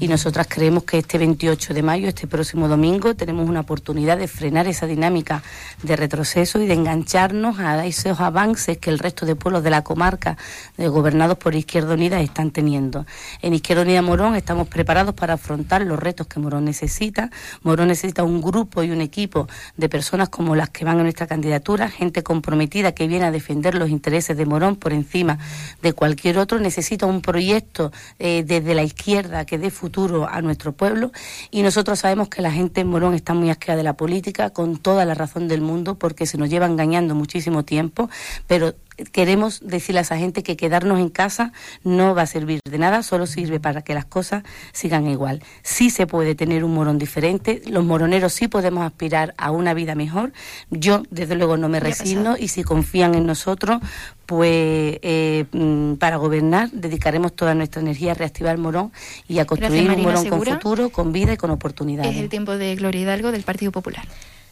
[0.00, 4.26] y nosotras creemos que este 28 de mayo, este próximo domingo, tenemos una oportunidad de
[4.26, 5.44] frenar esa dinámica
[5.82, 9.84] de retroceso y de engancharnos a esos avances que el resto de pueblos de la
[9.84, 10.36] comarca,
[10.76, 13.06] eh, gobernados por Izquierda Unida, están teniendo.
[13.42, 17.30] En Izquierda Unida Morón estamos preparados para afrontar los retos que Morón necesita.
[17.62, 19.46] Morón necesita un grupo y un equipo
[19.76, 23.76] de personas como las que van a nuestra candidatura, gente comprometida que viene a defender
[23.76, 25.38] los intereses de Morón por encima
[25.82, 30.72] de cualquier otro, necesita un proyecto eh, desde la izquierda que dé futuro a nuestro
[30.72, 31.12] pueblo.
[31.52, 34.78] Y nosotros sabemos que la gente en Morón está muy asqueada de la política con
[34.78, 38.10] toda la razón del mundo porque se nos lleva engañando muchísimo tiempo,
[38.48, 38.74] pero
[39.12, 41.52] queremos decirle a esa gente que quedarnos en casa
[41.82, 45.42] no va a servir de nada, solo sirve para que las cosas sigan igual.
[45.62, 49.94] Sí se puede tener un morón diferente, los moroneros sí podemos aspirar a una vida
[49.94, 50.32] mejor.
[50.70, 53.80] Yo, desde luego, no me resigno y si confían en nosotros,
[54.26, 58.92] pues eh, mm, para gobernar dedicaremos toda nuestra energía a reactivar el Morón
[59.28, 62.14] y a construir un Morón con futuro, con vida y con oportunidades.
[62.14, 64.06] Es el tiempo de Gloria Hidalgo del Partido Popular.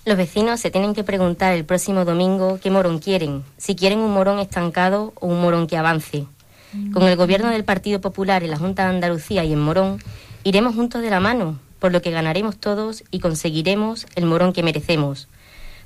[0.05, 4.13] Los vecinos se tienen que preguntar el próximo domingo qué morón quieren, si quieren un
[4.13, 6.27] morón estancado o un morón que avance.
[6.93, 10.03] Con el gobierno del Partido Popular en la Junta de Andalucía y en Morón,
[10.43, 14.65] iremos juntos de la mano, por lo que ganaremos todos y conseguiremos el morón que
[14.65, 15.29] merecemos.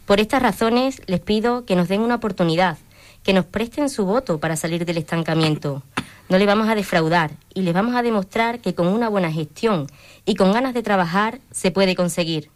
[0.07, 2.79] Por estas razones les pido que nos den una oportunidad,
[3.23, 5.83] que nos presten su voto para salir del estancamiento.
[6.31, 9.89] No le vamos a defraudar y les vamos a demostrar que con una buena gestión
[10.25, 12.49] y con ganas de trabajar se puede conseguir.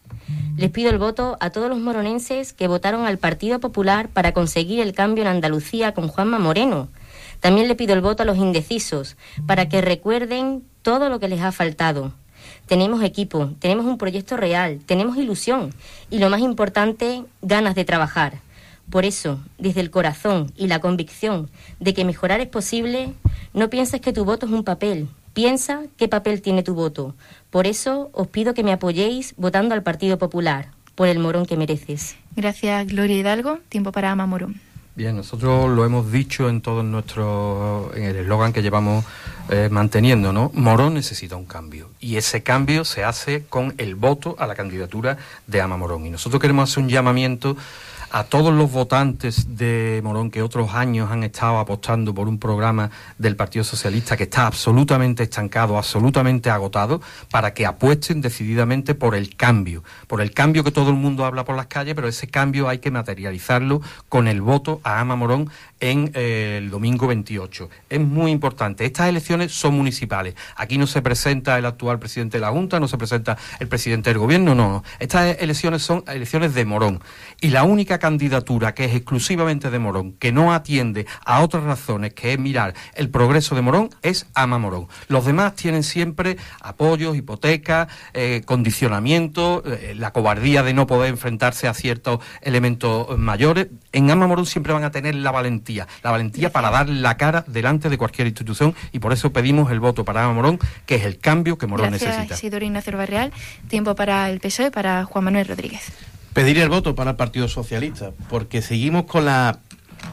[0.57, 4.81] Les pido el voto a todos los moronenses que votaron al Partido Popular para conseguir
[4.81, 6.89] el cambio en Andalucía con Juanma Moreno.
[7.41, 9.17] También le pido el voto a los indecisos
[9.47, 12.13] para que recuerden todo lo que les ha faltado.
[12.67, 15.75] Tenemos equipo, tenemos un proyecto real, tenemos ilusión
[16.11, 18.41] y lo más importante, ganas de trabajar.
[18.91, 21.49] Por eso, desde el corazón y la convicción
[21.79, 23.15] de que mejorar es posible,
[23.55, 27.15] no pienses que tu voto es un papel, Piensa qué papel tiene tu voto.
[27.51, 31.57] Por eso os pido que me apoyéis votando al Partido Popular, por el morón que
[31.57, 32.17] mereces.
[32.37, 33.59] Gracias, Gloria Hidalgo.
[33.69, 34.61] Tiempo para Ama Morón.
[34.97, 39.05] Bien, nosotros lo hemos dicho en todo nuestro, en el eslogan que llevamos
[39.49, 40.51] eh, manteniendo, ¿no?
[40.53, 45.17] Morón necesita un cambio y ese cambio se hace con el voto a la candidatura
[45.47, 46.07] de Ama Morón.
[46.07, 47.57] Y nosotros queremos hacer un llamamiento
[48.13, 52.91] a todos los votantes de Morón que otros años han estado apostando por un programa
[53.19, 57.01] del Partido Socialista que está absolutamente estancado, absolutamente agotado,
[57.31, 61.45] para que apuesten decididamente por el cambio, por el cambio que todo el mundo habla
[61.45, 65.49] por las calles, pero ese cambio hay que materializarlo con el voto a Ama Morón
[65.79, 67.71] en eh, el domingo 28.
[67.89, 68.85] Es muy importante.
[68.85, 70.35] Estas elecciones son municipales.
[70.57, 74.11] Aquí no se presenta el actual presidente de la Junta, no se presenta el presidente
[74.11, 74.85] del gobierno, no, no.
[74.99, 77.01] Estas elecciones son elecciones de Morón.
[77.41, 82.13] Y la única candidatura que es exclusivamente de Morón, que no atiende a otras razones,
[82.15, 84.89] que es mirar el progreso de Morón, es Ama Morón.
[85.07, 91.69] Los demás tienen siempre apoyos, hipotecas, eh, condicionamientos, eh, la cobardía de no poder enfrentarse
[91.69, 93.69] a ciertos elementos mayores.
[93.93, 97.45] En Ama Morón siempre van a tener la valentía la valentía para dar la cara
[97.47, 101.19] delante de cualquier institución y por eso pedimos el voto para Morón, que es el
[101.19, 102.35] cambio que Morón Gracias, necesita.
[102.35, 103.33] Isidoro Ignacio Barreal.
[103.69, 105.93] Tiempo para el PSOE, para Juan Manuel Rodríguez.
[106.33, 109.59] Pedir el voto para el Partido Socialista, porque seguimos con la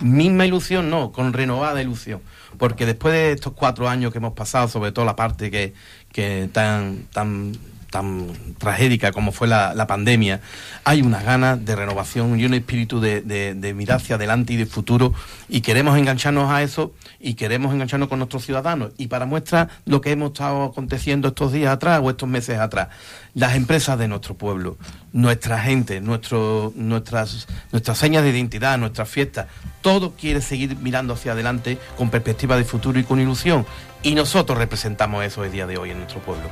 [0.02, 2.22] misma ilusión, no, con renovada ilusión.
[2.58, 5.74] Porque después de estos cuatro años que hemos pasado, sobre todo la parte que,
[6.12, 7.54] que tan, tan
[7.90, 8.28] tan
[8.58, 10.42] tragédica como fue la, pandemia,
[10.84, 14.66] hay unas ganas de renovación y un espíritu de, de, mirar hacia adelante y de
[14.66, 15.14] futuro
[15.48, 18.92] y queremos engancharnos a eso y queremos engancharnos con nuestros ciudadanos.
[18.98, 22.90] Y para muestra lo que hemos estado aconteciendo estos días atrás o estos meses atrás,
[23.34, 24.78] las empresas de nuestro pueblo,
[25.14, 29.48] nuestra gente, nuestro, nuestras, nuestras señas de identidad, nuestras fiestas,
[29.82, 33.66] todo quiere seguir mirando hacia adelante con perspectiva de futuro y con ilusión.
[34.04, 36.50] Y nosotros representamos eso el día de hoy en nuestro pueblo.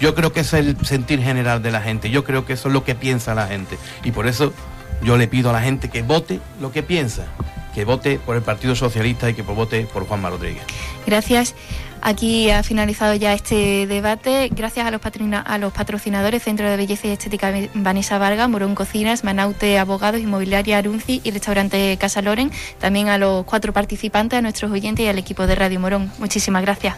[0.00, 2.68] Yo creo que ese es el sentir general de la gente, yo creo que eso
[2.68, 3.78] es lo que piensa la gente.
[4.04, 4.52] Y por eso
[5.02, 7.26] yo le pido a la gente que vote lo que piensa,
[7.78, 10.64] que vote por el Partido Socialista y que vote por Juanma Rodríguez.
[11.06, 11.54] Gracias.
[12.02, 14.50] Aquí ha finalizado ya este debate.
[14.50, 20.20] Gracias a los, patrocinadores Centro de Belleza y Estética Vanessa Vargas, Morón Cocinas, Manaute Abogados,
[20.20, 22.50] Inmobiliaria Arunci y Restaurante Casa Loren.
[22.80, 26.10] También a los cuatro participantes, a nuestros oyentes y al equipo de Radio Morón.
[26.18, 26.96] Muchísimas gracias.